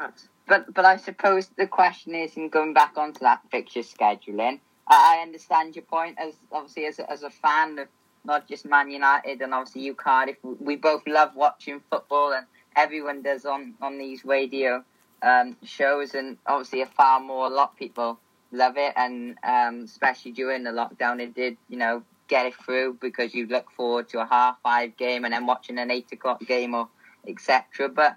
but 0.47 0.73
but 0.73 0.85
I 0.85 0.99
suppose 0.99 1.49
the 1.59 1.67
question 1.67 2.15
is, 2.15 2.37
in 2.37 2.49
going 2.49 2.75
back 2.75 2.93
onto 2.97 3.19
that 3.21 3.41
fixture 3.51 3.81
scheduling, 3.81 4.61
I, 4.87 5.17
I 5.19 5.23
understand 5.23 5.75
your 5.75 5.85
point 5.85 6.17
as 6.17 6.35
obviously 6.53 6.87
as 6.87 7.01
as 7.01 7.25
a 7.25 7.31
fan 7.31 7.81
of 7.81 7.89
not 8.25 8.49
just 8.49 8.67
Man 8.67 8.89
United 8.89 9.43
and 9.43 9.53
obviously 9.53 9.83
you 9.83 9.95
Cardiff. 9.95 10.37
We 10.45 10.77
both 10.77 11.03
love 11.09 11.35
watching 11.35 11.83
football, 11.91 12.33
and 12.33 12.47
everyone 12.77 13.23
does 13.23 13.45
on 13.47 13.75
on 13.83 13.99
these 13.99 14.25
radio 14.25 14.85
um, 15.23 15.57
shows, 15.65 16.15
and 16.15 16.39
obviously 16.47 16.83
a 16.83 16.87
far 16.87 17.19
more 17.19 17.47
a 17.47 17.51
lot 17.51 17.73
of 17.73 17.77
people 17.77 18.21
love 18.53 18.77
it, 18.77 18.93
and 18.95 19.37
um, 19.43 19.83
especially 19.87 20.31
during 20.31 20.63
the 20.63 20.71
lockdown, 20.71 21.19
it 21.19 21.35
did 21.35 21.57
you 21.69 21.79
know 21.79 22.05
get 22.29 22.47
it 22.47 22.55
through 22.55 22.99
because 23.01 23.35
you 23.35 23.47
look 23.47 23.71
forward 23.71 24.09
to 24.11 24.21
a 24.21 24.27
half 24.27 24.57
five 24.63 24.97
game 24.97 25.25
and 25.25 25.33
then 25.33 25.47
watching 25.47 25.79
an 25.79 25.91
eight 25.91 26.11
o'clock 26.13 26.41
game 26.47 26.75
or 26.75 26.89
etc. 27.27 27.89
But 27.89 28.17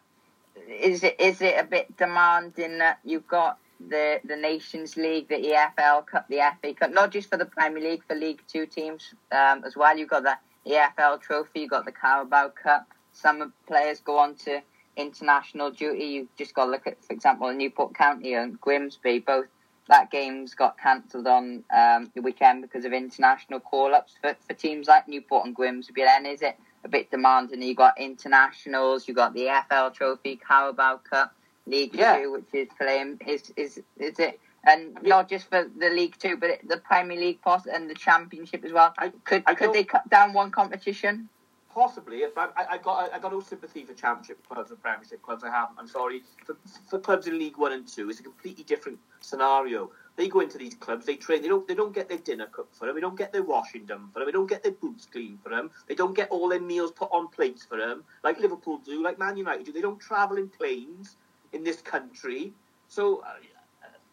is 0.67 1.03
it 1.03 1.19
is 1.19 1.41
it 1.41 1.55
a 1.59 1.63
bit 1.63 1.95
demanding 1.97 2.79
that 2.79 2.99
you've 3.03 3.27
got 3.27 3.57
the 3.79 4.19
the 4.23 4.35
Nations 4.35 4.97
League, 4.97 5.29
the 5.29 5.35
EFL 5.35 6.05
Cup, 6.05 6.27
the 6.27 6.41
FA 6.61 6.73
Cup, 6.73 6.91
not 6.91 7.11
just 7.11 7.29
for 7.29 7.37
the 7.37 7.45
Premier 7.45 7.81
League, 7.81 8.03
for 8.07 8.15
League 8.15 8.41
Two 8.47 8.65
teams 8.65 9.13
um, 9.31 9.63
as 9.65 9.75
well. 9.75 9.97
You've 9.97 10.09
got 10.09 10.23
the 10.23 10.37
EFL 10.67 11.21
Trophy, 11.21 11.61
you've 11.61 11.69
got 11.69 11.85
the 11.85 11.91
Carabao 11.91 12.49
Cup. 12.49 12.87
Some 13.11 13.53
players 13.67 14.01
go 14.01 14.17
on 14.17 14.35
to 14.35 14.61
international 14.95 15.71
duty. 15.71 16.05
You've 16.05 16.35
just 16.37 16.53
got 16.53 16.65
to 16.65 16.71
look 16.71 16.87
at, 16.87 17.03
for 17.03 17.13
example, 17.13 17.51
Newport 17.53 17.95
County 17.95 18.33
and 18.33 18.59
Grimsby. 18.59 19.19
Both 19.19 19.47
that 19.89 20.11
games 20.11 20.53
got 20.53 20.77
cancelled 20.77 21.27
on 21.27 21.63
um, 21.75 22.11
the 22.15 22.21
weekend 22.21 22.61
because 22.61 22.85
of 22.85 22.93
international 22.93 23.59
call-ups 23.59 24.13
for, 24.21 24.35
for 24.47 24.53
teams 24.53 24.87
like 24.87 25.07
Newport 25.07 25.47
and 25.47 25.55
Grimsby. 25.55 26.03
Then 26.03 26.27
is 26.27 26.43
it 26.43 26.57
a 26.83 26.87
bit 26.87 27.09
demanding? 27.09 27.61
You 27.61 27.75
got 27.75 27.99
internationals, 27.99 29.07
you 29.07 29.15
got 29.15 29.33
the 29.33 29.49
FL 29.67 29.89
Trophy, 29.89 30.35
Carabao 30.35 31.01
Cup, 31.09 31.33
League 31.65 31.95
yeah. 31.95 32.17
Two, 32.17 32.31
which 32.33 32.45
is 32.53 32.67
playing. 32.79 33.19
Is 33.27 33.51
is 33.57 33.81
is 33.97 34.19
it? 34.19 34.39
And 34.63 34.97
not 35.01 35.29
just 35.29 35.49
for 35.49 35.67
the 35.77 35.89
League 35.89 36.15
Two, 36.19 36.37
but 36.37 36.59
the 36.67 36.77
Premier 36.77 37.17
League 37.17 37.41
post 37.41 37.65
and 37.65 37.89
the 37.89 37.95
Championship 37.95 38.63
as 38.63 38.71
well. 38.71 38.93
I, 38.97 39.11
could 39.25 39.43
I 39.47 39.55
could 39.55 39.73
they 39.73 39.83
cut 39.83 40.07
down 40.09 40.33
one 40.33 40.51
competition? 40.51 41.29
Possibly, 41.79 42.23
but 42.35 42.53
I, 42.57 42.75
I 42.75 42.77
got 42.77 43.13
I 43.13 43.19
got 43.19 43.31
no 43.31 43.39
sympathy 43.39 43.85
for 43.85 43.93
Championship 43.93 44.45
clubs 44.49 44.69
and 44.69 44.81
Premiership 44.81 45.21
clubs. 45.21 45.45
I 45.45 45.49
haven't. 45.49 45.79
I'm 45.79 45.87
sorry 45.87 46.23
for, 46.45 46.57
for 46.89 46.99
clubs 46.99 47.25
in 47.25 47.39
League 47.39 47.57
One 47.57 47.71
and 47.71 47.87
Two. 47.87 48.09
It's 48.09 48.19
a 48.19 48.23
completely 48.23 48.65
different 48.65 48.99
scenario. 49.21 49.89
They 50.17 50.27
go 50.27 50.41
into 50.41 50.57
these 50.57 50.75
clubs, 50.75 51.05
they 51.05 51.15
train. 51.15 51.41
They 51.41 51.47
don't 51.47 51.65
they 51.69 51.75
don't 51.75 51.95
get 51.95 52.09
their 52.09 52.17
dinner 52.17 52.47
cooked 52.47 52.75
for 52.75 52.85
them. 52.85 52.95
They 52.95 52.99
don't 52.99 53.17
get 53.17 53.31
their 53.31 53.43
washing 53.43 53.85
done 53.85 54.09
for 54.11 54.19
them. 54.19 54.25
They 54.25 54.33
don't 54.33 54.49
get 54.49 54.61
their 54.61 54.73
boots 54.73 55.05
cleaned 55.05 55.41
for 55.41 55.47
them. 55.47 55.71
They 55.87 55.95
don't 55.95 56.13
get 56.13 56.29
all 56.31 56.49
their 56.49 56.59
meals 56.59 56.91
put 56.91 57.07
on 57.13 57.29
plates 57.29 57.63
for 57.63 57.77
them, 57.77 58.03
like 58.25 58.41
Liverpool 58.41 58.79
do, 58.79 59.01
like 59.01 59.17
Man 59.17 59.37
United 59.37 59.65
do. 59.65 59.71
They 59.71 59.79
don't 59.79 60.01
travel 60.01 60.35
in 60.35 60.49
planes 60.49 61.15
in 61.53 61.63
this 61.63 61.79
country. 61.81 62.51
So. 62.89 63.21
Uh, 63.21 63.35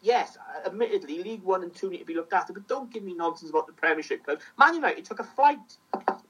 yes, 0.02 0.38
admittedly, 0.64 1.20
League 1.24 1.42
One 1.42 1.64
and 1.64 1.74
Two 1.74 1.90
need 1.90 1.98
to 1.98 2.04
be 2.04 2.14
looked 2.14 2.32
after, 2.32 2.52
but 2.52 2.68
don't 2.68 2.92
give 2.92 3.02
me 3.02 3.14
nonsense 3.14 3.50
about 3.50 3.66
the 3.66 3.72
Premiership 3.72 4.24
clubs. 4.24 4.44
Man 4.56 4.74
United 4.74 5.04
took 5.04 5.18
a 5.18 5.24
flight 5.24 5.78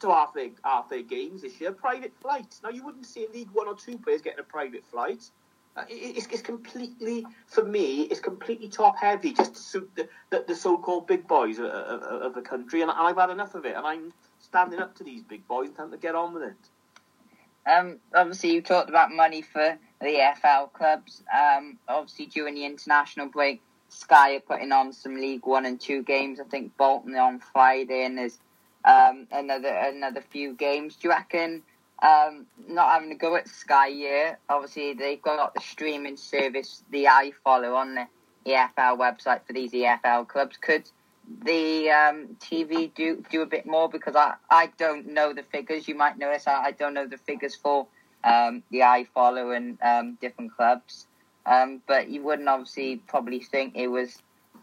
to 0.00 0.08
half 0.08 0.34
their, 0.34 0.50
half 0.64 0.88
their 0.88 1.02
games 1.02 1.42
this 1.42 1.60
year, 1.60 1.72
private 1.72 2.12
flights. 2.20 2.60
Now, 2.62 2.70
you 2.70 2.84
wouldn't 2.84 3.06
see 3.06 3.24
a 3.24 3.30
League 3.30 3.50
One 3.52 3.68
or 3.68 3.74
Two 3.74 3.98
players 3.98 4.22
getting 4.22 4.40
a 4.40 4.44
private 4.44 4.84
flight. 4.84 5.30
Uh, 5.76 5.84
it, 5.90 6.16
it's, 6.16 6.26
it's, 6.28 6.42
completely, 6.42 7.26
for 7.46 7.64
me, 7.64 8.02
it's 8.02 8.20
completely 8.20 8.68
top 8.68 8.96
heavy 8.98 9.32
just 9.32 9.54
to 9.54 9.60
suit 9.60 9.90
the, 9.94 10.08
the, 10.30 10.44
the 10.48 10.54
so 10.54 10.78
called 10.78 11.06
big 11.06 11.28
boys 11.28 11.58
of, 11.58 11.66
of, 11.66 12.02
of, 12.02 12.34
the 12.34 12.40
country, 12.40 12.80
and 12.80 12.90
I've 12.90 13.16
had 13.16 13.30
enough 13.30 13.54
of 13.54 13.66
it, 13.66 13.76
and 13.76 13.86
I'm 13.86 14.12
standing 14.40 14.80
up 14.80 14.94
to 14.96 15.04
these 15.04 15.22
big 15.22 15.46
boys 15.46 15.70
and 15.78 15.92
to 15.92 15.98
get 15.98 16.14
on 16.14 16.32
with 16.32 16.44
it. 16.44 17.70
Um, 17.70 17.98
obviously, 18.14 18.52
you 18.52 18.62
talked 18.62 18.88
about 18.88 19.10
money 19.10 19.42
for 19.42 19.76
the 20.00 20.06
EFL 20.06 20.72
clubs. 20.72 21.22
Um, 21.36 21.78
obviously, 21.88 22.26
during 22.26 22.54
the 22.54 22.64
international 22.64 23.28
break, 23.28 23.60
Sky 23.88 24.36
are 24.36 24.40
putting 24.40 24.72
on 24.72 24.92
some 24.92 25.16
League 25.16 25.46
One 25.46 25.66
and 25.66 25.80
Two 25.80 26.02
games. 26.02 26.40
I 26.40 26.44
think 26.44 26.76
Bolton 26.76 27.16
on 27.16 27.40
Friday, 27.40 28.04
and 28.04 28.16
there's 28.16 28.38
um, 28.86 29.26
another 29.32 29.68
another 29.68 30.22
few 30.30 30.54
games. 30.54 30.96
Do 30.96 31.08
you 31.08 31.14
reckon? 31.14 31.62
Um, 32.02 32.46
not 32.68 32.92
having 32.92 33.08
to 33.08 33.14
go 33.14 33.36
at 33.36 33.48
Sky 33.48 33.88
here. 33.88 34.38
Obviously, 34.48 34.92
they've 34.92 35.20
got 35.20 35.54
the 35.54 35.60
streaming 35.60 36.16
service, 36.16 36.82
the 36.90 37.04
iFollow 37.04 37.74
on 37.74 37.94
the 37.94 38.06
EFL 38.46 38.98
website 38.98 39.40
for 39.46 39.52
these 39.52 39.72
EFL 39.72 40.28
clubs. 40.28 40.56
Could 40.60 40.88
the 41.44 41.90
um, 41.90 42.36
TV 42.38 42.94
do 42.94 43.24
do 43.30 43.42
a 43.42 43.46
bit 43.46 43.66
more 43.66 43.88
because 43.88 44.14
I, 44.14 44.34
I 44.50 44.70
don't 44.78 45.08
know 45.08 45.32
the 45.32 45.42
figures. 45.42 45.88
You 45.88 45.94
might 45.94 46.18
notice 46.18 46.46
I, 46.46 46.66
I 46.66 46.70
don't 46.70 46.94
know 46.94 47.06
the 47.06 47.18
figures 47.18 47.54
for 47.54 47.86
um, 48.22 48.62
the 48.70 48.80
iFollow 48.80 49.56
and 49.56 49.78
um, 49.82 50.18
different 50.20 50.54
clubs. 50.54 51.06
Um, 51.46 51.80
but 51.86 52.08
you 52.08 52.22
wouldn't 52.22 52.48
obviously 52.48 52.96
probably 52.96 53.40
think 53.40 53.76
it 53.76 53.86
was 53.86 54.18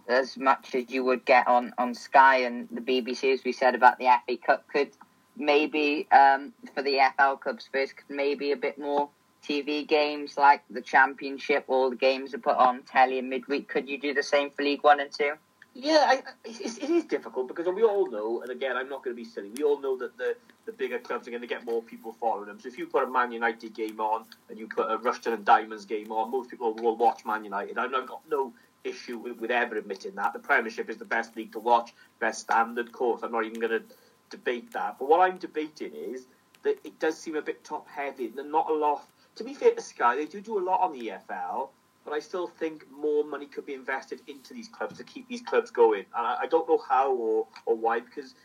as 0.08 0.38
much 0.38 0.76
as 0.76 0.89
you 0.89 1.04
would 1.04 1.26
get 1.26 1.47
on, 1.47 1.74
on 1.78 1.93
Sky 1.93 2.43
and 2.43 2.68
the 2.72 2.82
BBC, 2.82 3.34
as 3.34 3.43
we 3.43 3.51
said 3.51 3.76
about 3.76 3.97
the 3.99 4.08
FA 4.28 4.38
Cup. 4.38 4.68
Could 4.68 4.91
maybe 5.38 6.08
um, 6.12 6.54
for 6.74 6.84
the 6.84 6.99
FL 7.18 7.36
clubs 7.36 7.70
first, 7.72 7.97
could 7.97 8.16
maybe 8.16 8.51
a 8.51 8.58
bit 8.58 8.78
more 8.78 9.10
TV 9.43 9.88
games 9.88 10.38
like 10.38 10.64
the 10.70 10.82
Championship, 10.82 11.66
all 11.68 11.89
the 11.89 11.95
games 11.95 12.34
are 12.34 12.39
put 12.39 12.56
on 12.56 12.84
telly 12.84 13.18
in 13.18 13.30
midweek. 13.30 13.68
Could 13.68 13.89
you 13.89 13.99
do 13.99 14.14
the 14.14 14.24
same 14.24 14.49
for 14.49 14.64
League 14.64 14.84
One 14.84 14.99
and 14.99 15.12
Two? 15.12 15.34
Yeah, 15.76 16.06
I, 16.08 16.22
it, 16.45 16.84
it 16.84 16.89
is 16.89 17.06
difficult 17.06 17.47
because 17.47 17.66
we 17.68 17.82
all 17.82 18.10
know, 18.10 18.41
and 18.41 18.51
again, 18.51 18.78
I'm 18.78 18.88
not 18.88 19.04
going 19.04 19.16
to 19.16 19.22
be 19.22 19.28
silly. 19.28 19.49
We 19.58 19.64
all 19.64 19.82
know 19.82 19.97
that 19.97 20.16
the, 20.18 20.36
the 20.68 20.72
bigger 20.72 20.99
clubs 20.99 21.28
are 21.28 21.32
going 21.32 21.41
to 21.41 21.47
get 21.47 21.66
more 21.66 21.82
people 21.82 22.14
following 22.14 22.45
them. 22.45 22.60
So 22.60 22.68
if 22.68 22.78
you 22.78 22.86
put 22.86 23.04
a 23.04 23.10
Man 23.10 23.32
United 23.32 23.74
game 23.74 23.99
on 23.99 24.26
and 24.49 24.60
you 24.60 24.68
put 24.68 24.91
a 24.91 24.99
Rushden 24.99 25.34
and 25.34 25.43
Diamonds 25.43 25.86
game 25.86 26.12
on, 26.12 26.30
most 26.30 26.51
people 26.51 26.76
will 26.76 26.95
watch 26.95 27.26
Man 27.26 27.43
United. 27.43 27.80
I've 27.80 27.91
got 27.91 28.22
no 28.30 28.54
issue 28.84 29.18
with, 29.18 29.40
with 29.40 29.52
ever 29.52 29.78
admitting 29.78 30.16
that 30.16 30.34
the 30.34 30.40
Premiership 30.40 30.90
is 30.90 30.98
the 30.98 31.06
best 31.06 31.36
league 31.36 31.52
to 31.54 31.60
watch, 31.60 31.94
best 32.20 32.42
standard 32.42 32.92
course. 32.92 33.22
I'm 33.24 33.32
not 33.32 33.46
even 33.46 33.60
going 33.60 33.80
to 33.80 33.84
debate 34.30 34.72
that. 34.74 34.98
But 35.00 35.10
what 35.10 35.20
I'm 35.20 35.38
debating 35.38 35.94
is 35.94 36.28
that 36.64 36.78
it 36.84 37.00
does 37.00 37.18
seem 37.18 37.36
a 37.36 37.42
bit 37.42 37.64
top 37.64 37.88
heavy. 37.88 38.32
and 38.38 38.52
not 38.52 38.70
a 38.70 38.74
lot. 38.74 39.08
To 39.36 39.44
be 39.44 39.54
fair 39.54 39.74
to 39.74 39.82
Sky, 39.82 40.16
they 40.16 40.26
do 40.26 40.42
do 40.42 40.60
a 40.60 40.64
lot 40.64 40.82
on 40.82 40.94
the 40.98 41.08
EFL 41.08 41.70
but 42.04 42.14
I 42.14 42.20
still 42.20 42.48
think 42.48 42.86
more 42.92 43.24
money 43.24 43.46
could 43.46 43.66
be 43.66 43.74
invested 43.74 44.22
into 44.28 44.54
these 44.54 44.68
clubs 44.68 44.98
to 44.98 45.04
keep 45.04 45.28
these 45.28 45.42
clubs 45.42 45.72
going. 45.72 46.06
And 46.16 46.28
I, 46.28 46.42
I 46.42 46.48
don't 46.48 46.68
know 46.68 46.78
how 46.78 47.14
or, 47.14 47.48
or 47.66 47.76
why, 47.76 48.00
because 48.02 48.36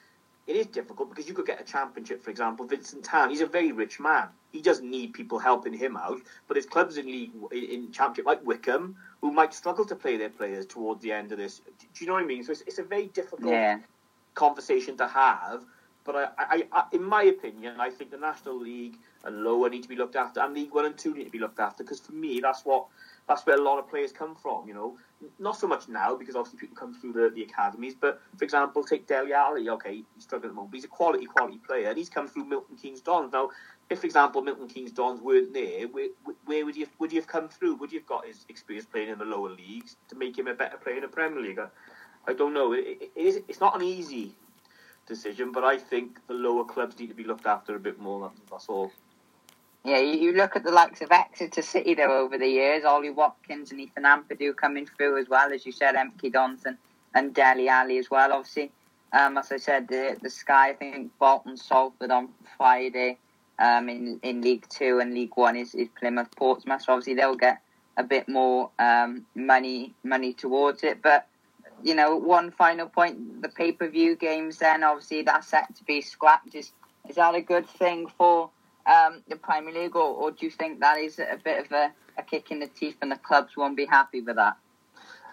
it 0.49 0.57
is 0.57 0.66
difficult 0.66 1.11
because 1.11 1.28
you 1.28 1.34
could 1.34 1.46
get 1.46 1.61
a 1.61 1.64
championship, 1.64 2.22
for 2.22 2.30
example. 2.30 2.64
Vincent 2.64 3.05
Tan, 3.05 3.28
he's 3.28 3.42
a 3.42 3.46
very 3.46 3.70
rich 3.70 4.01
man. 4.01 4.28
He 4.51 4.62
doesn't 4.62 4.90
need 4.90 5.12
people 5.12 5.38
helping 5.38 5.74
him 5.74 5.94
out. 5.94 6.20
But 6.46 6.55
there's 6.55 6.64
clubs 6.64 6.96
in 6.96 7.05
league 7.05 7.32
in 7.53 7.92
championship 7.92 8.24
like 8.24 8.44
Wycombe 8.46 8.96
who 9.20 9.30
might 9.30 9.53
struggle 9.53 9.84
to 9.84 9.94
play 9.94 10.16
their 10.16 10.30
players 10.30 10.64
towards 10.64 11.03
the 11.03 11.12
end 11.12 11.32
of 11.32 11.38
this. 11.38 11.61
Do 11.78 11.86
you 12.01 12.07
know 12.07 12.14
what 12.14 12.22
I 12.22 12.26
mean? 12.26 12.42
So 12.42 12.53
it's, 12.53 12.62
it's 12.62 12.78
a 12.78 12.82
very 12.82 13.09
difficult 13.09 13.53
yeah. 13.53 13.80
conversation 14.34 14.96
to 14.96 15.07
have. 15.07 15.64
But 16.05 16.16
I, 16.16 16.28
I, 16.38 16.66
I, 16.72 16.84
in 16.92 17.03
my 17.03 17.24
opinion, 17.24 17.78
I 17.78 17.90
think 17.90 18.11
the 18.11 18.16
National 18.16 18.59
League 18.59 18.96
and 19.24 19.44
lower 19.44 19.68
need 19.68 19.82
to 19.82 19.88
be 19.90 19.96
looked 19.96 20.16
after, 20.16 20.40
and 20.40 20.55
League 20.55 20.72
One 20.72 20.86
and 20.86 20.96
Two 20.96 21.12
need 21.12 21.24
to 21.24 21.30
be 21.30 21.38
looked 21.38 21.61
after 21.61 21.84
because 21.84 22.01
for 22.01 22.12
me, 22.12 22.40
that's 22.40 22.64
what 22.64 22.86
that's 23.28 23.44
where 23.46 23.56
a 23.56 23.62
lot 23.62 23.78
of 23.78 23.88
players 23.88 24.10
come 24.10 24.34
from. 24.34 24.66
You 24.66 24.74
know, 24.74 24.98
not 25.38 25.56
so 25.56 25.66
much 25.66 25.88
now 25.88 26.16
because 26.16 26.34
obviously 26.34 26.58
people 26.58 26.76
come 26.76 26.94
through 26.94 27.12
the, 27.12 27.30
the 27.34 27.42
academies. 27.42 27.94
But 27.94 28.20
for 28.36 28.44
example, 28.44 28.82
take 28.82 29.06
Dele 29.06 29.32
Alli. 29.32 29.68
Okay, 29.68 30.02
he's 30.14 30.24
struggling 30.24 30.48
at 30.48 30.52
the 30.52 30.54
moment, 30.54 30.72
but 30.72 30.76
he's 30.76 30.84
a 30.84 30.88
quality 30.88 31.26
quality 31.26 31.58
player, 31.58 31.88
and 31.88 31.98
he's 31.98 32.08
come 32.08 32.26
through 32.26 32.46
Milton 32.46 32.76
Keynes 32.76 33.00
Dons. 33.02 33.32
Now, 33.32 33.50
if 33.90 34.00
for 34.00 34.06
example 34.06 34.42
Milton 34.42 34.68
Keynes 34.68 34.92
Dons 34.92 35.20
weren't 35.20 35.52
there, 35.52 35.86
where, 35.88 36.08
where 36.46 36.64
would 36.64 36.76
you 36.76 36.86
have, 36.86 36.94
would 36.98 37.12
you 37.12 37.20
have 37.20 37.28
come 37.28 37.48
through? 37.48 37.76
Would 37.76 37.92
you 37.92 38.00
have 38.00 38.06
got 38.06 38.26
his 38.26 38.46
experience 38.48 38.86
playing 38.86 39.10
in 39.10 39.18
the 39.18 39.24
lower 39.24 39.50
leagues 39.50 39.96
to 40.08 40.16
make 40.16 40.38
him 40.38 40.48
a 40.48 40.54
better 40.54 40.78
player 40.78 40.96
in 40.96 41.02
the 41.02 41.08
Premier 41.08 41.42
League? 41.42 41.58
I, 41.58 41.68
I 42.26 42.32
don't 42.32 42.54
know. 42.54 42.72
It, 42.72 43.10
it 43.14 43.20
is. 43.20 43.40
It's 43.48 43.60
not 43.60 43.76
an 43.76 43.82
easy 43.82 44.34
decision, 45.06 45.52
but 45.52 45.64
I 45.64 45.78
think 45.78 46.18
the 46.26 46.34
lower 46.34 46.64
clubs 46.64 46.98
need 46.98 47.08
to 47.08 47.14
be 47.14 47.24
looked 47.24 47.46
after 47.46 47.74
a 47.74 47.80
bit 47.80 47.98
more. 47.98 48.30
That's 48.50 48.68
all. 48.68 48.90
Yeah, 49.84 50.00
you, 50.00 50.32
look 50.32 50.56
at 50.56 50.64
the 50.64 50.70
likes 50.70 51.00
of 51.00 51.10
Exeter 51.10 51.62
City 51.62 51.94
though 51.94 52.18
over 52.18 52.36
the 52.36 52.48
years, 52.48 52.84
Ollie 52.84 53.10
Watkins 53.10 53.70
and 53.70 53.80
Ethan 53.80 54.02
Ampadu 54.02 54.54
coming 54.54 54.86
through 54.86 55.18
as 55.18 55.28
well, 55.28 55.52
as 55.52 55.64
you 55.64 55.72
said, 55.72 55.94
MK 55.94 56.32
Donson 56.32 56.76
and 57.14 57.32
Dele 57.32 57.68
Alli 57.68 57.98
as 57.98 58.10
well. 58.10 58.32
Obviously, 58.32 58.70
um, 59.12 59.38
as 59.38 59.50
I 59.50 59.56
said, 59.56 59.88
the 59.88 60.16
the 60.20 60.30
Sky, 60.30 60.70
I 60.70 60.72
think 60.74 61.12
Bolton 61.18 61.56
Salford 61.56 62.10
on 62.10 62.28
Friday 62.56 63.18
um, 63.58 63.88
in 63.88 64.20
in 64.22 64.42
League 64.42 64.66
Two 64.68 64.98
and 64.98 65.14
League 65.14 65.36
One 65.36 65.56
is, 65.56 65.74
is 65.74 65.88
Plymouth 65.98 66.34
Portsmouth. 66.36 66.82
So 66.82 66.92
obviously 66.92 67.14
they'll 67.14 67.36
get 67.36 67.60
a 67.96 68.04
bit 68.04 68.28
more 68.28 68.70
um, 68.78 69.24
money 69.34 69.94
money 70.04 70.34
towards 70.34 70.82
it. 70.82 71.02
But 71.02 71.26
you 71.82 71.94
know, 71.94 72.16
one 72.16 72.50
final 72.50 72.88
point: 72.88 73.42
the 73.42 73.48
pay 73.48 73.72
per 73.72 73.88
view 73.88 74.16
games. 74.16 74.58
Then 74.58 74.84
obviously 74.84 75.22
that's 75.22 75.48
set 75.48 75.74
to 75.76 75.84
be 75.84 76.00
scrapped. 76.00 76.54
Is 76.54 76.72
is 77.08 77.16
that 77.16 77.34
a 77.34 77.40
good 77.40 77.68
thing 77.68 78.08
for? 78.18 78.50
Um, 78.89 79.22
the 79.28 79.36
Premier 79.36 79.74
League, 79.74 79.97
or, 79.97 80.14
or 80.14 80.30
do 80.30 80.47
you 80.47 80.51
think 80.51 80.80
that 80.80 80.99
is 80.99 81.18
a 81.18 81.39
bit 81.43 81.64
of 81.64 81.72
a, 81.72 81.93
a 82.16 82.22
kick 82.22 82.51
in 82.51 82.61
the 82.61 82.66
teeth 82.66 82.97
and 83.03 83.11
the 83.12 83.16
clubs 83.16 83.57
won't 83.57 83.76
be 83.76 83.86
happy 83.86 84.20
with 84.20 84.36
that? 84.36 84.57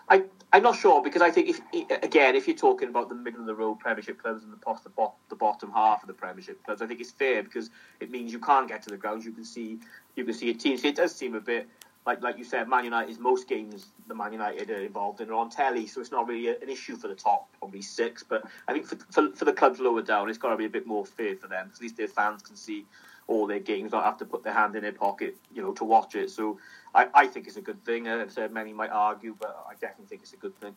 I 0.09 0.23
I'm 0.53 0.63
not 0.63 0.77
sure 0.77 1.01
because 1.01 1.21
I 1.21 1.31
think 1.31 1.49
if 1.49 1.61
again, 2.03 2.35
if 2.35 2.47
you're 2.47 2.55
talking 2.55 2.89
about 2.89 3.09
the 3.09 3.15
middle 3.15 3.41
of 3.41 3.45
the 3.45 3.55
road 3.55 3.79
Premiership 3.79 4.21
clubs 4.21 4.43
and 4.43 4.53
the, 4.53 4.57
the, 4.83 4.89
bot, 4.89 5.15
the 5.29 5.35
bottom 5.35 5.71
half 5.71 6.01
of 6.01 6.07
the 6.07 6.13
Premiership 6.13 6.63
clubs, 6.63 6.81
I 6.81 6.87
think 6.87 7.01
it's 7.01 7.11
fair 7.11 7.43
because 7.43 7.69
it 7.99 8.11
means 8.11 8.31
you 8.31 8.39
can't 8.39 8.67
get 8.67 8.81
to 8.83 8.89
the 8.89 8.97
grounds. 8.97 9.25
You 9.25 9.31
can 9.31 9.43
see 9.43 9.79
you 10.15 10.23
can 10.23 10.33
see 10.33 10.49
a 10.51 10.53
team. 10.53 10.77
So 10.77 10.87
it 10.87 10.95
does 10.95 11.13
seem 11.13 11.35
a 11.35 11.41
bit 11.41 11.67
like 12.05 12.21
like 12.21 12.37
you 12.37 12.43
said, 12.43 12.69
Man 12.69 12.83
United's 12.83 13.19
most 13.19 13.49
games 13.49 13.87
the 14.07 14.15
Man 14.15 14.31
United 14.31 14.69
are 14.69 14.81
involved 14.81 15.21
in 15.21 15.29
are 15.29 15.33
on 15.33 15.49
telly, 15.49 15.87
so 15.87 15.99
it's 15.99 16.11
not 16.11 16.27
really 16.27 16.47
a, 16.49 16.59
an 16.61 16.69
issue 16.69 16.95
for 16.95 17.07
the 17.07 17.15
top 17.15 17.49
probably 17.57 17.81
six. 17.81 18.23
But 18.23 18.43
I 18.67 18.73
think 18.73 18.85
for, 18.85 18.97
for, 19.09 19.35
for 19.35 19.45
the 19.45 19.53
clubs 19.53 19.79
lower 19.79 20.03
down, 20.03 20.29
it's 20.29 20.37
got 20.37 20.51
to 20.51 20.57
be 20.57 20.65
a 20.65 20.69
bit 20.69 20.85
more 20.85 21.05
fair 21.05 21.35
for 21.35 21.47
them 21.47 21.65
because 21.65 21.79
at 21.79 21.83
least 21.83 21.97
their 21.97 22.07
fans 22.07 22.43
can 22.43 22.55
see 22.55 22.85
all 23.27 23.47
their 23.47 23.59
games, 23.59 23.91
not 23.91 24.03
have 24.03 24.17
to 24.17 24.25
put 24.25 24.43
their 24.43 24.53
hand 24.53 24.75
in 24.75 24.83
their 24.83 24.91
pocket, 24.91 25.35
you 25.53 25.61
know, 25.61 25.73
to 25.73 25.83
watch 25.83 26.15
it. 26.15 26.29
So 26.29 26.59
I, 26.93 27.07
I 27.13 27.27
think 27.27 27.47
it's 27.47 27.57
a 27.57 27.61
good 27.61 27.83
thing. 27.83 28.07
As 28.07 28.37
uh, 28.37 28.47
many 28.51 28.73
might 28.73 28.91
argue, 28.91 29.35
but 29.39 29.65
I 29.67 29.73
definitely 29.73 30.05
think 30.07 30.21
it's 30.21 30.33
a 30.33 30.37
good 30.37 30.57
thing. 30.59 30.75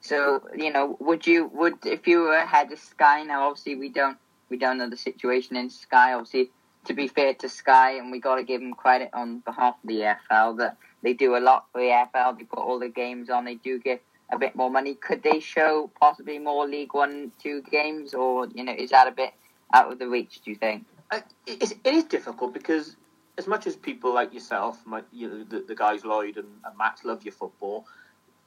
So 0.00 0.42
you 0.54 0.72
know, 0.72 0.96
would 1.00 1.26
you 1.26 1.50
would 1.54 1.84
if 1.84 2.06
you 2.06 2.20
were 2.20 2.38
head 2.38 2.72
of 2.72 2.78
Sky 2.78 3.22
now? 3.22 3.48
Obviously, 3.48 3.76
we 3.76 3.88
don't 3.88 4.18
we 4.48 4.56
don't 4.56 4.78
know 4.78 4.88
the 4.88 4.96
situation 4.96 5.56
in 5.56 5.70
Sky. 5.70 6.12
Obviously, 6.12 6.50
to 6.84 6.94
be 6.94 7.08
fair 7.08 7.34
to 7.34 7.48
Sky, 7.48 7.98
and 7.98 8.12
we 8.12 8.20
got 8.20 8.36
to 8.36 8.44
give 8.44 8.60
them 8.60 8.72
credit 8.72 9.10
on 9.12 9.40
behalf 9.40 9.74
of 9.82 9.88
the 9.88 10.00
EFL 10.30 10.58
that 10.58 10.76
they 11.02 11.12
do 11.12 11.36
a 11.36 11.38
lot 11.38 11.66
for 11.72 11.80
the 11.80 11.88
EFL. 11.88 12.38
They 12.38 12.44
put 12.44 12.60
all 12.60 12.78
the 12.78 12.88
games 12.88 13.30
on. 13.30 13.44
They 13.44 13.56
do 13.56 13.78
get 13.78 14.02
a 14.30 14.38
bit 14.38 14.54
more 14.56 14.70
money. 14.70 14.94
Could 14.94 15.22
they 15.22 15.40
show 15.40 15.90
possibly 16.00 16.38
more 16.38 16.66
League 16.66 16.94
One, 16.94 17.32
two 17.42 17.62
games, 17.62 18.14
or 18.14 18.46
you 18.48 18.64
know, 18.64 18.74
is 18.76 18.90
that 18.90 19.08
a 19.08 19.12
bit 19.12 19.32
out 19.72 19.92
of 19.92 19.98
the 19.98 20.08
reach? 20.08 20.40
Do 20.44 20.50
you 20.50 20.56
think? 20.56 20.86
It, 21.12 21.24
it 21.46 21.94
is 21.94 22.04
difficult 22.04 22.52
because 22.52 22.96
as 23.38 23.46
much 23.46 23.66
as 23.66 23.76
people 23.76 24.12
like 24.14 24.32
yourself, 24.32 24.84
my, 24.86 25.02
you 25.12 25.28
know, 25.28 25.44
the, 25.44 25.60
the 25.60 25.74
guys 25.74 26.04
Lloyd 26.04 26.36
and, 26.36 26.48
and 26.64 26.78
Max 26.78 27.04
love 27.04 27.22
your 27.22 27.32
football, 27.32 27.86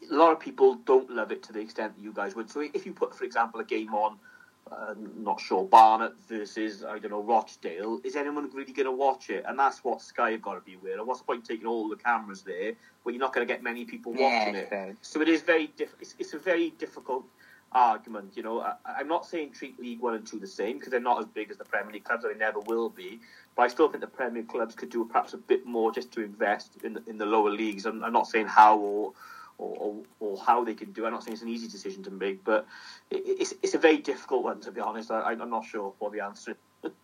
a 0.09 0.13
lot 0.13 0.31
of 0.31 0.39
people 0.39 0.75
don't 0.75 1.09
love 1.09 1.31
it 1.31 1.43
to 1.43 1.53
the 1.53 1.59
extent 1.59 1.95
that 1.95 2.01
you 2.01 2.13
guys 2.13 2.35
would. 2.35 2.49
So 2.49 2.61
if 2.73 2.85
you 2.85 2.93
put, 2.93 3.15
for 3.15 3.23
example, 3.23 3.59
a 3.59 3.63
game 3.63 3.93
on 3.93 4.17
uh, 4.71 4.93
not 5.17 5.39
sure, 5.39 5.63
Barnet 5.63 6.13
versus, 6.27 6.83
I 6.83 6.99
don't 6.99 7.11
know, 7.11 7.23
Rochdale, 7.23 7.99
is 8.03 8.15
anyone 8.15 8.49
really 8.53 8.71
going 8.71 8.85
to 8.85 8.91
watch 8.91 9.29
it? 9.29 9.43
And 9.47 9.57
that's 9.57 9.83
what 9.83 10.01
Sky 10.01 10.31
have 10.31 10.41
got 10.41 10.55
to 10.55 10.61
be 10.61 10.75
aware 10.75 10.99
of. 10.99 11.07
What's 11.07 11.21
the 11.21 11.25
point 11.25 11.45
taking 11.45 11.65
all 11.65 11.89
the 11.89 11.95
cameras 11.95 12.43
there 12.43 12.73
when 13.03 13.15
you're 13.15 13.21
not 13.21 13.33
going 13.33 13.47
to 13.47 13.51
get 13.51 13.63
many 13.63 13.85
people 13.85 14.11
watching 14.11 14.53
yeah, 14.53 14.61
it? 14.61 14.69
Fair. 14.69 14.95
So 15.01 15.21
it 15.21 15.27
is 15.27 15.41
very, 15.41 15.67
diff- 15.75 15.95
it's, 15.99 16.15
it's, 16.19 16.33
a 16.33 16.39
very 16.39 16.71
difficult 16.71 17.25
argument. 17.71 18.33
You 18.35 18.43
know, 18.43 18.61
I, 18.61 18.99
am 18.99 19.07
not 19.07 19.25
saying 19.25 19.51
treat 19.53 19.79
League 19.79 19.99
One 19.99 20.15
and 20.15 20.25
Two 20.25 20.39
the 20.39 20.47
same 20.47 20.77
because 20.77 20.91
they're 20.91 20.99
not 20.99 21.19
as 21.19 21.25
big 21.25 21.51
as 21.51 21.57
the 21.57 21.65
Premier 21.65 21.93
League 21.93 22.03
clubs, 22.03 22.23
and 22.23 22.33
they 22.33 22.39
never 22.39 22.59
will 22.59 22.89
be. 22.89 23.19
But 23.55 23.63
I 23.63 23.67
still 23.67 23.89
think 23.89 24.01
the 24.01 24.07
Premier 24.07 24.43
clubs 24.43 24.75
could 24.75 24.89
do 24.89 25.05
perhaps 25.05 25.33
a 25.33 25.37
bit 25.37 25.65
more 25.65 25.91
just 25.91 26.11
to 26.13 26.23
invest 26.23 26.77
in 26.83 26.93
the, 26.93 27.03
in 27.07 27.17
the 27.17 27.25
lower 27.25 27.51
leagues. 27.51 27.85
I'm, 27.85 28.03
I'm 28.03 28.13
not 28.13 28.27
saying 28.27 28.47
how 28.47 28.77
or 28.77 29.13
or, 29.57 29.75
or, 29.77 29.95
or, 30.21 30.37
how 30.37 30.63
they 30.63 30.73
can 30.73 30.93
do. 30.93 31.05
I'm 31.05 31.11
not 31.11 31.21
saying 31.21 31.33
it's 31.33 31.41
an 31.41 31.49
easy 31.49 31.67
decision 31.67 32.01
to 32.03 32.11
make, 32.11 32.45
but 32.45 32.65
it, 33.11 33.23
it's 33.25 33.53
it's 33.61 33.73
a 33.73 33.77
very 33.77 33.97
difficult 33.97 34.43
one 34.43 34.61
to 34.61 34.71
be 34.71 34.81
honest. 34.81 35.11
I, 35.11 35.33
am 35.33 35.49
not 35.49 35.65
sure 35.65 35.93
what 35.99 36.13
the 36.13 36.21
answer. 36.21 36.55
It'll 36.83 36.95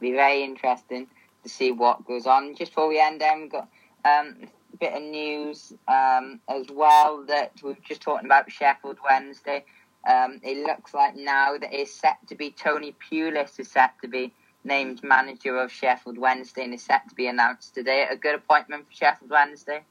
be 0.00 0.12
very 0.12 0.42
interesting 0.42 1.06
to 1.42 1.48
see 1.48 1.72
what 1.72 2.04
goes 2.04 2.26
on. 2.26 2.54
Just 2.54 2.72
before 2.72 2.88
we 2.88 3.00
end, 3.00 3.22
we've 3.36 3.50
got 3.50 3.68
um, 4.04 4.48
bit 4.80 4.94
of 4.94 5.02
news 5.02 5.72
um, 5.86 6.40
as 6.48 6.66
well 6.72 7.24
that 7.28 7.52
we 7.62 7.72
are 7.72 7.76
just 7.86 8.00
talking 8.00 8.26
about 8.26 8.50
Sheffield 8.50 8.98
Wednesday. 9.08 9.64
Um, 10.08 10.40
it 10.42 10.66
looks 10.66 10.94
like 10.94 11.14
now 11.14 11.58
that 11.58 11.72
it's 11.72 11.92
set 11.92 12.16
to 12.28 12.34
be 12.34 12.50
Tony 12.50 12.96
Pulis 13.10 13.60
is 13.60 13.70
set 13.70 13.92
to 14.00 14.08
be 14.08 14.32
named 14.64 15.04
manager 15.04 15.58
of 15.58 15.70
Sheffield 15.70 16.18
Wednesday 16.18 16.64
and 16.64 16.74
is 16.74 16.82
set 16.82 17.08
to 17.08 17.14
be 17.14 17.26
announced 17.26 17.74
today. 17.74 18.06
A 18.10 18.16
good 18.16 18.34
appointment 18.34 18.86
for 18.86 18.92
Sheffield 18.92 19.30
Wednesday. 19.30 19.82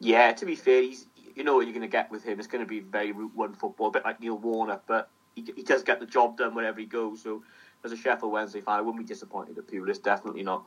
Yeah, 0.00 0.32
to 0.32 0.46
be 0.46 0.56
fair, 0.56 0.82
he's 0.82 1.06
you 1.34 1.44
know 1.44 1.54
what 1.54 1.66
you're 1.66 1.74
going 1.74 1.82
to 1.82 1.88
get 1.88 2.10
with 2.10 2.24
him. 2.24 2.38
It's 2.38 2.48
going 2.48 2.64
to 2.64 2.68
be 2.68 2.80
very 2.80 3.12
Route 3.12 3.34
One 3.34 3.54
football, 3.54 3.88
a 3.88 3.90
bit 3.90 4.04
like 4.04 4.20
Neil 4.20 4.36
Warnock, 4.36 4.84
but 4.86 5.10
he, 5.34 5.44
he 5.54 5.62
does 5.62 5.82
get 5.82 6.00
the 6.00 6.06
job 6.06 6.38
done 6.38 6.54
wherever 6.54 6.80
he 6.80 6.86
goes. 6.86 7.22
So, 7.22 7.42
as 7.84 7.92
a 7.92 7.96
Sheffield 7.96 8.32
Wednesday 8.32 8.60
fan, 8.60 8.74
I 8.74 8.80
wouldn't 8.80 9.06
be 9.06 9.08
disappointed 9.08 9.56
at 9.58 9.66
Pulis. 9.66 10.02
Definitely 10.02 10.42
not. 10.42 10.64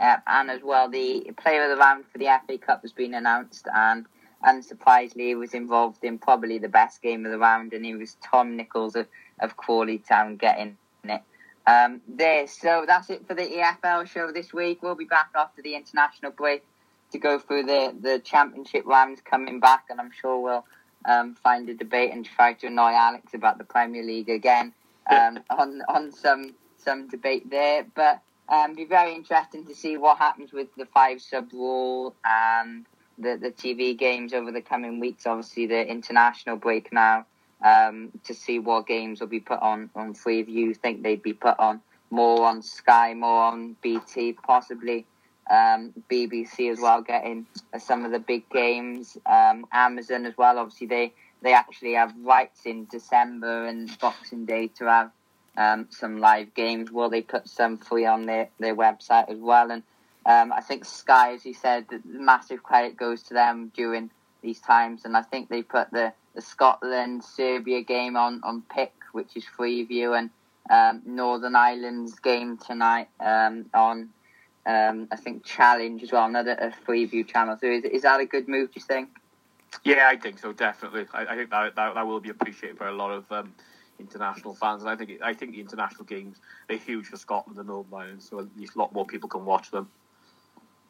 Uh, 0.00 0.16
and 0.26 0.50
as 0.50 0.62
well, 0.62 0.88
the 0.88 1.30
player 1.42 1.64
of 1.64 1.70
the 1.70 1.76
round 1.76 2.04
for 2.10 2.18
the 2.18 2.28
FA 2.46 2.56
Cup 2.56 2.82
has 2.82 2.92
been 2.92 3.14
announced, 3.14 3.68
and 3.74 4.06
unsurprisingly, 4.46 5.28
he 5.28 5.34
was 5.34 5.52
involved 5.52 6.02
in 6.02 6.18
probably 6.18 6.58
the 6.58 6.68
best 6.68 7.02
game 7.02 7.26
of 7.26 7.32
the 7.32 7.38
round, 7.38 7.74
and 7.74 7.84
he 7.84 7.94
was 7.94 8.16
Tom 8.24 8.56
Nichols 8.56 8.96
of, 8.96 9.06
of 9.40 9.56
Crawley 9.56 9.98
Town 9.98 10.36
getting 10.36 10.78
it. 11.04 11.22
Um, 11.66 12.00
there, 12.08 12.46
so 12.46 12.84
that's 12.86 13.10
it 13.10 13.26
for 13.28 13.34
the 13.34 13.42
EFL 13.42 14.06
show 14.06 14.32
this 14.32 14.52
week. 14.52 14.82
We'll 14.82 14.94
be 14.94 15.04
back 15.04 15.28
after 15.34 15.60
the 15.60 15.74
international 15.74 16.32
break 16.32 16.64
to 17.12 17.18
go 17.18 17.38
through 17.38 17.64
the, 17.64 17.94
the 18.00 18.18
championship 18.20 18.86
rounds 18.86 19.20
coming 19.20 19.60
back, 19.60 19.84
and 19.90 20.00
I'm 20.00 20.10
sure 20.18 20.40
we'll 20.40 20.64
um, 21.04 21.34
find 21.34 21.68
a 21.68 21.74
debate 21.74 22.12
and 22.12 22.24
try 22.24 22.54
to 22.54 22.66
annoy 22.66 22.92
Alex 22.92 23.34
about 23.34 23.58
the 23.58 23.64
Premier 23.64 24.02
League 24.02 24.30
again 24.30 24.72
um, 25.10 25.40
on 25.50 25.82
on 25.88 26.12
some 26.12 26.54
some 26.78 27.08
debate 27.08 27.50
there. 27.50 27.84
But 27.94 28.20
um, 28.50 28.74
be 28.74 28.84
very 28.84 29.14
interesting 29.14 29.64
to 29.66 29.74
see 29.74 29.96
what 29.96 30.18
happens 30.18 30.52
with 30.52 30.68
the 30.76 30.86
five 30.86 31.20
sub 31.20 31.52
rule 31.52 32.14
and 32.24 32.84
the 33.18 33.38
the 33.40 33.50
TV 33.50 33.96
games 33.96 34.32
over 34.32 34.50
the 34.50 34.60
coming 34.60 35.00
weeks. 35.00 35.26
Obviously, 35.26 35.66
the 35.66 35.86
international 35.86 36.56
break 36.56 36.92
now 36.92 37.26
um, 37.64 38.10
to 38.24 38.34
see 38.34 38.58
what 38.58 38.86
games 38.86 39.20
will 39.20 39.28
be 39.28 39.40
put 39.40 39.60
on 39.60 39.90
on 39.94 40.14
Freeview. 40.14 40.76
Think 40.76 41.02
they'd 41.02 41.22
be 41.22 41.32
put 41.32 41.58
on 41.58 41.80
more 42.10 42.46
on 42.46 42.62
Sky, 42.62 43.14
more 43.14 43.44
on 43.44 43.76
BT, 43.82 44.32
possibly 44.32 45.06
um, 45.50 45.92
BBC 46.10 46.70
as 46.70 46.80
well 46.80 47.02
getting 47.02 47.46
some 47.78 48.04
of 48.04 48.10
the 48.10 48.18
big 48.18 48.48
games. 48.50 49.16
Um, 49.26 49.66
Amazon 49.72 50.26
as 50.26 50.36
well. 50.36 50.58
Obviously, 50.58 50.86
they 50.88 51.12
they 51.42 51.52
actually 51.52 51.94
have 51.94 52.12
rights 52.22 52.66
in 52.66 52.86
December 52.90 53.66
and 53.66 53.96
Boxing 54.00 54.44
Day 54.44 54.68
to 54.78 54.86
have 54.86 55.10
um, 55.56 55.86
some 55.90 56.18
live 56.18 56.54
games. 56.54 56.90
Will 56.90 57.10
they 57.10 57.22
put 57.22 57.48
some 57.48 57.78
free 57.78 58.06
on 58.06 58.26
their, 58.26 58.48
their 58.58 58.74
website 58.74 59.28
as 59.28 59.38
well? 59.38 59.70
And 59.70 59.82
um, 60.26 60.52
I 60.52 60.60
think 60.60 60.84
Sky, 60.84 61.34
as 61.34 61.44
you 61.44 61.54
said, 61.54 61.86
massive 62.04 62.62
credit 62.62 62.96
goes 62.96 63.22
to 63.24 63.34
them 63.34 63.72
during 63.74 64.10
these 64.42 64.60
times. 64.60 65.04
And 65.04 65.16
I 65.16 65.22
think 65.22 65.48
they 65.48 65.62
put 65.62 65.90
the, 65.90 66.12
the 66.34 66.42
Scotland 66.42 67.24
Serbia 67.24 67.82
game 67.82 68.16
on 68.16 68.40
on 68.44 68.62
Pick, 68.74 68.92
which 69.12 69.36
is 69.36 69.44
Freeview, 69.58 70.18
and 70.18 70.30
um, 70.70 71.02
Northern 71.04 71.56
Ireland's 71.56 72.18
game 72.20 72.56
tonight 72.56 73.08
um, 73.18 73.66
on 73.74 74.10
um, 74.66 75.08
I 75.10 75.16
think 75.16 75.44
Challenge 75.44 76.02
as 76.02 76.12
well, 76.12 76.26
another 76.26 76.52
a 76.52 76.70
Freeview 76.86 77.26
channel. 77.26 77.56
So 77.60 77.66
is, 77.66 77.84
is 77.84 78.02
that 78.02 78.20
a 78.20 78.26
good 78.26 78.48
move? 78.48 78.68
Do 78.68 78.80
you 78.80 78.86
think? 78.86 79.08
Yeah, 79.84 80.08
I 80.08 80.16
think 80.16 80.38
so. 80.38 80.52
Definitely, 80.52 81.06
I, 81.12 81.24
I 81.26 81.36
think 81.36 81.50
that, 81.50 81.74
that, 81.76 81.94
that 81.94 82.06
will 82.06 82.20
be 82.20 82.30
appreciated 82.30 82.78
by 82.78 82.88
a 82.88 82.92
lot 82.92 83.12
of 83.12 83.30
um, 83.32 83.54
international 84.00 84.54
fans, 84.54 84.82
and 84.82 84.90
I 84.90 84.96
think 84.96 85.20
I 85.22 85.34
think 85.34 85.52
the 85.52 85.60
international 85.60 86.04
games 86.04 86.38
are 86.68 86.76
huge 86.76 87.06
for 87.06 87.16
Scotland 87.16 87.58
and 87.58 87.68
Northern 87.68 87.94
Ireland, 87.94 88.22
so 88.22 88.40
a 88.40 88.78
lot 88.78 88.92
more 88.92 89.06
people 89.06 89.28
can 89.28 89.44
watch 89.44 89.70
them. 89.70 89.88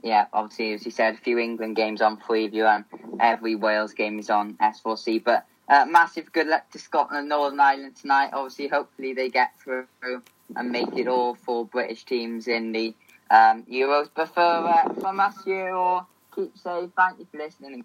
Yeah, 0.03 0.27
obviously, 0.33 0.73
as 0.73 0.85
you 0.85 0.91
said, 0.91 1.15
a 1.15 1.19
few 1.19 1.39
England 1.39 1.77
games 1.77 2.01
on 2.01 2.19
Freeview, 2.19 2.65
and 2.65 2.85
every 3.21 3.55
Wales 3.55 3.93
game 3.93 4.19
is 4.19 4.31
on 4.31 4.55
S4C. 4.55 5.23
But 5.23 5.47
uh, 5.69 5.85
massive 5.89 6.33
good 6.33 6.47
luck 6.47 6.71
to 6.71 6.79
Scotland 6.79 7.19
and 7.19 7.29
Northern 7.29 7.61
Ireland 7.61 7.97
tonight. 7.97 8.31
Obviously, 8.33 8.69
hopefully 8.69 9.13
they 9.13 9.29
get 9.29 9.51
through 9.61 9.87
and 10.57 10.71
make 10.71 10.97
it 10.97 11.07
all 11.07 11.35
for 11.35 11.67
British 11.67 12.05
teams 12.05 12.49
in 12.49 12.73
the 12.73 12.95
um, 13.31 13.65
Euros. 13.71 14.09
But 14.15 14.35
for, 14.35 14.41
uh, 14.41 14.93
from 14.95 15.21
us 15.21 15.37
here, 15.45 15.75
or 15.75 16.07
keep 16.35 16.57
safe. 16.57 16.91
Thank 16.97 17.19
you 17.19 17.27
for 17.31 17.39
listening. 17.39 17.85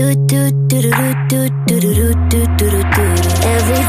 Every 0.00 0.14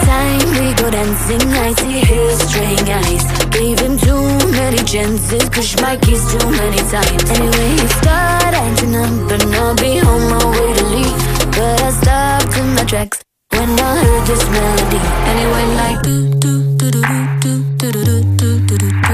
time 0.10 0.42
we 0.58 0.74
go 0.74 0.90
dancing, 0.90 1.54
I 1.54 1.74
see 1.78 2.00
his 2.00 2.40
straying 2.50 2.90
eyes. 2.90 3.24
Gave 3.52 3.80
him 3.80 3.96
too 4.00 4.24
many 4.50 4.82
chances, 4.86 5.48
pushed 5.50 5.80
my 5.82 5.98
keys 5.98 6.26
too 6.32 6.50
many 6.50 6.78
times. 6.90 7.30
Anyway, 7.30 7.70
he 7.78 7.88
started 8.02 8.58
acting 8.58 8.96
up, 8.96 9.32
and 9.32 9.56
I'll 9.56 9.76
be 9.76 10.00
on 10.00 10.22
my 10.32 10.46
way 10.50 10.74
to 10.74 10.84
leave. 10.86 11.18
But 11.52 11.80
I 11.80 11.92
stopped 11.92 12.58
in 12.58 12.74
my 12.74 12.84
tracks 12.86 13.22
when 13.52 13.80
I 13.80 14.04
heard 14.04 14.26
this 14.26 14.44
melody, 14.50 14.98
and 15.30 15.40
it 15.40 15.50
like 15.78 16.02
do 16.02 16.30
do 16.40 16.64
do 16.76 16.90
do 16.90 17.02
do 17.40 17.54
do 17.78 17.92
do 17.92 17.92
do 17.92 18.22
do 18.38 18.50
do 18.66 18.78
do 18.78 19.09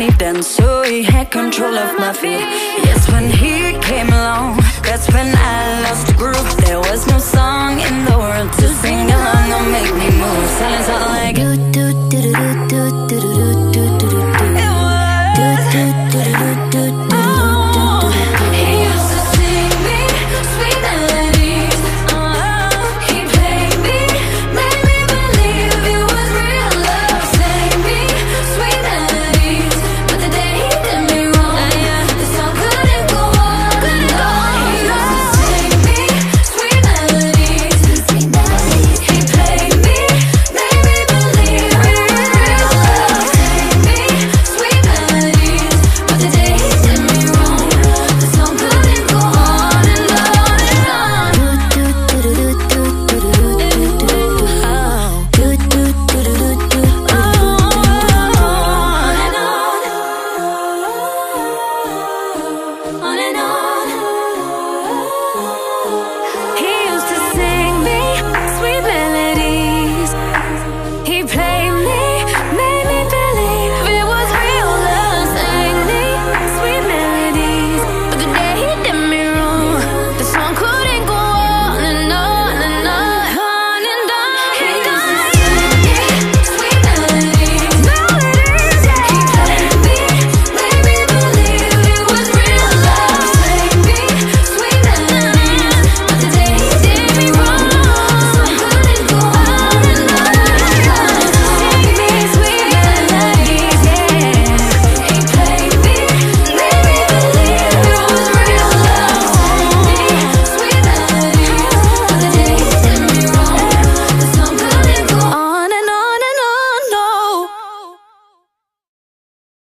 his 0.00 0.16
dance, 0.16 0.46
so 0.46 0.82
he 0.82 1.02
had 1.02 1.30
control 1.30 1.74
of 1.74 1.98
my 1.98 2.12
feet. 2.12 2.40
Yes, 2.86 3.10
when 3.12 3.28
he 3.28 3.78
came 3.80 4.08
along, 4.08 4.56
that's 4.82 5.06
when 5.12 5.28
I 5.36 5.82
lost 5.82 6.06
the 6.06 6.14
groove. 6.14 6.56
There 6.64 6.80
was 6.80 7.06
no 7.06 7.18
song 7.18 7.80
in 7.80 8.04
the 8.04 8.16
world 8.18 8.52
to 8.60 8.68
sing 8.82 9.10
along 9.10 9.52
or 9.56 9.64
make 9.70 9.92
me 9.94 10.08
move. 10.22 10.46
Silence 10.58 10.88
all 10.88 11.08
like 11.08 11.69